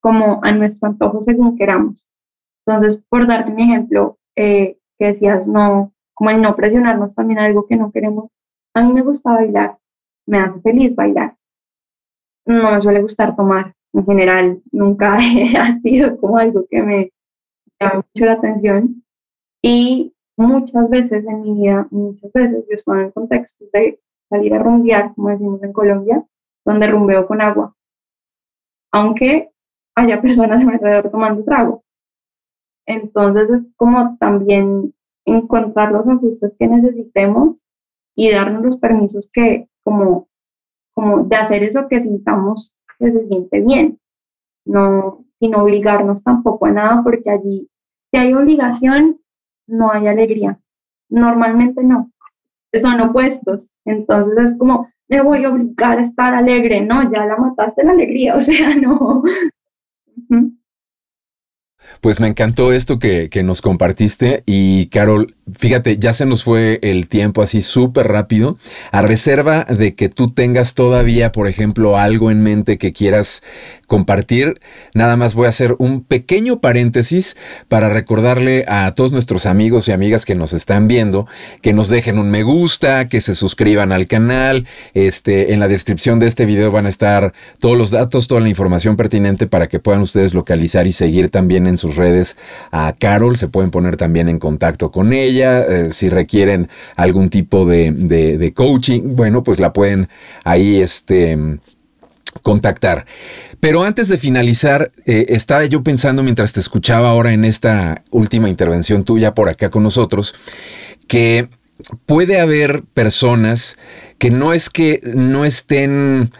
como 0.00 0.40
a 0.42 0.52
nuestro 0.52 0.88
antojo 0.88 1.22
según 1.22 1.56
queramos. 1.56 2.04
Entonces, 2.66 3.02
por 3.08 3.26
darte 3.26 3.50
un 3.50 3.60
ejemplo, 3.60 4.18
eh, 4.36 4.78
que 4.98 5.06
decías, 5.06 5.46
no, 5.46 5.92
como 6.14 6.30
el 6.30 6.42
no 6.42 6.54
presionarnos 6.54 7.14
también 7.14 7.38
algo 7.38 7.66
que 7.66 7.76
no 7.76 7.90
queremos. 7.90 8.30
A 8.74 8.82
mí 8.82 8.92
me 8.92 9.02
gusta 9.02 9.32
bailar, 9.32 9.78
me 10.26 10.40
hace 10.40 10.60
feliz 10.60 10.94
bailar. 10.94 11.36
No 12.46 12.72
me 12.72 12.80
suele 12.80 13.02
gustar 13.02 13.36
tomar, 13.36 13.74
en 13.92 14.04
general, 14.04 14.62
nunca 14.72 15.16
ha 15.60 15.72
sido 15.80 16.18
como 16.18 16.38
algo 16.38 16.66
que 16.68 16.82
me 16.82 17.10
llama 17.80 18.04
mucho 18.14 18.26
la 18.26 18.32
atención. 18.32 19.04
Y 19.62 20.14
muchas 20.38 20.88
veces 20.88 21.26
en 21.26 21.42
mi 21.42 21.54
vida, 21.54 21.86
muchas 21.90 22.32
veces 22.32 22.64
yo 22.68 22.74
estaba 22.76 23.02
en 23.02 23.10
contextos 23.10 23.70
de 23.72 24.00
salir 24.30 24.54
a 24.54 24.58
rumbear, 24.58 25.14
como 25.14 25.30
decimos 25.30 25.62
en 25.62 25.72
Colombia, 25.72 26.24
donde 26.64 26.86
rumbeo 26.86 27.26
con 27.26 27.40
agua, 27.40 27.74
aunque 28.92 29.50
haya 29.96 30.22
personas 30.22 30.60
a 30.60 30.64
mi 30.64 30.72
alrededor 30.72 31.10
tomando 31.10 31.44
trago. 31.44 31.82
Entonces 32.86 33.50
es 33.50 33.66
como 33.76 34.16
también 34.18 34.94
encontrar 35.24 35.92
los 35.92 36.06
ajustes 36.06 36.52
que 36.58 36.68
necesitemos 36.68 37.60
y 38.14 38.30
darnos 38.30 38.64
los 38.64 38.76
permisos 38.78 39.28
que, 39.32 39.68
como, 39.82 40.28
como 40.94 41.24
de 41.24 41.36
hacer 41.36 41.62
eso 41.62 41.88
que 41.88 42.00
sintamos 42.00 42.74
que 42.98 43.12
se 43.12 43.26
siente 43.28 43.60
bien, 43.60 44.00
no, 44.64 45.24
sin 45.38 45.54
obligarnos 45.54 46.22
tampoco 46.22 46.66
a 46.66 46.70
nada, 46.70 47.02
porque 47.02 47.30
allí, 47.30 47.68
si 48.10 48.18
hay 48.18 48.34
obligación, 48.34 49.20
no 49.68 49.92
hay 49.92 50.06
alegría. 50.08 50.58
Normalmente 51.08 51.82
no. 51.82 52.10
Son 52.80 53.00
opuestos. 53.00 53.70
Entonces 53.84 54.50
es 54.50 54.58
como, 54.58 54.88
me 55.08 55.22
voy 55.22 55.44
a 55.44 55.50
obligar 55.50 55.98
a 55.98 56.02
estar 56.02 56.34
alegre. 56.34 56.80
No, 56.80 57.10
ya 57.12 57.24
la 57.26 57.36
mataste 57.36 57.84
la 57.84 57.92
alegría. 57.92 58.34
O 58.36 58.40
sea, 58.40 58.74
no. 58.74 59.22
Pues 62.00 62.20
me 62.20 62.28
encantó 62.28 62.72
esto 62.72 62.98
que, 62.98 63.28
que, 63.30 63.42
nos 63.42 63.62
compartiste 63.62 64.42
y 64.46 64.86
Carol, 64.86 65.34
fíjate, 65.58 65.98
ya 65.98 66.12
se 66.12 66.26
nos 66.26 66.44
fue 66.44 66.78
el 66.82 67.08
tiempo 67.08 67.42
así 67.42 67.62
súper 67.62 68.08
rápido, 68.08 68.58
a 68.92 69.02
reserva 69.02 69.64
de 69.64 69.94
que 69.94 70.08
tú 70.08 70.30
tengas 70.32 70.74
todavía, 70.74 71.32
por 71.32 71.48
ejemplo, 71.48 71.96
algo 71.96 72.30
en 72.30 72.42
mente 72.42 72.78
que 72.78 72.92
quieras 72.92 73.42
compartir, 73.86 74.54
nada 74.92 75.16
más 75.16 75.34
voy 75.34 75.46
a 75.46 75.48
hacer 75.48 75.76
un 75.78 76.02
pequeño 76.02 76.60
paréntesis 76.60 77.36
para 77.68 77.88
recordarle 77.88 78.64
a 78.68 78.92
todos 78.94 79.12
nuestros 79.12 79.46
amigos 79.46 79.88
y 79.88 79.92
amigas 79.92 80.26
que 80.26 80.34
nos 80.34 80.52
están 80.52 80.88
viendo 80.88 81.26
que 81.62 81.72
nos 81.72 81.88
dejen 81.88 82.18
un 82.18 82.30
me 82.30 82.42
gusta, 82.42 83.08
que 83.08 83.20
se 83.20 83.34
suscriban 83.34 83.92
al 83.92 84.06
canal, 84.06 84.66
este, 84.94 85.52
en 85.52 85.60
la 85.60 85.68
descripción 85.68 86.18
de 86.18 86.26
este 86.26 86.44
video 86.44 86.70
van 86.70 86.86
a 86.86 86.88
estar 86.88 87.32
todos 87.58 87.76
los 87.76 87.90
datos, 87.90 88.28
toda 88.28 88.40
la 88.40 88.48
información 88.48 88.96
pertinente 88.96 89.46
para 89.46 89.68
que 89.68 89.80
puedan 89.80 90.02
ustedes 90.02 90.34
localizar 90.34 90.86
y 90.86 90.92
seguir 90.92 91.30
también 91.30 91.66
en 91.68 91.76
sus 91.76 91.96
redes 91.96 92.36
a 92.70 92.94
Carol, 92.98 93.36
se 93.36 93.48
pueden 93.48 93.70
poner 93.70 93.96
también 93.96 94.28
en 94.28 94.38
contacto 94.38 94.90
con 94.90 95.12
ella, 95.12 95.62
eh, 95.62 95.90
si 95.90 96.08
requieren 96.08 96.68
algún 96.96 97.30
tipo 97.30 97.66
de, 97.66 97.92
de, 97.92 98.52
coaching, 98.52 99.14
bueno, 99.16 99.42
pues 99.42 99.58
la 99.58 99.72
pueden 99.72 100.08
ahí 100.44 100.80
este, 100.80 101.38
contactar. 102.42 103.06
Pero 103.60 103.82
antes 103.82 104.08
de 104.08 104.18
finalizar, 104.18 104.90
eh, 105.04 105.26
estaba 105.28 105.64
yo 105.66 105.82
pensando 105.82 106.22
mientras 106.22 106.52
te 106.52 106.60
escuchaba 106.60 107.10
ahora 107.10 107.32
en 107.32 107.44
esta 107.44 108.02
última 108.10 108.48
intervención 108.48 109.04
tuya 109.04 109.34
por 109.34 109.48
acá 109.48 109.70
con 109.70 109.82
nosotros, 109.82 110.34
que 111.06 111.48
puede 112.06 112.40
haber 112.40 112.82
personas 112.94 113.76
que 114.18 114.30
no 114.30 114.52
es 114.52 114.70
que 114.70 115.00
no 115.14 115.44
estén 115.44 116.32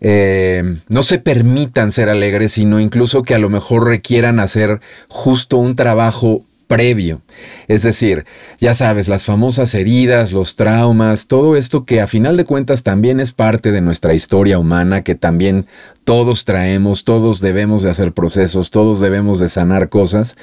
eh, 0.00 0.78
no 0.88 1.02
se 1.02 1.18
permitan 1.18 1.92
ser 1.92 2.08
alegres, 2.08 2.52
sino 2.52 2.80
incluso 2.80 3.22
que 3.22 3.34
a 3.34 3.38
lo 3.38 3.48
mejor 3.48 3.86
requieran 3.86 4.40
hacer 4.40 4.80
justo 5.08 5.56
un 5.56 5.76
trabajo 5.76 6.42
previo. 6.66 7.22
Es 7.68 7.82
decir, 7.82 8.24
ya 8.58 8.74
sabes, 8.74 9.08
las 9.08 9.24
famosas 9.24 9.74
heridas, 9.74 10.32
los 10.32 10.56
traumas, 10.56 11.26
todo 11.26 11.56
esto 11.56 11.84
que 11.84 12.00
a 12.00 12.06
final 12.06 12.36
de 12.36 12.44
cuentas 12.44 12.82
también 12.82 13.20
es 13.20 13.32
parte 13.32 13.72
de 13.72 13.80
nuestra 13.80 14.14
historia 14.14 14.58
humana, 14.58 15.02
que 15.02 15.14
también 15.14 15.66
todos 16.04 16.44
traemos, 16.44 17.04
todos 17.04 17.40
debemos 17.40 17.82
de 17.82 17.90
hacer 17.90 18.12
procesos, 18.12 18.70
todos 18.70 19.00
debemos 19.00 19.38
de 19.38 19.48
sanar 19.48 19.88
cosas. 19.88 20.36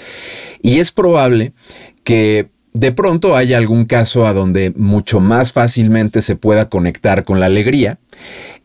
Y 0.62 0.80
es 0.80 0.92
probable 0.92 1.54
que 2.04 2.50
de 2.74 2.92
pronto 2.92 3.36
haya 3.36 3.58
algún 3.58 3.86
caso 3.86 4.26
a 4.26 4.34
donde 4.34 4.74
mucho 4.76 5.20
más 5.20 5.52
fácilmente 5.52 6.22
se 6.22 6.36
pueda 6.36 6.70
conectar 6.70 7.24
con 7.24 7.40
la 7.40 7.46
alegría 7.46 8.00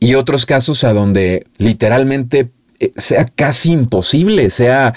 y 0.01 0.15
otros 0.15 0.47
casos 0.47 0.85
a 0.85 0.93
donde 0.93 1.47
literalmente 1.59 2.51
eh, 2.81 2.93
sea 2.97 3.25
casi 3.25 3.73
imposible, 3.73 4.51
sea 4.51 4.95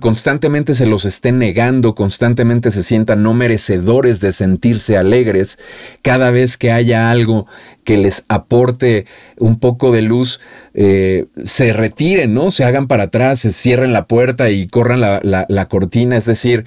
constantemente 0.00 0.74
se 0.74 0.84
los 0.84 1.06
esté 1.06 1.32
negando, 1.32 1.94
constantemente 1.94 2.70
se 2.70 2.82
sientan 2.82 3.22
no 3.22 3.32
merecedores 3.32 4.20
de 4.20 4.32
sentirse 4.32 4.98
alegres, 4.98 5.58
cada 6.02 6.30
vez 6.30 6.58
que 6.58 6.70
haya 6.70 7.10
algo 7.10 7.46
que 7.84 7.96
les 7.96 8.24
aporte 8.28 9.06
un 9.38 9.58
poco 9.58 9.92
de 9.92 10.02
luz, 10.02 10.40
eh, 10.74 11.24
se 11.42 11.72
retiren, 11.72 12.34
¿no? 12.34 12.50
Se 12.50 12.64
hagan 12.64 12.86
para 12.86 13.04
atrás, 13.04 13.40
se 13.40 13.50
cierren 13.50 13.94
la 13.94 14.06
puerta 14.06 14.50
y 14.50 14.66
corran 14.66 15.00
la, 15.00 15.20
la 15.22 15.66
cortina, 15.66 16.18
es 16.18 16.26
decir, 16.26 16.66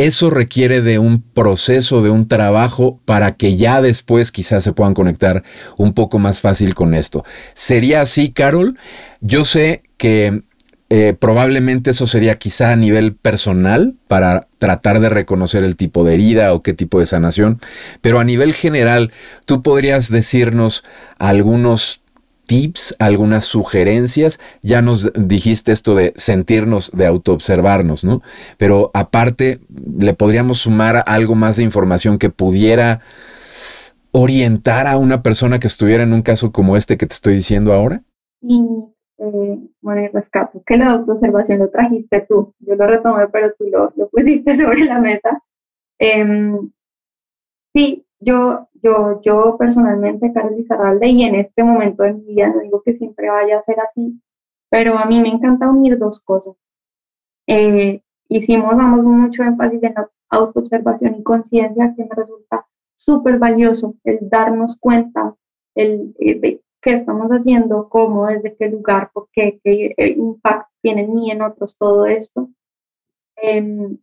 eso 0.00 0.30
requiere 0.30 0.80
de 0.80 0.98
un 0.98 1.20
proceso, 1.20 2.02
de 2.02 2.08
un 2.08 2.26
trabajo 2.26 2.98
para 3.04 3.36
que 3.36 3.56
ya 3.58 3.82
después 3.82 4.32
quizás 4.32 4.64
se 4.64 4.72
puedan 4.72 4.94
conectar 4.94 5.44
un 5.76 5.92
poco 5.92 6.18
más 6.18 6.40
fácil 6.40 6.74
con 6.74 6.94
esto. 6.94 7.22
¿Sería 7.52 8.00
así, 8.00 8.32
Carol? 8.32 8.78
Yo 9.20 9.44
sé 9.44 9.82
que 9.98 10.42
eh, 10.88 11.14
probablemente 11.18 11.90
eso 11.90 12.06
sería 12.06 12.34
quizá 12.34 12.72
a 12.72 12.76
nivel 12.76 13.14
personal 13.14 13.94
para 14.08 14.48
tratar 14.58 15.00
de 15.00 15.10
reconocer 15.10 15.64
el 15.64 15.76
tipo 15.76 16.02
de 16.02 16.14
herida 16.14 16.54
o 16.54 16.62
qué 16.62 16.72
tipo 16.72 16.98
de 16.98 17.04
sanación, 17.04 17.60
pero 18.00 18.20
a 18.20 18.24
nivel 18.24 18.54
general, 18.54 19.12
tú 19.44 19.62
podrías 19.62 20.10
decirnos 20.10 20.82
algunos 21.18 21.99
tips, 22.50 22.96
algunas 22.98 23.44
sugerencias. 23.44 24.40
Ya 24.60 24.82
nos 24.82 25.12
dijiste 25.14 25.70
esto 25.70 25.94
de 25.94 26.12
sentirnos, 26.16 26.90
de 26.90 27.06
autoobservarnos, 27.06 28.02
¿no? 28.02 28.22
Pero 28.58 28.90
aparte, 28.92 29.60
le 29.96 30.14
podríamos 30.14 30.58
sumar 30.58 31.04
algo 31.06 31.36
más 31.36 31.58
de 31.58 31.62
información 31.62 32.18
que 32.18 32.28
pudiera 32.28 33.02
orientar 34.10 34.88
a 34.88 34.96
una 34.96 35.22
persona 35.22 35.60
que 35.60 35.68
estuviera 35.68 36.02
en 36.02 36.12
un 36.12 36.22
caso 36.22 36.50
como 36.50 36.76
este 36.76 36.98
que 36.98 37.06
te 37.06 37.14
estoy 37.14 37.34
diciendo 37.34 37.72
ahora? 37.72 38.02
Sí, 38.40 38.66
eh, 39.18 39.58
bueno, 39.80 40.10
rescato 40.12 40.60
que 40.66 40.76
la 40.76 40.90
autoobservación 40.90 41.60
lo 41.60 41.70
trajiste 41.70 42.26
tú. 42.28 42.52
Yo 42.58 42.74
lo 42.74 42.84
retomé, 42.84 43.28
pero 43.28 43.54
tú 43.56 43.66
lo, 43.70 44.08
pusiste 44.08 44.56
sobre 44.60 44.86
la 44.86 44.98
mesa. 44.98 45.40
Em, 46.00 46.68
sí, 47.72 48.04
yo, 48.20 48.68
yo, 48.82 49.20
yo 49.22 49.56
personalmente, 49.58 50.32
Carlos 50.32 50.58
Lizarralde, 50.58 51.08
y 51.08 51.22
en 51.24 51.34
este 51.34 51.64
momento 51.64 52.02
de 52.02 52.14
mi 52.14 52.34
vida, 52.34 52.48
no 52.48 52.60
digo 52.60 52.82
que 52.82 52.94
siempre 52.94 53.30
vaya 53.30 53.58
a 53.58 53.62
ser 53.62 53.80
así, 53.80 54.20
pero 54.68 54.98
a 54.98 55.06
mí 55.06 55.20
me 55.20 55.30
encanta 55.30 55.68
unir 55.68 55.98
dos 55.98 56.20
cosas. 56.20 56.54
Eh, 57.46 58.02
hicimos, 58.28 58.76
damos 58.76 59.04
mucho 59.04 59.42
énfasis 59.42 59.82
en 59.82 59.94
la 59.94 60.10
autoobservación 60.28 61.16
y 61.16 61.22
conciencia, 61.22 61.94
que 61.96 62.04
me 62.04 62.14
resulta 62.14 62.66
súper 62.94 63.38
valioso 63.38 63.94
el 64.04 64.18
darnos 64.28 64.78
cuenta 64.78 65.34
el, 65.74 66.14
eh, 66.18 66.60
qué 66.82 66.92
estamos 66.92 67.30
haciendo, 67.30 67.88
cómo, 67.88 68.26
desde 68.26 68.54
qué 68.56 68.68
lugar, 68.68 69.10
por 69.12 69.28
qué, 69.32 69.60
qué 69.64 69.94
eh, 69.96 70.10
impacto 70.16 70.70
tiene 70.82 71.02
en 71.02 71.14
mí, 71.14 71.30
en 71.30 71.42
otros, 71.42 71.76
todo 71.76 72.06
esto. 72.06 72.48
Em, 73.36 73.98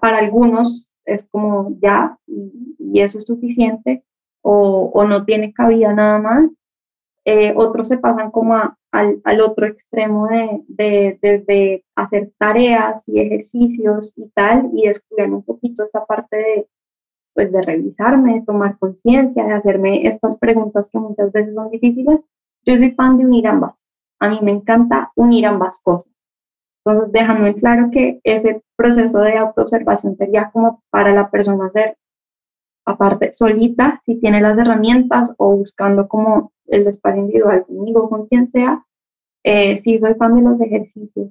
para 0.00 0.18
algunos 0.18 0.88
es 1.06 1.24
como 1.24 1.76
ya 1.80 2.18
y, 2.26 3.00
eso 3.00 3.18
es 3.18 3.26
suficiente 3.26 4.04
o, 4.42 5.04
no 5.08 5.24
tiene 5.24 5.52
cabida 5.52 5.92
nada 5.92 6.18
más. 6.18 6.50
Eh, 7.24 7.52
otros 7.56 7.88
se 7.88 7.98
pasan 7.98 8.30
como 8.30 8.54
al, 8.92 9.20
al, 9.24 9.40
otro 9.40 9.66
extremo 9.66 10.28
de, 10.28 10.62
de, 10.68 11.18
desde 11.20 11.84
hacer 11.96 12.32
tareas 12.38 13.02
y 13.08 13.20
ejercicios 13.20 14.12
y 14.16 14.28
tal 14.30 14.70
y 14.72 14.86
descuidan 14.86 15.34
un 15.34 15.42
poquito 15.42 15.84
esta 15.84 16.06
parte 16.06 16.36
de, 16.36 16.68
pues, 17.34 17.52
de 17.52 17.62
revisarme, 17.62 18.34
de 18.34 18.46
tomar 18.46 18.78
conciencia, 18.78 19.44
de 19.44 19.52
hacerme 19.52 20.06
estas 20.06 20.38
preguntas 20.38 20.88
que 20.90 20.98
muchas 20.98 21.32
veces 21.32 21.54
son 21.54 21.70
difíciles. 21.70 22.20
Yo 22.64 22.76
soy 22.76 22.92
fan 22.92 23.18
de 23.18 23.26
unir 23.26 23.46
ambas. 23.46 23.84
A 24.20 24.30
mí 24.30 24.38
me 24.42 24.52
encanta 24.52 25.12
unir 25.16 25.44
ambas 25.46 25.78
cosas. 25.80 26.15
Entonces, 26.86 27.10
dejando 27.10 27.46
en 27.46 27.54
claro 27.54 27.90
que 27.90 28.20
ese 28.22 28.62
proceso 28.76 29.18
de 29.18 29.36
autoobservación 29.36 30.16
sería 30.16 30.50
como 30.52 30.84
para 30.90 31.12
la 31.12 31.30
persona 31.30 31.66
hacer, 31.66 31.96
aparte, 32.84 33.32
solita, 33.32 34.00
si 34.06 34.20
tiene 34.20 34.40
las 34.40 34.56
herramientas 34.56 35.32
o 35.36 35.56
buscando 35.56 36.06
como 36.06 36.52
el 36.66 36.86
espacio 36.86 37.22
individual 37.22 37.66
conmigo, 37.66 38.08
con 38.08 38.28
quien 38.28 38.46
sea, 38.46 38.84
eh, 39.42 39.80
si 39.80 39.98
soy 39.98 40.14
fan 40.14 40.36
de 40.36 40.42
los 40.42 40.60
ejercicios. 40.60 41.30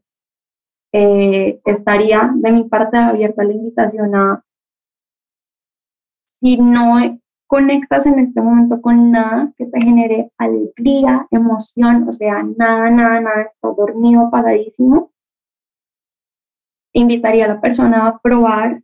Eh, 0.92 1.62
estaría 1.64 2.32
de 2.36 2.52
mi 2.52 2.66
parte 2.66 2.98
abierta 2.98 3.46
la 3.46 3.54
invitación 3.54 4.14
a, 4.14 4.44
si 6.28 6.58
no 6.58 6.98
conectas 7.48 8.06
en 8.08 8.20
este 8.20 8.42
momento 8.42 8.82
con 8.82 9.12
nada 9.12 9.54
que 9.58 9.68
te 9.68 9.82
genere 9.82 10.32
alegría, 10.38 11.28
emoción, 11.32 12.10
o 12.10 12.12
sea, 12.12 12.44
nada, 12.44 12.90
nada, 12.90 13.22
nada, 13.22 13.42
estás 13.44 13.76
dormido, 13.78 14.28
apagadísimo, 14.28 15.12
invitaría 17.00 17.46
a 17.46 17.50
la 17.50 17.62
persona 17.62 18.08
a 18.08 18.20
probar, 18.20 18.82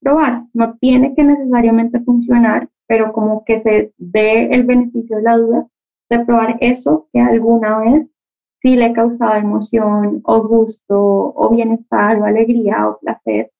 probar. 0.00 0.44
No 0.52 0.76
tiene 0.78 1.14
que 1.14 1.24
necesariamente 1.24 2.00
funcionar, 2.00 2.68
pero 2.86 3.12
como 3.12 3.44
que 3.44 3.58
se 3.60 3.92
dé 3.98 4.46
el 4.54 4.64
beneficio 4.64 5.16
de 5.16 5.22
la 5.22 5.36
duda 5.36 5.66
de 6.10 6.24
probar 6.24 6.58
eso 6.60 7.08
que 7.12 7.20
alguna 7.20 7.78
vez 7.80 8.06
sí 8.62 8.76
le 8.76 8.92
causaba 8.92 9.38
emoción 9.38 10.20
o 10.24 10.42
gusto 10.46 10.96
o 11.34 11.50
bienestar 11.50 12.18
o 12.20 12.24
alegría 12.24 12.88
o 12.88 12.98
placer. 12.98 13.50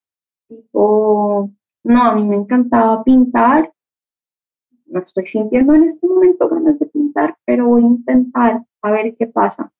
No, 0.73 2.03
a 2.03 2.15
mí 2.15 2.25
me 2.27 2.37
encantaba 2.37 3.05
pintar. 3.05 3.73
No 4.87 5.01
estoy 5.01 5.27
sintiendo 5.27 5.75
en 5.75 5.85
este 5.85 6.07
momento 6.07 6.49
ganas 6.49 6.79
de 6.79 6.87
pintar, 6.87 7.37
pero 7.45 7.67
voy 7.69 7.83
a 7.83 7.87
intentar 7.87 8.63
a 8.83 8.91
ver 8.91 9.15
qué 9.17 9.27
pasa. 9.27 9.73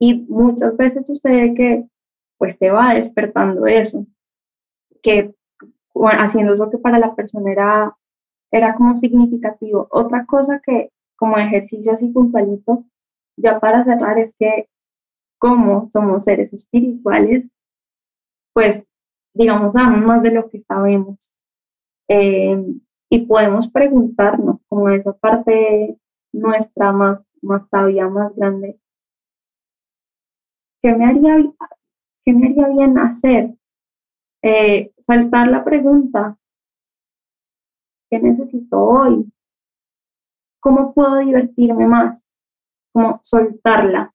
Y 0.00 0.26
muchas 0.28 0.76
veces 0.76 1.06
sucede 1.06 1.54
que 1.54 1.86
pues 2.42 2.58
te 2.58 2.72
va 2.72 2.94
despertando 2.94 3.68
eso, 3.68 4.04
que 5.00 5.32
haciendo 5.94 6.54
eso 6.54 6.70
que 6.70 6.78
para 6.78 6.98
la 6.98 7.14
persona 7.14 7.52
era, 7.52 7.96
era 8.50 8.74
como 8.74 8.96
significativo. 8.96 9.86
Otra 9.92 10.26
cosa 10.26 10.60
que 10.60 10.90
como 11.14 11.38
ejercicio 11.38 11.92
así 11.92 12.08
puntualito, 12.08 12.84
ya 13.36 13.60
para 13.60 13.84
cerrar, 13.84 14.18
es 14.18 14.34
que 14.36 14.68
como 15.38 15.88
somos 15.92 16.24
seres 16.24 16.52
espirituales, 16.52 17.44
pues 18.52 18.88
digamos, 19.34 19.72
sabemos 19.72 20.04
más 20.04 20.22
de 20.24 20.32
lo 20.32 20.50
que 20.50 20.62
sabemos. 20.62 21.32
Eh, 22.08 22.60
y 23.08 23.26
podemos 23.26 23.68
preguntarnos 23.68 24.56
como 24.68 24.88
esa 24.88 25.12
parte 25.12 25.96
nuestra 26.32 26.90
más, 26.90 27.20
más 27.40 27.68
sabia, 27.70 28.08
más 28.08 28.34
grande, 28.34 28.80
¿qué 30.82 30.92
me 30.92 31.04
haría 31.06 31.36
¿qué 32.24 32.32
me 32.32 32.48
haría 32.48 32.68
bien 32.68 32.98
hacer? 32.98 33.54
Eh, 34.42 34.92
saltar 34.98 35.48
la 35.48 35.64
pregunta, 35.64 36.36
¿qué 38.10 38.18
necesito 38.18 38.80
hoy? 38.80 39.32
¿Cómo 40.60 40.92
puedo 40.92 41.18
divertirme 41.18 41.86
más? 41.86 42.22
Como 42.92 43.20
soltarla. 43.22 44.12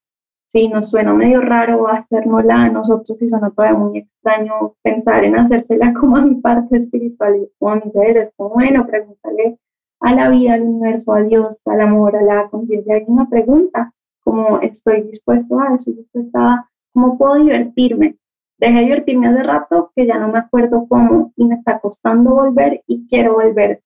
Si 0.50 0.70
nos 0.70 0.90
suena 0.90 1.14
medio 1.14 1.42
raro 1.42 1.90
hacérnosla 1.90 2.66
a 2.66 2.70
nosotros 2.70 3.22
y 3.22 3.28
suena 3.28 3.52
todavía 3.52 3.78
muy 3.78 3.98
extraño 4.00 4.76
pensar 4.82 5.26
en 5.26 5.38
hacérsela 5.38 5.94
como 5.94 6.18
a 6.18 6.22
mi 6.22 6.36
parte 6.36 6.78
espiritual 6.78 7.50
o 7.60 7.70
a 7.70 7.76
mi 7.76 7.92
ser, 7.92 8.18
es 8.18 8.34
como, 8.38 8.52
bueno, 8.52 8.86
pregúntale 8.88 9.60
a 10.00 10.14
la 10.14 10.30
vida, 10.30 10.54
al 10.54 10.62
universo, 10.62 11.14
a 11.14 11.24
Dios, 11.24 11.60
al 11.66 11.82
amor, 11.82 12.16
a 12.16 12.22
la 12.22 12.50
conciencia, 12.50 12.96
hay 12.96 13.04
una 13.08 13.28
pregunta, 13.28 13.94
como 14.24 14.60
estoy 14.60 15.02
dispuesto 15.04 15.60
a, 15.60 15.76
estoy 15.76 15.96
dispuesta 15.96 16.54
a 16.54 16.70
¿Cómo 16.98 17.16
puedo 17.16 17.36
divertirme? 17.36 18.18
Dejé 18.58 18.80
de 18.80 18.84
divertirme 18.86 19.28
hace 19.28 19.44
rato 19.44 19.92
que 19.96 20.08
ya 20.08 20.18
no 20.18 20.30
me 20.30 20.40
acuerdo 20.40 20.88
cómo 20.90 21.32
y 21.36 21.46
me 21.46 21.54
está 21.54 21.78
costando 21.78 22.32
volver 22.32 22.82
y 22.88 23.06
quiero 23.08 23.36
volver. 23.36 23.84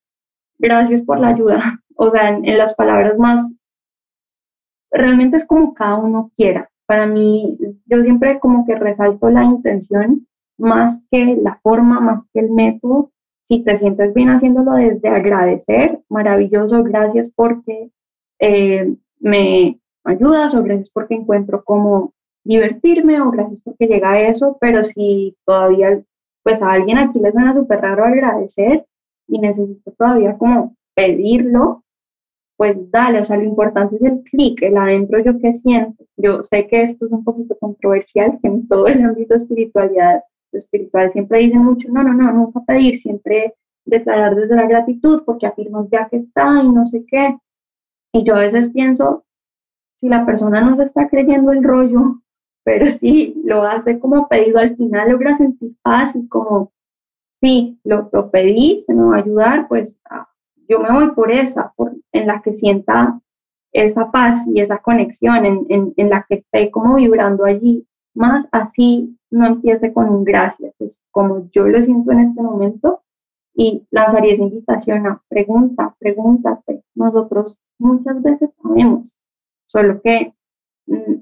Gracias 0.57 1.01
por 1.01 1.19
la 1.19 1.27
ayuda. 1.27 1.59
O 1.97 2.09
sea, 2.09 2.29
en, 2.29 2.57
las 2.57 2.73
palabras 2.73 3.19
más, 3.19 3.53
realmente 4.89 5.35
es 5.35 5.45
como 5.45 5.73
cada 5.73 5.97
uno 5.97 6.31
quiera. 6.37 6.71
Para 6.85 7.05
mí, 7.05 7.57
yo 7.85 8.01
siempre 8.01 8.39
como 8.39 8.65
que 8.65 8.75
resalto 8.75 9.29
la 9.29 9.43
intención 9.43 10.25
más 10.57 11.03
que 11.11 11.35
la 11.35 11.59
forma, 11.61 11.99
más 11.99 12.23
que 12.33 12.39
el 12.39 12.49
método. 12.49 13.11
Si 13.43 13.61
te 13.61 13.75
sientes 13.75 14.13
bien 14.13 14.29
haciéndolo 14.29 14.71
desde 14.71 15.09
agradecer, 15.09 15.99
maravilloso, 16.07 16.81
gracias 16.81 17.29
porque 17.29 17.91
eh, 18.39 18.95
me 19.19 19.79
ayudas 20.05 20.55
o 20.55 20.63
gracias 20.63 20.89
porque 20.89 21.15
encuentro 21.15 21.63
como 21.65 22.13
divertirme 22.43 23.21
o 23.21 23.31
gracias 23.31 23.59
porque 23.63 23.87
llega 23.87 24.21
eso, 24.21 24.57
pero 24.59 24.83
si 24.83 25.35
todavía 25.45 26.01
pues 26.43 26.61
a 26.61 26.71
alguien 26.71 26.97
aquí 26.97 27.19
le 27.19 27.31
suena 27.31 27.53
súper 27.53 27.81
raro 27.81 28.03
agradecer 28.05 28.85
y 29.27 29.39
necesito 29.39 29.91
todavía 29.91 30.37
como 30.37 30.75
pedirlo, 30.95 31.83
pues 32.57 32.77
dale, 32.91 33.19
o 33.19 33.23
sea, 33.23 33.37
lo 33.37 33.43
importante 33.43 33.95
es 33.95 34.01
el 34.03 34.21
clic, 34.23 34.61
el 34.61 34.77
adentro 34.77 35.19
yo 35.23 35.39
que 35.39 35.53
siento. 35.53 36.03
Yo 36.17 36.43
sé 36.43 36.67
que 36.67 36.83
esto 36.83 37.05
es 37.05 37.11
un 37.11 37.23
poquito 37.23 37.57
controversial, 37.59 38.37
que 38.41 38.47
en 38.47 38.67
todo 38.67 38.87
el 38.87 39.03
ámbito 39.03 39.33
de 39.33 39.39
espiritualidad, 39.39 40.23
espiritual 40.51 41.11
siempre 41.13 41.39
dicen 41.39 41.63
mucho, 41.63 41.87
no, 41.89 42.03
no, 42.03 42.13
no, 42.13 42.31
nunca 42.33 42.59
pedir, 42.67 42.99
siempre 42.99 43.55
declarar 43.85 44.35
desde 44.35 44.55
la 44.55 44.67
gratitud, 44.67 45.23
porque 45.25 45.47
afirmas 45.47 45.87
ya 45.91 46.07
que 46.09 46.17
está 46.17 46.61
y 46.61 46.69
no 46.69 46.85
sé 46.85 47.05
qué. 47.07 47.37
Y 48.13 48.23
yo 48.23 48.35
a 48.35 48.41
veces 48.41 48.69
pienso, 48.69 49.23
si 49.95 50.09
la 50.09 50.25
persona 50.25 50.61
no 50.61 50.75
se 50.75 50.83
está 50.83 51.07
creyendo 51.07 51.51
el 51.51 51.63
rollo, 51.63 52.21
pero 52.63 52.87
si 52.87 53.35
lo 53.43 53.63
hace 53.63 53.99
como 53.99 54.27
pedido, 54.27 54.59
al 54.59 54.75
final 54.75 55.09
logra 55.11 55.37
sentir 55.37 55.75
paz 55.81 56.15
y 56.15 56.27
como, 56.27 56.71
sí, 57.41 57.79
lo, 57.83 58.09
lo 58.11 58.31
pedí, 58.31 58.81
se 58.85 58.93
me 58.93 59.03
va 59.03 59.15
a 59.15 59.19
ayudar, 59.19 59.67
pues 59.67 59.95
ah, 60.09 60.27
yo 60.67 60.79
me 60.79 60.91
voy 60.91 61.11
por 61.11 61.31
esa, 61.31 61.73
en 62.11 62.27
la 62.27 62.41
que 62.41 62.53
sienta 62.55 63.19
esa 63.73 64.11
paz 64.11 64.45
y 64.47 64.61
esa 64.61 64.79
conexión, 64.79 65.45
en, 65.45 65.65
en, 65.69 65.93
en 65.97 66.09
la 66.09 66.25
que 66.27 66.35
esté 66.35 66.71
como 66.71 66.95
vibrando 66.95 67.45
allí, 67.45 67.87
más 68.13 68.47
así 68.51 69.17
no 69.29 69.45
empiece 69.45 69.93
con 69.93 70.09
un 70.09 70.23
gracias, 70.23 70.73
es 70.79 71.01
como 71.11 71.49
yo 71.51 71.67
lo 71.67 71.81
siento 71.81 72.11
en 72.11 72.19
este 72.19 72.41
momento 72.41 73.01
y 73.53 73.85
lanzaría 73.91 74.33
esa 74.33 74.43
invitación 74.43 75.07
a 75.07 75.21
pregunta, 75.27 75.95
pregúntate. 75.99 76.83
Nosotros 76.95 77.59
muchas 77.79 78.21
veces 78.21 78.49
sabemos, 78.61 79.17
solo 79.65 80.01
que 80.01 80.33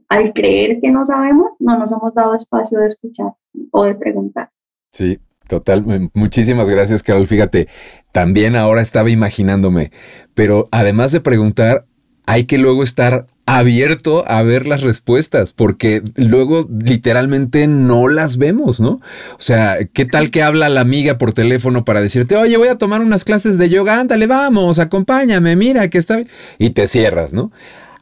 al 0.08 0.34
creer 0.34 0.80
que 0.82 0.92
no 0.92 1.06
sabemos, 1.06 1.52
no 1.60 1.78
nos 1.78 1.92
hemos 1.92 2.14
dado 2.14 2.36
espacio 2.36 2.80
de 2.80 2.88
escuchar 2.88 3.34
o 3.72 3.84
de 3.84 3.96
preguntar. 3.96 4.50
Sí, 4.92 5.20
Total, 5.50 5.84
muchísimas 6.14 6.70
gracias, 6.70 7.02
Carol. 7.02 7.26
Fíjate, 7.26 7.68
también 8.12 8.56
ahora 8.56 8.84
estaba 8.84 9.10
imaginándome, 9.10 9.92
pero 10.36 10.70
además 10.72 11.12
de 11.12 11.22
preguntar, 11.22 11.86
hay 12.28 12.44
que 12.44 12.60
luego 12.60 12.84
estar 12.84 13.26
abierto 13.48 14.24
a 14.28 14.44
ver 14.44 14.68
las 14.68 14.82
respuestas, 14.82 15.52
porque 15.52 16.04
luego 16.16 16.68
literalmente 16.70 17.66
no 17.66 18.08
las 18.08 18.38
vemos, 18.38 18.80
¿no? 18.80 19.02
O 19.32 19.40
sea, 19.40 19.78
¿qué 19.92 20.06
tal 20.06 20.30
que 20.30 20.44
habla 20.44 20.70
la 20.70 20.82
amiga 20.82 21.18
por 21.18 21.34
teléfono 21.34 21.84
para 21.84 22.00
decirte, 22.00 22.36
oye, 22.36 22.56
voy 22.56 22.68
a 22.68 22.78
tomar 22.78 23.02
unas 23.02 23.26
clases 23.26 23.58
de 23.58 23.70
yoga, 23.70 24.00
ándale, 24.00 24.28
vamos, 24.28 24.78
acompáñame, 24.78 25.56
mira 25.56 25.90
que 25.90 25.98
está... 25.98 26.22
Y 26.60 26.70
te 26.70 26.88
cierras, 26.88 27.34
¿no? 27.34 27.52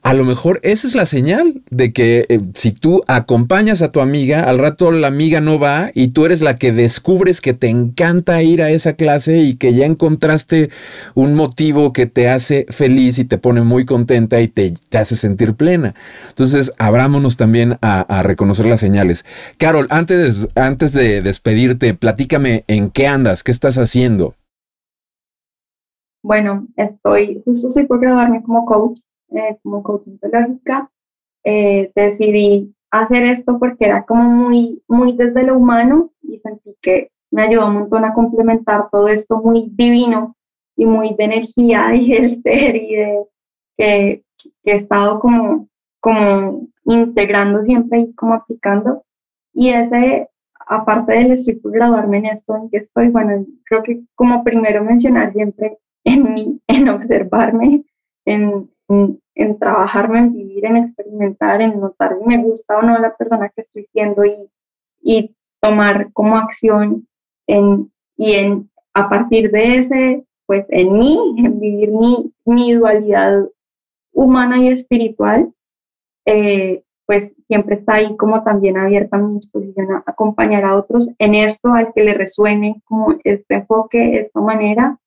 A 0.08 0.14
lo 0.14 0.24
mejor 0.24 0.62
esa 0.64 0.88
es 0.88 0.96
la 0.96 1.06
señal 1.06 1.62
de 1.70 1.92
que 1.92 2.26
eh, 2.30 2.40
si 2.54 2.72
tú 2.72 3.02
acompañas 3.08 3.82
a 3.82 3.92
tu 3.92 4.00
amiga, 4.00 4.50
al 4.50 4.58
rato 4.58 4.90
la 4.92 5.08
amiga 5.08 5.42
no 5.42 5.60
va 5.60 5.92
y 5.94 6.10
tú 6.10 6.26
eres 6.26 6.40
la 6.40 6.56
que 6.56 6.72
descubres 6.72 7.42
que 7.42 7.54
te 7.54 7.68
encanta 7.68 8.42
ir 8.42 8.62
a 8.62 8.70
esa 8.70 8.94
clase 8.94 9.40
y 9.40 9.56
que 9.56 9.74
ya 9.74 9.86
encontraste 9.86 10.70
un 11.14 11.36
motivo 11.36 11.92
que 11.92 12.06
te 12.06 12.30
hace 12.30 12.66
feliz 12.70 13.20
y 13.20 13.26
te 13.26 13.38
pone 13.38 13.64
muy 13.64 13.86
contenta 13.86 14.40
y 14.40 14.48
te, 14.48 14.76
hace 14.98 15.18
sentir 15.18 15.56
plena. 15.56 15.94
Entonces, 16.30 16.72
abrámonos 16.78 17.36
también 17.36 17.78
a, 17.82 18.00
a, 18.00 18.24
reconocer 18.24 18.66
las 18.66 18.80
señales. 18.80 19.26
Carol, 19.58 19.88
antes, 19.90 20.48
antes 20.56 20.94
de 20.94 21.22
despedirte, 21.22 21.94
platícame 21.94 22.64
en 22.68 22.92
qué 22.92 23.08
andas, 23.08 23.44
qué 23.44 23.52
estás 23.52 23.78
haciendo. 23.78 24.36
Bueno, 26.24 26.66
estoy, 26.78 27.42
justo 27.44 27.68
estoy 27.68 27.88
por 27.88 28.00
graduarme 28.00 28.42
como 28.42 28.66
coach 28.66 29.00
eh, 29.30 29.58
como 29.64 29.84
coach 29.84 30.08
ontológica, 30.08 30.90
eh, 31.44 31.92
decidí 31.96 32.74
hacer 32.92 33.24
esto 33.24 33.60
porque 33.60 33.86
era 33.86 34.06
como 34.06 34.24
muy, 34.24 34.82
muy 34.88 35.14
desde 35.14 35.44
lo 35.44 35.58
humano 35.58 36.12
y 36.22 36.40
sentí 36.40 36.76
que 36.82 37.12
me 37.32 37.44
ayudó 37.44 37.68
un 37.68 37.74
montón 37.74 38.06
a 38.06 38.14
complementar 38.14 38.90
todo 38.90 39.08
esto 39.08 39.38
muy 39.42 39.70
divino 39.74 40.36
y 40.76 40.86
muy 40.86 41.14
de 41.16 41.24
energía 41.26 41.94
y 41.96 42.10
de 42.22 42.34
ser 42.34 42.76
y 42.76 42.96
de 42.96 43.26
que, 43.78 44.24
que 44.64 44.72
he 44.72 44.76
estado 44.76 45.20
como, 45.20 45.68
como 46.00 46.68
integrando 46.86 47.64
siempre 47.64 48.00
y 48.00 48.14
como 48.14 48.34
aplicando. 48.34 49.04
Y 49.54 49.70
ese, 49.70 50.30
aparte 50.68 51.14
del 51.14 51.32
estoy 51.32 51.56
por 51.56 51.72
graduarme 51.72 52.20
en 52.20 52.26
esto, 52.28 52.56
en 52.56 52.70
que 52.70 52.78
estoy, 52.78 53.10
bueno, 53.10 53.46
creo 53.66 53.84
que 53.84 54.02
como 54.16 54.44
primero 54.44 54.84
mencionar 54.84 55.34
siempre 55.34 55.78
en 56.04 56.34
mí, 56.34 56.62
en 56.68 56.90
observarme, 56.90 57.84
en, 58.26 58.70
en, 58.90 59.60
trabajarme, 59.60 60.20
en 60.20 60.34
vivir, 60.34 60.66
en 60.66 60.78
experimentar, 60.78 61.62
en 61.62 61.80
notar 61.80 62.18
si 62.18 62.26
me 62.26 62.42
gusta 62.42 62.78
o 62.78 62.82
no 62.82 62.98
la 62.98 63.16
persona 63.16 63.50
que 63.50 63.62
estoy 63.62 63.86
siendo 63.92 64.26
y, 64.26 64.36
y 65.02 65.36
tomar 65.62 66.12
como 66.14 66.38
acción 66.38 67.08
en, 67.48 67.92
y 68.16 68.34
en, 68.34 68.70
a 68.94 69.10
partir 69.10 69.52
de 69.52 69.78
ese, 69.78 70.26
pues 70.46 70.66
en 70.70 70.98
mí, 70.98 71.20
en 71.38 71.60
vivir 71.60 71.92
mi, 71.92 72.34
mi 72.46 72.74
dualidad 72.74 73.48
humana 74.14 74.60
y 74.60 74.70
espiritual, 74.70 75.54
eh, 76.26 76.84
pues 77.06 77.34
siempre 77.48 77.76
está 77.76 77.96
ahí 77.96 78.18
como 78.18 78.44
también 78.44 78.78
abierta 78.78 79.18
mi 79.18 79.36
disposición 79.36 79.92
a 79.94 80.04
acompañar 80.06 80.66
a 80.66 80.76
otros 80.76 81.10
en 81.20 81.36
esto, 81.36 81.70
al 81.74 81.94
que 81.94 82.04
le 82.04 82.14
resuene 82.14 82.82
como 82.86 83.16
este 83.24 83.56
enfoque, 83.56 84.20
esta 84.20 84.42
manera. 84.42 84.98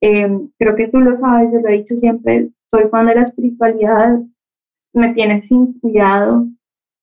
Eh, 0.00 0.28
creo 0.56 0.76
que 0.76 0.86
tú 0.86 1.00
lo 1.00 1.16
sabes, 1.16 1.52
yo 1.52 1.58
lo 1.58 1.68
he 1.68 1.78
dicho 1.78 1.96
siempre, 1.96 2.50
soy 2.68 2.88
fan 2.90 3.06
de 3.06 3.14
la 3.16 3.22
espiritualidad, 3.22 4.20
me 4.92 5.14
tiene 5.14 5.42
sin 5.42 5.78
cuidado 5.80 6.46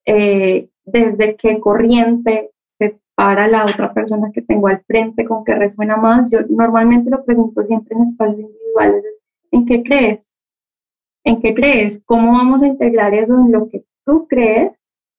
eh, 0.06 0.70
desde 0.86 1.36
qué 1.36 1.60
corriente 1.60 2.52
se 2.78 3.00
para 3.16 3.48
la 3.48 3.66
otra 3.66 3.94
persona 3.94 4.32
que 4.34 4.42
tengo 4.42 4.68
al 4.68 4.84
frente, 4.86 5.26
con 5.26 5.44
qué 5.44 5.56
resuena 5.56 5.98
más. 5.98 6.30
Yo 6.30 6.40
normalmente 6.50 7.10
lo 7.10 7.24
pregunto 7.24 7.64
siempre 7.66 7.96
en 7.96 8.04
espacios 8.04 8.40
individuales, 8.40 9.04
¿en 9.52 9.66
qué 9.66 9.84
crees? 9.84 10.20
¿En 11.24 11.42
qué 11.42 11.56
crees? 11.56 12.02
¿Cómo 12.06 12.34
vamos 12.34 12.62
a 12.62 12.68
integrar 12.68 13.14
eso 13.14 13.34
en 13.34 13.52
lo 13.52 13.68
que 13.70 13.84
tú 14.06 14.28
crees 14.28 14.74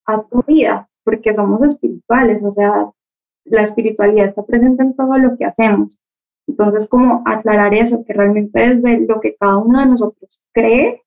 a 0.06 0.22
tu 0.22 0.42
vida? 0.46 0.88
Porque 1.04 1.34
somos 1.34 1.62
espirituales, 1.62 2.44
o 2.44 2.52
sea, 2.52 2.90
la 3.44 3.62
espiritualidad 3.62 4.28
está 4.28 4.44
presente 4.44 4.82
en 4.82 4.94
todo 4.94 5.18
lo 5.18 5.36
que 5.36 5.44
hacemos. 5.44 5.98
Entonces, 6.46 6.88
como 6.88 7.22
aclarar 7.26 7.74
eso, 7.74 8.04
que 8.04 8.12
realmente 8.12 8.58
desde 8.58 9.06
lo 9.06 9.20
que 9.20 9.36
cada 9.36 9.58
uno 9.58 9.80
de 9.80 9.86
nosotros 9.86 10.40
cree, 10.52 11.02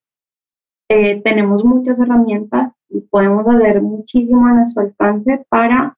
eh, 0.89 1.21
tenemos 1.21 1.63
muchas 1.63 1.99
herramientas 1.99 2.73
y 2.89 3.01
podemos 3.01 3.47
hacer 3.47 3.81
muchísimo 3.81 4.47
a 4.47 4.53
nuestro 4.53 4.83
alcance 4.83 5.45
para 5.49 5.95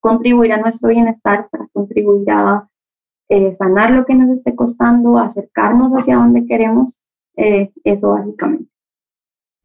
contribuir 0.00 0.52
a 0.52 0.60
nuestro 0.60 0.88
bienestar, 0.88 1.48
para 1.50 1.66
contribuir 1.72 2.30
a 2.30 2.68
eh, 3.28 3.54
sanar 3.54 3.92
lo 3.92 4.04
que 4.04 4.14
nos 4.14 4.30
esté 4.30 4.54
costando, 4.54 5.18
acercarnos 5.18 5.92
hacia 5.92 6.16
donde 6.16 6.46
queremos, 6.46 6.98
eh, 7.36 7.70
eso 7.84 8.10
básicamente. 8.10 8.70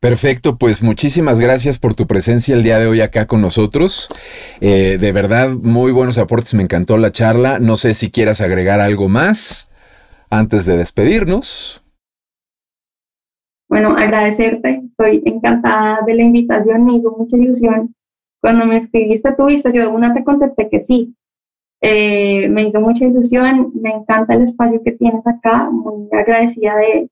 Perfecto, 0.05 0.59
pues 0.59 0.83
muchísimas 0.83 1.39
gracias 1.39 1.79
por 1.79 1.95
tu 1.95 2.05
presencia 2.05 2.53
el 2.53 2.61
día 2.61 2.77
de 2.77 2.85
hoy 2.85 3.01
acá 3.01 3.25
con 3.25 3.41
nosotros. 3.41 4.07
Eh, 4.61 4.99
de 5.01 5.11
verdad, 5.11 5.49
muy 5.49 5.91
buenos 5.91 6.19
aportes, 6.19 6.53
me 6.53 6.61
encantó 6.61 6.97
la 6.97 7.11
charla. 7.11 7.57
No 7.57 7.75
sé 7.75 7.95
si 7.95 8.11
quieras 8.11 8.39
agregar 8.39 8.81
algo 8.81 9.09
más 9.09 9.67
antes 10.29 10.67
de 10.67 10.77
despedirnos. 10.77 11.83
Bueno, 13.67 13.97
agradecerte, 13.97 14.83
estoy 14.91 15.23
encantada 15.25 16.01
de 16.05 16.13
la 16.13 16.21
invitación, 16.21 16.85
me 16.85 16.97
hizo 16.97 17.09
mucha 17.09 17.35
ilusión. 17.35 17.95
Cuando 18.43 18.67
me 18.67 18.77
escribiste 18.77 19.33
tu 19.33 19.49
historia, 19.49 19.85
yo 19.85 19.89
de 19.89 19.95
una 19.95 20.13
te 20.13 20.23
contesté 20.23 20.69
que 20.69 20.81
sí. 20.81 21.15
Eh, 21.81 22.47
me 22.49 22.67
hizo 22.67 22.79
mucha 22.79 23.05
ilusión, 23.05 23.71
me 23.73 23.89
encanta 23.89 24.35
el 24.35 24.43
espacio 24.43 24.83
que 24.83 24.91
tienes 24.91 25.25
acá, 25.25 25.67
muy 25.71 26.07
agradecida 26.11 26.75
de, 26.75 27.09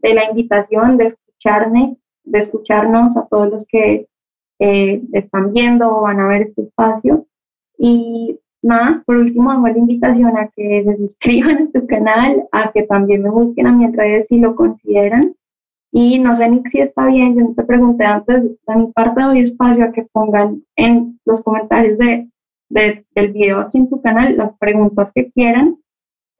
de 0.00 0.14
la 0.14 0.30
invitación, 0.30 0.96
de 0.96 1.06
escucharme 1.06 1.96
de 2.26 2.38
escucharnos, 2.38 3.16
a 3.16 3.26
todos 3.26 3.50
los 3.50 3.66
que 3.66 4.06
eh, 4.58 5.02
están 5.12 5.52
viendo 5.52 5.88
o 5.96 6.02
van 6.02 6.20
a 6.20 6.28
ver 6.28 6.42
este 6.42 6.62
espacio. 6.62 7.26
Y 7.78 8.38
nada, 8.62 9.02
por 9.06 9.16
último 9.16 9.50
hago 9.50 9.68
la 9.68 9.78
invitación 9.78 10.36
a 10.36 10.48
que 10.48 10.84
se 10.84 10.96
suscriban 10.96 11.68
a 11.68 11.78
tu 11.78 11.86
canal, 11.86 12.46
a 12.52 12.72
que 12.72 12.82
también 12.82 13.22
me 13.22 13.30
busquen 13.30 13.66
a 13.66 13.72
mi 13.72 13.86
redes 13.86 14.28
si 14.28 14.38
lo 14.38 14.54
consideran. 14.54 15.34
Y 15.92 16.18
no 16.18 16.34
sé 16.34 16.48
ni 16.50 16.62
si 16.66 16.80
está 16.80 17.06
bien, 17.06 17.36
yo 17.36 17.42
no 17.42 17.54
te 17.54 17.64
pregunté 17.64 18.04
antes, 18.04 18.44
de 18.44 18.76
mi 18.76 18.88
parte 18.88 19.22
doy 19.22 19.40
espacio 19.40 19.84
a 19.84 19.92
que 19.92 20.02
pongan 20.12 20.62
en 20.76 21.18
los 21.24 21.42
comentarios 21.42 21.96
de, 21.98 22.28
del 22.68 23.32
video 23.32 23.60
aquí 23.60 23.78
en 23.78 23.88
tu 23.88 24.02
canal 24.02 24.36
las 24.36 24.56
preguntas 24.58 25.12
que 25.14 25.30
quieran 25.30 25.78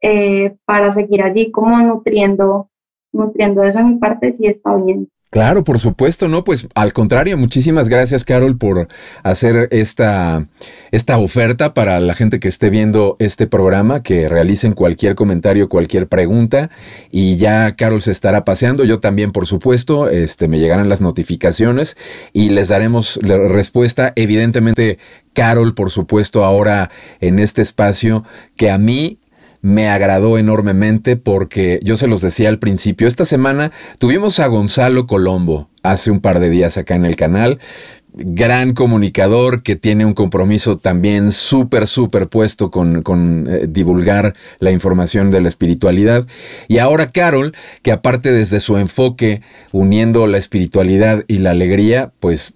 eh, 0.01 0.55
para 0.65 0.91
seguir 0.91 1.23
allí 1.23 1.49
como 1.51 1.79
nutriendo, 1.79 2.69
nutriendo 3.13 3.63
eso 3.63 3.79
a 3.79 3.83
mi 3.83 3.95
parte 3.95 4.33
si 4.33 4.45
está 4.45 4.75
bien. 4.75 5.09
Claro, 5.29 5.65
por 5.65 5.77
supuesto, 5.77 6.29
no, 6.29 6.45
pues 6.45 6.69
al 6.73 6.93
contrario, 6.93 7.37
muchísimas 7.37 7.89
gracias 7.89 8.23
Carol 8.23 8.57
por 8.57 8.87
hacer 9.23 9.67
esta, 9.71 10.47
esta 10.91 11.17
oferta 11.17 11.73
para 11.73 11.99
la 11.99 12.13
gente 12.13 12.39
que 12.39 12.47
esté 12.47 12.69
viendo 12.69 13.17
este 13.19 13.45
programa, 13.45 14.01
que 14.01 14.29
realicen 14.29 14.71
cualquier 14.71 15.15
comentario, 15.15 15.67
cualquier 15.67 16.07
pregunta 16.07 16.69
y 17.11 17.35
ya 17.35 17.75
Carol 17.75 18.01
se 18.01 18.11
estará 18.11 18.45
paseando, 18.45 18.85
yo 18.85 19.01
también 19.01 19.33
por 19.33 19.47
supuesto, 19.47 20.09
este, 20.09 20.47
me 20.47 20.59
llegarán 20.59 20.87
las 20.87 21.01
notificaciones 21.01 21.97
y 22.31 22.49
les 22.51 22.69
daremos 22.69 23.19
la 23.21 23.37
respuesta. 23.37 24.13
Evidentemente, 24.15 24.97
Carol, 25.33 25.75
por 25.75 25.91
supuesto, 25.91 26.45
ahora 26.45 26.89
en 27.19 27.39
este 27.39 27.61
espacio 27.61 28.23
que 28.55 28.71
a 28.71 28.77
mí 28.77 29.19
me 29.61 29.89
agradó 29.89 30.37
enormemente 30.37 31.17
porque 31.17 31.79
yo 31.83 31.97
se 31.97 32.07
los 32.07 32.21
decía 32.21 32.49
al 32.49 32.59
principio, 32.59 33.07
esta 33.07 33.25
semana 33.25 33.71
tuvimos 33.97 34.39
a 34.39 34.47
Gonzalo 34.47 35.07
Colombo 35.07 35.69
hace 35.83 36.11
un 36.11 36.19
par 36.19 36.39
de 36.39 36.49
días 36.49 36.77
acá 36.77 36.95
en 36.95 37.05
el 37.05 37.15
canal, 37.15 37.59
gran 38.17 38.73
comunicador 38.73 39.61
que 39.61 39.75
tiene 39.75 40.05
un 40.05 40.13
compromiso 40.13 40.77
también 40.77 41.31
súper, 41.31 41.87
súper 41.87 42.27
puesto 42.27 42.71
con, 42.71 43.47
eh, 43.47 43.67
divulgar 43.69 44.33
la 44.59 44.71
información 44.71 45.29
de 45.29 45.41
la 45.41 45.47
espiritualidad. 45.47 46.25
Y 46.67 46.79
ahora 46.79 47.11
Carol, 47.11 47.53
que 47.83 47.91
aparte 47.91 48.31
desde 48.31 48.59
su 48.59 48.77
enfoque, 48.77 49.41
uniendo 49.71 50.25
la 50.25 50.37
espiritualidad 50.37 51.23
y 51.27 51.37
la 51.37 51.51
alegría, 51.51 52.11
pues 52.19 52.53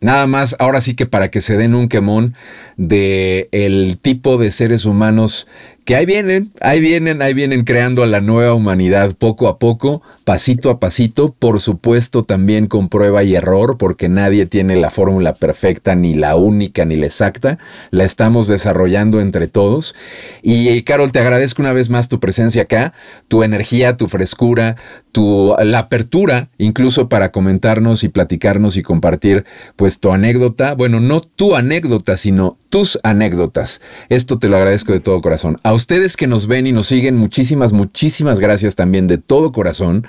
nada 0.00 0.26
más, 0.26 0.56
ahora 0.58 0.80
sí 0.80 0.94
que 0.94 1.06
para 1.06 1.30
que 1.30 1.40
se 1.40 1.56
den 1.56 1.74
un 1.74 1.88
quemón 1.88 2.34
de 2.76 3.48
el 3.50 3.98
tipo 4.00 4.36
de 4.36 4.50
seres 4.50 4.84
humanos 4.84 5.46
que 5.88 5.96
ahí 5.96 6.04
vienen, 6.04 6.52
ahí 6.60 6.80
vienen, 6.80 7.22
ahí 7.22 7.32
vienen 7.32 7.64
creando 7.64 8.02
a 8.02 8.06
la 8.06 8.20
nueva 8.20 8.52
humanidad 8.52 9.14
poco 9.16 9.48
a 9.48 9.58
poco, 9.58 10.02
pasito 10.24 10.68
a 10.68 10.80
pasito, 10.80 11.32
por 11.32 11.60
supuesto 11.60 12.24
también 12.24 12.66
con 12.66 12.90
prueba 12.90 13.24
y 13.24 13.34
error, 13.34 13.78
porque 13.78 14.10
nadie 14.10 14.44
tiene 14.44 14.76
la 14.76 14.90
fórmula 14.90 15.32
perfecta, 15.32 15.94
ni 15.94 16.12
la 16.12 16.36
única, 16.36 16.84
ni 16.84 16.96
la 16.96 17.06
exacta, 17.06 17.58
la 17.90 18.04
estamos 18.04 18.48
desarrollando 18.48 19.22
entre 19.22 19.48
todos. 19.48 19.94
Y 20.42 20.82
Carol, 20.82 21.10
te 21.10 21.20
agradezco 21.20 21.62
una 21.62 21.72
vez 21.72 21.88
más 21.88 22.10
tu 22.10 22.20
presencia 22.20 22.64
acá, 22.64 22.92
tu 23.28 23.42
energía, 23.42 23.96
tu 23.96 24.08
frescura, 24.08 24.76
tu, 25.10 25.56
la 25.58 25.78
apertura, 25.78 26.50
incluso 26.58 27.08
para 27.08 27.32
comentarnos 27.32 28.04
y 28.04 28.10
platicarnos 28.10 28.76
y 28.76 28.82
compartir 28.82 29.46
pues 29.76 30.00
tu 30.00 30.12
anécdota, 30.12 30.74
bueno, 30.74 31.00
no 31.00 31.22
tu 31.22 31.56
anécdota, 31.56 32.18
sino 32.18 32.58
tus 32.68 32.98
anécdotas. 33.02 33.80
Esto 34.10 34.38
te 34.38 34.48
lo 34.48 34.58
agradezco 34.58 34.92
de 34.92 35.00
todo 35.00 35.22
corazón 35.22 35.58
ustedes 35.78 36.16
que 36.16 36.26
nos 36.26 36.46
ven 36.48 36.66
y 36.66 36.72
nos 36.72 36.88
siguen, 36.88 37.16
muchísimas, 37.16 37.72
muchísimas 37.72 38.40
gracias 38.40 38.74
también 38.74 39.06
de 39.06 39.16
todo 39.16 39.52
corazón. 39.52 40.06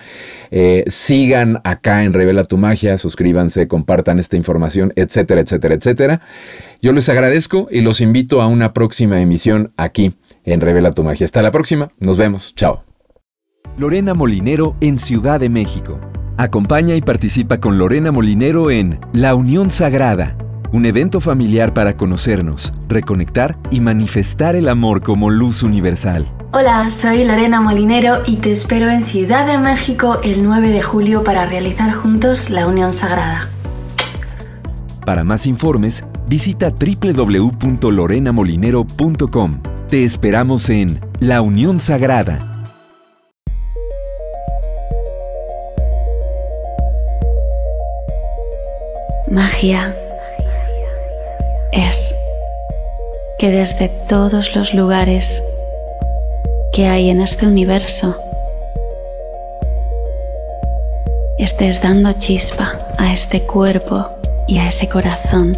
Eh, 0.52 0.84
sigan 0.88 1.62
acá 1.64 2.04
en 2.04 2.14
Revela 2.14 2.44
tu 2.44 2.58
Magia, 2.58 2.98
suscríbanse, 2.98 3.68
compartan 3.68 4.20
esta 4.20 4.36
información, 4.36 4.92
etcétera, 4.96 5.42
etcétera, 5.42 5.76
etcétera. 5.76 6.22
Yo 6.82 6.92
les 6.92 7.08
agradezco 7.08 7.68
y 7.72 7.82
los 7.82 8.02
invito 8.02 8.42
a 8.42 8.48
una 8.48 8.74
próxima 8.74 9.22
emisión 9.22 9.72
aquí 9.78 10.14
en 10.44 10.60
Revela 10.60 10.92
tu 10.92 11.04
Magia. 11.04 11.26
Hasta 11.26 11.44
la 11.44 11.52
próxima, 11.52 11.92
nos 12.00 12.18
vemos, 12.18 12.56
chao. 12.56 12.84
Lorena 13.78 14.14
Molinero 14.14 14.76
en 14.82 14.98
Ciudad 14.98 15.40
de 15.40 15.50
México. 15.50 16.02
Acompaña 16.38 16.96
y 16.96 17.02
participa 17.02 17.60
con 17.60 17.78
Lorena 17.78 18.12
Molinero 18.12 18.72
en 18.72 19.00
La 19.14 19.36
Unión 19.36 19.70
Sagrada 19.70 20.36
un 20.72 20.86
evento 20.86 21.20
familiar 21.20 21.74
para 21.74 21.98
conocernos, 21.98 22.74
reconectar 22.88 23.58
y 23.72 23.80
manifestar 23.80 24.56
el 24.56 24.70
amor 24.70 25.02
como 25.02 25.30
luz 25.30 25.64
universal. 25.64 26.32
Hola, 26.52 26.90
soy 26.92 27.24
Lorena 27.24 27.62
Molinero 27.62 28.24
y 28.26 28.36
te 28.38 28.52
espero 28.52 28.90
en 28.90 29.06
Ciudad 29.06 29.46
de 29.46 29.58
México 29.58 30.20
el 30.24 30.44
9 30.44 30.70
de 30.70 30.82
julio 30.82 31.24
para 31.24 31.46
realizar 31.46 31.92
juntos 31.92 32.50
la 32.50 32.66
Unión 32.68 32.94
Sagrada. 32.94 33.50
Para 35.06 35.24
más 35.24 35.48
informes, 35.48 36.04
visita 36.28 36.72
www.lorenamolinero.com. 36.72 39.62
Te 39.88 40.04
esperamos 40.04 40.70
en 40.70 41.00
La 41.20 41.42
Unión 41.42 41.80
Sagrada. 41.80 42.46
Magia 49.32 49.96
es 51.72 52.16
que 53.38 53.50
desde 53.50 53.90
todos 53.90 54.56
los 54.56 54.74
lugares 54.74 55.42
que 56.74 56.88
hay 56.88 57.10
en 57.10 57.22
este 57.22 57.48
universo 57.48 58.16
estés 61.38 61.82
dando 61.82 62.14
chispa 62.14 62.74
a 62.98 63.14
este 63.14 63.42
cuerpo 63.42 64.10
y 64.48 64.60
a 64.60 64.68
ese 64.68 64.90
corazón. 64.90 65.58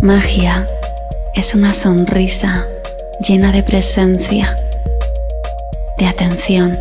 Magia 0.00 0.66
es 1.34 1.54
una 1.54 1.72
sonrisa 1.72 2.64
llena 3.26 3.52
de 3.52 3.62
presencia, 3.62 4.56
de 5.98 6.06
atención, 6.06 6.78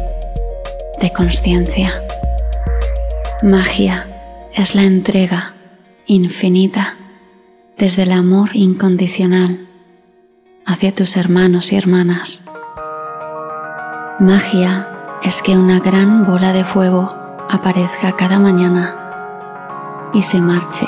de 1.00 1.12
conciencia. 1.12 2.04
Magia 3.42 4.08
es 4.54 4.76
la 4.76 4.84
entrega 4.84 5.54
infinita 6.06 6.96
desde 7.78 8.04
el 8.04 8.12
amor 8.12 8.52
incondicional 8.54 9.68
hacia 10.66 10.94
tus 10.94 11.18
hermanos 11.18 11.72
y 11.74 11.78
hermanas. 11.78 12.46
Magia 14.20 14.88
es 15.24 15.42
que 15.42 15.58
una 15.58 15.80
gran 15.80 16.28
bola 16.28 16.54
de 16.54 16.64
fuego 16.64 17.16
aparezca 17.50 18.16
cada 18.16 18.38
mañana 18.38 18.96
y 20.14 20.22
se 20.22 20.40
marche 20.40 20.88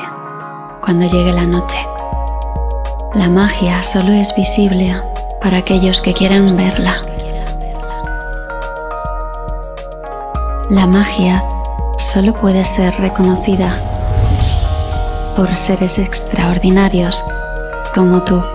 cuando 0.82 1.08
llegue 1.08 1.32
la 1.32 1.48
noche. 1.48 1.80
La 3.16 3.30
magia 3.30 3.82
solo 3.82 4.12
es 4.12 4.36
visible 4.36 4.96
para 5.42 5.58
aquellos 5.58 6.02
que 6.02 6.14
quieran 6.14 6.56
verla. 6.56 6.98
La 10.70 10.86
magia 10.86 11.44
solo 11.98 12.34
puede 12.34 12.66
ser 12.66 12.94
reconocida 13.00 13.74
por 15.36 15.56
seres 15.56 15.98
extraordinarios 16.00 17.24
como 17.94 18.24
tú. 18.24 18.55